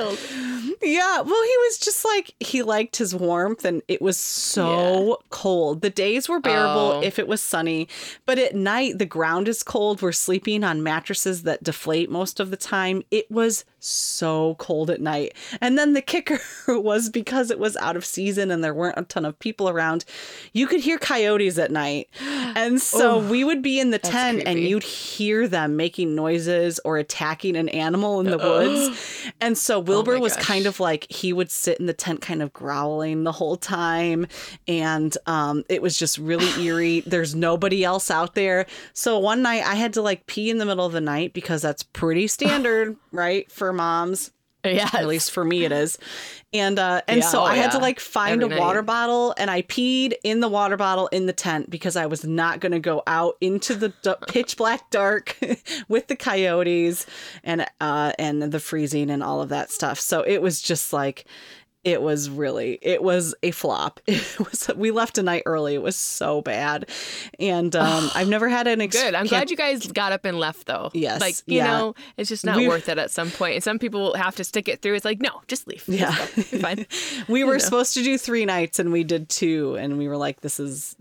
Yeah, 0.81 1.21
well, 1.21 1.43
he 1.43 1.57
was 1.67 1.77
just 1.77 2.05
like 2.05 2.33
he 2.39 2.63
liked 2.63 2.95
his 2.97 3.13
warmth, 3.13 3.65
and 3.65 3.81
it 3.87 4.01
was 4.01 4.17
so 4.17 5.19
cold. 5.29 5.81
The 5.81 5.89
days 5.89 6.29
were 6.29 6.39
bearable 6.39 6.93
Oh. 6.97 7.01
if 7.03 7.19
it 7.19 7.27
was 7.27 7.41
sunny, 7.41 7.87
but 8.25 8.39
at 8.39 8.55
night 8.55 8.97
the 8.97 9.05
ground 9.05 9.47
is 9.47 9.61
cold. 9.63 10.01
We're 10.01 10.11
sleeping 10.13 10.63
on 10.63 10.81
mattresses 10.83 11.43
that 11.43 11.63
deflate 11.63 12.09
most 12.09 12.39
of 12.39 12.49
the 12.49 12.57
time. 12.57 13.03
It 13.11 13.29
was 13.29 13.65
so 13.79 14.55
cold 14.59 14.89
at 14.89 15.01
night, 15.01 15.35
and 15.61 15.77
then 15.77 15.93
the 15.93 16.01
kicker 16.01 16.39
was 16.67 17.09
because 17.09 17.51
it 17.51 17.59
was 17.59 17.75
out 17.77 17.95
of 17.95 18.05
season 18.05 18.51
and 18.51 18.63
there 18.63 18.73
weren't 18.73 18.97
a 18.97 19.03
ton 19.03 19.25
of 19.25 19.37
people 19.39 19.69
around. 19.69 20.05
You 20.53 20.67
could 20.67 20.81
hear 20.81 20.97
coyotes 20.97 21.57
at 21.57 21.71
night, 21.71 22.09
and 22.21 22.81
so 22.81 23.19
we 23.19 23.43
would 23.43 23.61
be 23.61 23.79
in 23.79 23.91
the 23.91 23.99
tent, 23.99 24.43
and 24.45 24.59
you'd 24.59 24.83
hear 24.83 25.47
them 25.47 25.75
making 25.75 26.15
noises 26.15 26.79
or 26.85 26.97
attacking 26.97 27.55
an 27.55 27.69
animal 27.69 28.19
in 28.19 28.27
the 28.27 28.37
woods. 28.37 29.25
And 29.41 29.57
so 29.57 29.79
Wilbur 29.89 30.15
Oh 30.15 30.19
was 30.19 30.35
kind 30.35 30.65
of 30.65 30.79
like 30.79 31.05
he 31.09 31.33
would 31.33 31.51
sit 31.51 31.79
in 31.79 31.85
the 31.85 31.93
tent 31.93 32.21
kind 32.21 32.41
of 32.41 32.53
growling 32.53 33.23
the 33.23 33.31
whole 33.31 33.57
time 33.57 34.27
and 34.67 35.17
um 35.25 35.63
it 35.69 35.81
was 35.81 35.97
just 35.97 36.17
really 36.17 36.49
eerie. 36.65 37.01
There's 37.01 37.35
nobody 37.35 37.83
else 37.83 38.11
out 38.11 38.35
there. 38.35 38.65
So 38.93 39.17
one 39.19 39.41
night 39.41 39.63
I 39.65 39.75
had 39.75 39.93
to 39.93 40.01
like 40.01 40.25
pee 40.27 40.49
in 40.49 40.57
the 40.57 40.65
middle 40.65 40.85
of 40.85 40.93
the 40.93 41.01
night 41.01 41.33
because 41.33 41.61
that's 41.61 41.83
pretty 41.83 42.27
standard, 42.39 42.95
right, 43.11 43.51
for 43.51 43.68
moms. 43.73 44.31
Yeah, 44.65 44.89
At 44.91 45.07
least 45.07 45.31
for 45.31 45.45
me 45.45 45.63
it 45.63 45.71
is. 45.71 45.97
And 46.51 46.77
uh 46.77 47.01
and 47.07 47.21
Yeah, 47.21 47.27
so 47.27 47.39
oh, 47.39 47.45
I 47.45 47.55
had 47.55 47.71
to 47.71 47.77
like 47.77 48.01
find 48.01 48.43
Every 48.43 48.57
a 48.57 48.59
water 48.59 48.81
bottle 48.81 49.33
and 49.37 49.49
I 49.49 49.61
peed 49.61 50.15
in 50.21 50.41
the 50.41 50.49
water 50.49 50.75
bottle 50.75 51.07
in 51.07 51.27
the 51.27 51.33
tent 51.33 51.69
because 51.69 51.95
I 51.95 52.07
was 52.07 52.25
not 52.25 52.59
going 52.59 52.73
to 52.73 52.79
go 52.79 53.01
out 53.07 53.37
into 53.39 53.73
the 53.73 53.93
d- 54.01 54.15
pitch 54.27 54.57
black 54.57 54.89
dark 54.89 55.37
with 55.87 56.07
the 56.07 56.17
coyotes 56.17 57.05
and 57.41 57.65
uh 57.79 58.11
and 58.19 58.41
the 58.43 58.59
freezing 58.59 59.09
and 59.09 59.23
all 59.23 59.41
of 59.41 59.47
that 59.47 59.71
stuff. 59.71 59.97
So 59.97 60.23
it 60.23 60.41
was 60.41 60.61
just 60.61 60.91
like 60.91 61.23
it 61.85 62.01
was 62.01 62.29
really 62.29 62.77
it 62.81 63.01
was 63.01 63.33
a 63.41 63.51
flop 63.51 64.01
it 64.07 64.37
was 64.39 64.69
we 64.75 64.91
left 64.91 65.17
a 65.17 65.23
night 65.23 65.43
early 65.45 65.75
it 65.75 65.81
was 65.81 65.95
so 65.95 66.41
bad 66.41 66.89
and 67.39 67.73
um 67.75 68.09
i've 68.15 68.27
never 68.27 68.49
had 68.49 68.67
an 68.67 68.81
ex- 68.81 69.01
Good. 69.01 69.15
I'm 69.15 69.27
glad 69.27 69.49
you 69.49 69.55
guys 69.55 69.87
got 69.87 70.11
up 70.11 70.25
and 70.25 70.37
left 70.39 70.65
though. 70.67 70.91
Yes, 70.93 71.21
Like, 71.21 71.35
you 71.45 71.57
yeah. 71.57 71.67
know, 71.67 71.95
it's 72.17 72.27
just 72.29 72.45
not 72.45 72.57
We- 72.57 72.67
worth 72.67 72.89
it 72.89 72.97
at 72.97 73.11
some 73.11 73.31
point. 73.31 73.53
And 73.55 73.63
some 73.63 73.79
people 73.79 74.13
have 74.15 74.35
to 74.35 74.43
stick 74.43 74.67
it 74.67 74.81
through. 74.81 74.95
It's 74.95 75.05
like, 75.05 75.21
no, 75.21 75.41
just 75.47 75.67
leave. 75.67 75.83
Yeah. 75.87 76.13
You're 76.35 76.43
fine. 76.61 76.85
we 77.29 77.43
were 77.43 77.53
know. 77.53 77.57
supposed 77.59 77.93
to 77.93 78.03
do 78.03 78.17
three 78.17 78.45
nights 78.45 78.77
and 78.79 78.91
we 78.91 79.03
did 79.03 79.29
two 79.29 79.75
and 79.75 79.97
we 79.97 80.07
were 80.07 80.17
like 80.17 80.41
this 80.41 80.59
is 80.59 80.95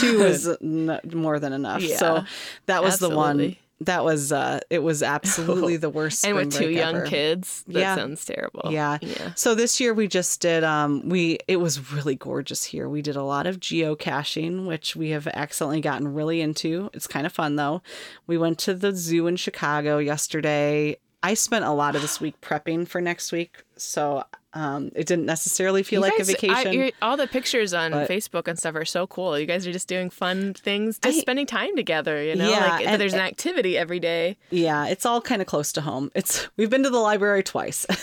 two 0.00 0.22
is 0.22 0.48
n- 0.62 0.98
more 1.12 1.38
than 1.38 1.52
enough 1.52 1.82
Yeah, 1.82 1.96
so 1.96 2.24
that 2.66 2.82
was 2.82 2.98
the 2.98 3.10
one 3.10 3.36
absolutely. 3.40 3.58
That 3.86 4.04
was 4.04 4.32
uh 4.32 4.60
it 4.70 4.82
was 4.82 5.02
absolutely 5.02 5.76
the 5.78 5.90
worst 5.90 6.24
and 6.26 6.36
with 6.36 6.52
two 6.52 6.70
young 6.70 6.96
ever. 6.96 7.06
kids, 7.06 7.64
that 7.68 7.78
Yeah. 7.80 7.96
sounds 7.96 8.24
terrible. 8.24 8.70
Yeah. 8.72 8.98
Yeah. 9.00 9.32
So 9.34 9.54
this 9.54 9.80
year 9.80 9.94
we 9.94 10.08
just 10.08 10.40
did 10.40 10.64
um 10.64 11.08
we 11.08 11.38
it 11.48 11.56
was 11.56 11.92
really 11.92 12.14
gorgeous 12.14 12.64
here. 12.64 12.88
We 12.88 13.02
did 13.02 13.16
a 13.16 13.22
lot 13.22 13.46
of 13.46 13.60
geocaching, 13.60 14.66
which 14.66 14.96
we 14.96 15.10
have 15.10 15.26
accidentally 15.28 15.80
gotten 15.80 16.12
really 16.14 16.40
into. 16.40 16.90
It's 16.92 17.06
kind 17.06 17.26
of 17.26 17.32
fun 17.32 17.56
though. 17.56 17.82
We 18.26 18.38
went 18.38 18.58
to 18.60 18.74
the 18.74 18.92
zoo 18.94 19.26
in 19.26 19.36
Chicago 19.36 19.98
yesterday. 19.98 20.96
I 21.22 21.34
spent 21.34 21.64
a 21.64 21.70
lot 21.72 21.94
of 21.94 22.02
this 22.02 22.20
week 22.20 22.40
prepping 22.40 22.88
for 22.88 23.00
next 23.00 23.30
week, 23.30 23.62
so 23.76 24.24
um 24.54 24.90
it 24.94 25.06
didn't 25.06 25.26
necessarily 25.26 25.82
feel 25.82 25.98
You 25.98 26.02
like 26.10 26.18
guys- 26.18 26.28
a 26.28 26.32
I- 26.32 26.34
vacation. 26.40 26.72
you're- 26.72 26.92
all 27.00 27.16
the 27.16 27.26
pictures 27.26 27.72
on 27.72 27.92
But- 27.92 28.08
Facebook 28.10 28.48
and 28.48 28.58
stuff 28.58 28.74
are 28.74 28.84
so 28.84 29.06
cool. 29.06 29.38
You 29.38 29.46
guys 29.46 29.66
are 29.66 29.72
just 29.72 29.88
doing 29.88 30.10
fun 30.10 30.54
things, 30.54 30.98
just 30.98 31.18
I- 31.18 31.20
spending 31.20 31.46
time 31.46 31.74
together. 31.76 32.22
You 32.22 32.36
know, 32.36 32.50
Yeah, 32.50 32.68
like 32.68 32.86
and- 32.86 33.00
there's 33.00 33.14
an 33.14 33.20
activity 33.20 33.78
every 33.78 34.00
day. 34.00 34.36
yeah, 34.50 34.86
it's 34.86 35.06
all 35.06 35.20
kind 35.20 35.40
of 35.40 35.46
close 35.48 35.72
to 35.72 35.80
home. 35.80 36.10
It's 36.14 36.48
we've 36.56 36.70
been 36.70 36.82
to 36.82 36.90
the 36.90 36.98
library 36.98 37.42
twice. 37.42 37.86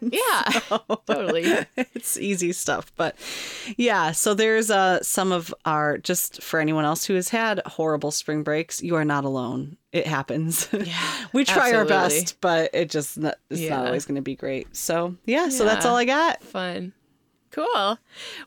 Yeah, 0.00 0.42
totally. 1.06 1.44
it's 1.76 2.16
easy 2.18 2.52
stuff 2.52 2.92
but 2.96 3.16
yeah 3.76 4.12
so 4.12 4.34
there's 4.34 4.70
uh 4.70 5.02
some 5.02 5.32
of 5.32 5.54
our 5.64 5.98
just 5.98 6.42
for 6.42 6.60
anyone 6.60 6.84
else 6.84 7.04
who 7.04 7.14
has 7.14 7.28
had 7.30 7.60
horrible 7.66 8.10
spring 8.10 8.42
breaks 8.42 8.82
you 8.82 8.94
are 8.94 9.04
not 9.04 9.24
alone 9.24 9.76
it 9.92 10.06
happens 10.06 10.68
Yeah, 10.72 11.26
we 11.32 11.44
try 11.44 11.72
our 11.72 11.84
best 11.84 12.40
but 12.40 12.70
it 12.74 12.90
just 12.90 13.18
not, 13.18 13.36
it's 13.50 13.68
not 13.68 13.86
always 13.86 14.04
going 14.04 14.16
to 14.16 14.22
be 14.22 14.36
great 14.36 14.76
so 14.76 15.14
yeah 15.24 15.48
so 15.48 15.64
that's 15.64 15.86
all 15.86 15.96
i 15.96 16.04
got 16.04 16.42
Fun. 16.42 16.92
Cool. 17.50 17.98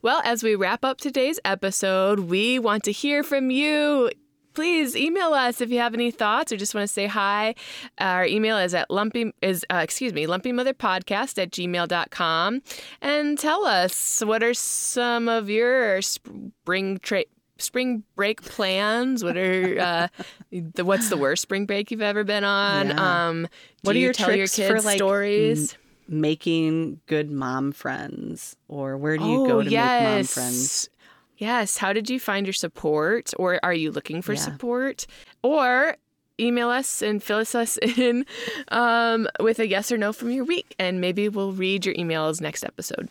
Well, 0.04 0.22
as 0.24 0.44
we 0.44 0.56
wrap 0.56 0.86
up 0.86 1.00
today's 1.00 1.40
episode, 1.44 2.20
we 2.20 2.60
want 2.60 2.84
to 2.84 2.92
hear 2.92 3.24
from 3.24 3.50
you. 3.50 4.12
Please 4.54 4.96
email 4.96 5.34
us 5.34 5.60
if 5.60 5.72
you 5.72 5.80
have 5.80 5.94
any 5.94 6.12
thoughts 6.12 6.52
or 6.52 6.58
just 6.58 6.76
want 6.76 6.86
to 6.88 6.94
say 6.94 7.08
hi. 7.08 7.56
Our 7.98 8.26
email 8.26 8.58
is 8.58 8.74
at 8.74 8.92
lumpy 8.92 9.34
is 9.42 9.66
uh, 9.74 9.78
excuse 9.78 10.14
me, 10.14 10.28
lumpymotherpodcast 10.28 11.42
at 11.42 11.52
gmail.com. 11.52 12.62
And 13.02 13.40
tell 13.40 13.66
us 13.66 14.22
what 14.24 14.44
are 14.44 14.54
some 14.54 15.28
of 15.28 15.50
your 15.50 16.02
spring 16.02 17.00
tra- 17.02 17.26
spring 17.62 18.04
break 18.16 18.42
plans? 18.42 19.24
What 19.24 19.38
are 19.38 19.80
uh, 19.80 20.08
the 20.52 20.84
what's 20.86 21.10
the 21.10 21.18
worst 21.18 21.42
spring 21.44 21.66
break 21.66 21.92
you've 21.92 22.02
ever 22.02 22.24
been 22.24 22.44
on? 22.44 22.90
Yeah. 22.90 23.28
Um, 23.30 23.48
What 23.84 23.94
do 23.94 23.98
are 23.98 24.00
you 24.00 24.06
your 24.06 24.14
tell 24.14 24.28
tricks 24.28 24.58
your 24.60 24.70
for, 24.70 24.82
like, 24.82 24.98
stories? 24.98 25.78
making 26.08 27.00
good 27.08 27.32
mom 27.32 27.72
friends 27.72 28.56
or 28.68 28.98
where 28.98 29.18
do 29.18 29.24
you 29.24 29.48
go 29.48 29.64
to 29.64 29.70
make 29.70 29.74
mom 29.74 30.24
friends 30.26 30.90
Yes. 31.38 31.78
How 31.78 31.92
did 31.92 32.08
you 32.08 32.20
find 32.20 32.46
your 32.46 32.54
support? 32.54 33.32
Or 33.40 33.60
are 33.64 33.74
you 33.74 33.90
looking 33.92 34.22
for 34.22 34.34
Yeah. 34.34 34.40
support? 34.42 35.08
Or 35.42 35.98
email 36.40 36.70
us 36.70 37.02
and 37.02 37.24
fill 37.24 37.40
us 37.40 37.56
us 37.56 37.78
in 37.98 38.26
um, 38.68 39.28
with 39.40 39.58
a 39.58 39.68
yes 39.68 39.92
or 39.92 39.98
no 39.98 40.14
from 40.14 40.30
your 40.30 40.44
week. 40.46 40.76
And 40.78 41.02
maybe 41.02 41.30
we'll 41.30 41.54
read 41.54 41.84
your 41.86 41.96
emails 41.96 42.42
next 42.42 42.64
episode. 42.64 43.10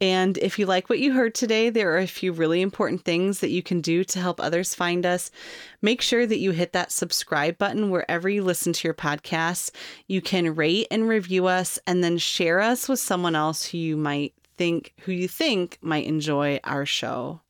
And 0.00 0.36
if 0.38 0.58
you 0.58 0.66
like 0.66 0.90
what 0.90 0.98
you 0.98 1.12
heard 1.14 1.34
today, 1.34 1.70
there 1.70 1.92
are 1.92 1.98
a 1.98 2.06
few 2.06 2.32
really 2.32 2.60
important 2.60 3.04
things 3.04 3.40
that 3.40 3.50
you 3.50 3.62
can 3.62 3.80
do 3.80 4.04
to 4.04 4.18
help 4.18 4.40
others 4.40 4.74
find 4.74 5.06
us. 5.06 5.30
Make 5.80 6.02
sure 6.02 6.26
that 6.26 6.38
you 6.38 6.50
hit 6.50 6.72
that 6.72 6.92
subscribe 6.92 7.56
button 7.56 7.90
wherever 7.90 8.28
you 8.28 8.44
listen 8.44 8.72
to 8.74 8.88
your 8.88 8.94
podcasts. 8.94 9.70
You 10.06 10.20
can 10.20 10.54
rate 10.54 10.88
and 10.90 11.08
review 11.08 11.46
us 11.46 11.78
and 11.86 12.04
then 12.04 12.18
share 12.18 12.60
us 12.60 12.88
with 12.88 13.00
someone 13.00 13.34
else 13.34 13.66
who 13.66 13.78
you 13.78 13.96
might 13.96 14.34
think 14.56 14.94
who 15.00 15.12
you 15.12 15.28
think 15.28 15.78
might 15.80 16.06
enjoy 16.06 16.60
our 16.64 16.86
show. 16.86 17.40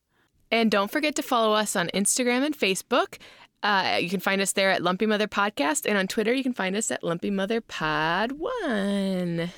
And 0.51 0.71
don't 0.71 0.91
forget 0.91 1.15
to 1.15 1.21
follow 1.21 1.53
us 1.53 1.75
on 1.75 1.89
Instagram 1.89 2.45
and 2.45 2.57
Facebook. 2.57 3.17
Uh, 3.63 3.97
you 3.99 4.09
can 4.09 4.19
find 4.19 4.41
us 4.41 4.53
there 4.53 4.69
at 4.69 4.83
Lumpy 4.83 5.05
Mother 5.05 5.27
Podcast. 5.27 5.85
And 5.85 5.97
on 5.97 6.07
Twitter, 6.07 6.33
you 6.33 6.43
can 6.43 6.53
find 6.53 6.75
us 6.75 6.91
at 6.91 7.03
Lumpy 7.03 7.31
Mother 7.31 7.59
Pod 7.59 8.33
1. 8.33 9.49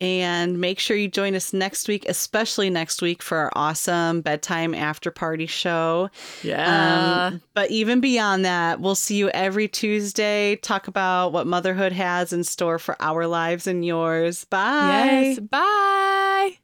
And 0.00 0.60
make 0.60 0.78
sure 0.78 0.96
you 0.96 1.08
join 1.08 1.34
us 1.34 1.52
next 1.52 1.88
week, 1.88 2.04
especially 2.08 2.70
next 2.70 3.02
week 3.02 3.20
for 3.20 3.36
our 3.38 3.50
awesome 3.56 4.20
bedtime 4.20 4.72
after 4.72 5.10
party 5.10 5.46
show. 5.46 6.08
Yeah. 6.42 7.30
Um, 7.32 7.42
but 7.54 7.70
even 7.72 8.00
beyond 8.00 8.44
that, 8.44 8.80
we'll 8.80 8.94
see 8.94 9.16
you 9.16 9.28
every 9.30 9.66
Tuesday. 9.66 10.56
Talk 10.56 10.86
about 10.86 11.32
what 11.32 11.48
motherhood 11.48 11.92
has 11.92 12.32
in 12.32 12.44
store 12.44 12.78
for 12.78 12.96
our 13.00 13.26
lives 13.26 13.66
and 13.66 13.84
yours. 13.84 14.44
Bye. 14.44 15.34
yes. 15.36 15.38
Bye. 15.40 16.58